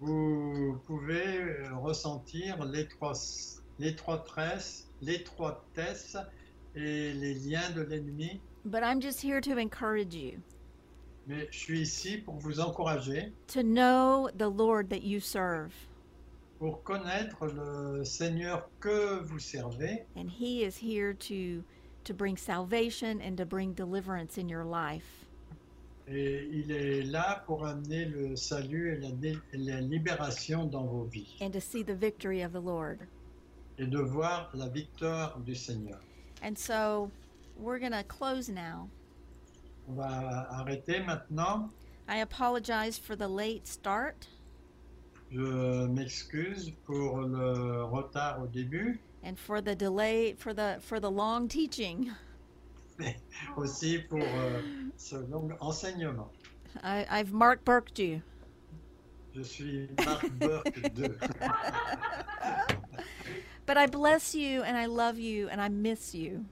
Vous 0.00 0.80
pouvez 0.86 1.68
ressentir 1.82 2.64
l'étroit- 2.64 3.60
l'étroitesse, 3.78 4.88
l'étroitesse 5.02 6.16
et 6.74 7.12
les 7.12 7.34
liens 7.34 7.70
de 7.76 7.82
l'ennemi. 7.82 8.40
But 8.64 8.82
I'm 8.82 9.00
just 9.00 9.20
here 9.20 9.40
to 9.42 9.58
encourage 9.58 10.14
you 10.14 10.40
Mais 11.26 11.46
je 11.50 11.58
suis 11.58 11.80
ici 11.80 12.18
pour 12.18 12.34
vous 12.34 12.58
encourager, 12.60 13.32
to 13.48 13.62
know 13.62 14.28
the 14.36 14.48
Lord 14.48 14.88
that 14.90 15.02
you 15.02 15.20
serve. 15.20 15.72
pour 16.58 16.82
connaître 16.84 17.46
le 17.46 18.04
Seigneur 18.04 18.68
que 18.80 19.20
vous 19.22 19.38
servez. 19.40 20.04
And 20.16 20.28
he 20.30 20.62
is 20.64 20.76
here 20.76 21.12
to 21.14 21.62
to 22.04 22.12
bring 22.14 22.36
salvation 22.36 23.20
and 23.20 23.36
to 23.36 23.44
bring 23.44 23.72
deliverance 23.74 24.36
in 24.38 24.48
your 24.48 24.64
life. 24.64 25.24
Et 26.08 26.48
il 26.50 26.70
est 26.72 27.02
là 27.04 27.44
pour 27.46 27.64
amener 27.64 28.04
le 28.06 28.34
salut 28.34 28.92
et 28.92 29.00
la, 29.00 29.10
dé- 29.12 29.38
et 29.52 29.58
la 29.58 29.80
libération 29.80 30.66
dans 30.66 30.84
vos 30.84 31.04
vies. 31.04 31.36
And 31.40 31.52
to 31.52 31.60
see 31.60 31.84
the 31.84 31.94
victory 31.94 32.42
of 32.42 32.52
the 32.52 32.60
Lord. 32.60 32.98
Et 33.78 33.86
de 33.86 33.98
voir 34.00 34.50
la 34.54 34.68
victoire 34.68 35.38
du 35.46 35.54
Seigneur. 35.54 36.00
And 36.42 36.58
so 36.58 37.10
we're 37.56 37.78
going 37.78 37.92
to 37.92 38.02
close 38.02 38.48
now. 38.48 38.88
On 39.88 39.94
va 39.94 40.46
arrêter 40.50 41.04
maintenant. 41.04 41.70
I 42.08 42.18
apologize 42.18 42.98
for 42.98 43.16
the 43.16 43.28
late 43.28 43.66
start 43.66 44.26
Je 45.30 45.86
m'excuse 45.86 46.72
pour 46.84 47.22
le 47.22 47.84
retard 47.84 48.42
au 48.42 48.46
début, 48.46 49.00
and 49.24 49.38
for 49.38 49.62
the 49.62 49.74
delay 49.74 50.34
for 50.34 50.52
the 50.52 50.78
for 50.80 51.00
the 51.00 51.10
long 51.10 51.48
teaching. 51.48 52.10
aussi 53.56 53.98
pour 54.08 54.20
euh, 54.20 54.60
ce 54.96 55.16
long 55.30 55.48
enseignement. 55.60 56.30
I, 56.82 57.06
I've 57.10 57.32
Mark 57.32 57.64
Burked 57.64 57.98
you. 57.98 58.20
Je 59.34 59.42
suis 59.42 59.88
Marc 60.04 60.30
Burke 60.38 60.94
2. 60.94 61.18
But 63.64 63.78
I 63.78 63.86
bless 63.86 64.34
you 64.34 64.62
and 64.62 64.76
I 64.76 64.86
love 64.86 65.18
you 65.18 65.48
and 65.48 65.60
I 65.60 65.68
miss 65.68 66.14
you. 66.14 66.44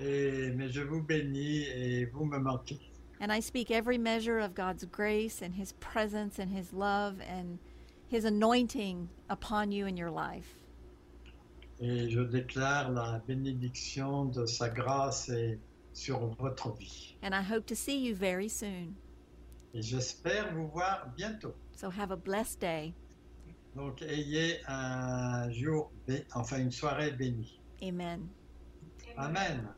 Et, 0.00 0.50
mais 0.56 0.68
je 0.68 0.80
vous 0.80 1.02
bénis 1.02 1.64
et 1.64 2.06
vous 2.06 2.24
me 2.24 2.38
manquez. 2.38 2.80
And 3.20 3.30
I 3.30 3.40
speak 3.40 3.70
every 3.70 3.98
measure 3.98 4.38
of 4.38 4.54
God's 4.54 4.84
grace 4.86 5.42
and 5.42 5.54
His 5.54 5.72
presence 5.74 6.38
and 6.38 6.50
His 6.50 6.72
love 6.72 7.20
and 7.20 7.58
His 8.08 8.24
anointing 8.24 9.10
upon 9.28 9.70
you 9.72 9.86
in 9.86 9.96
your 9.96 10.10
life. 10.10 10.56
Et 11.80 12.10
je 12.10 12.20
déclare 12.20 12.90
la 12.90 13.20
bénédiction 13.26 14.26
de 14.26 14.46
sa 14.46 14.68
grâce 14.68 15.28
et 15.28 15.58
sur 15.92 16.18
votre 16.38 16.72
vie. 16.76 17.14
And 17.22 17.34
I 17.34 17.42
hope 17.42 17.66
to 17.66 17.74
see 17.74 17.98
you 17.98 18.14
very 18.14 18.48
soon. 18.48 18.94
Et 19.74 19.82
j'espère 19.82 20.54
vous 20.54 20.68
voir 20.68 21.12
bientôt. 21.16 21.54
So 21.76 21.90
have 21.90 22.10
a 22.10 22.16
blessed 22.16 22.58
day. 22.58 22.94
Donc 23.76 24.02
ayez 24.02 24.60
un 24.66 25.50
jour, 25.50 25.90
enfin 26.34 26.58
une 26.58 26.72
soirée 26.72 27.12
bénie. 27.12 27.60
Amen. 27.82 28.28
Amen. 29.16 29.68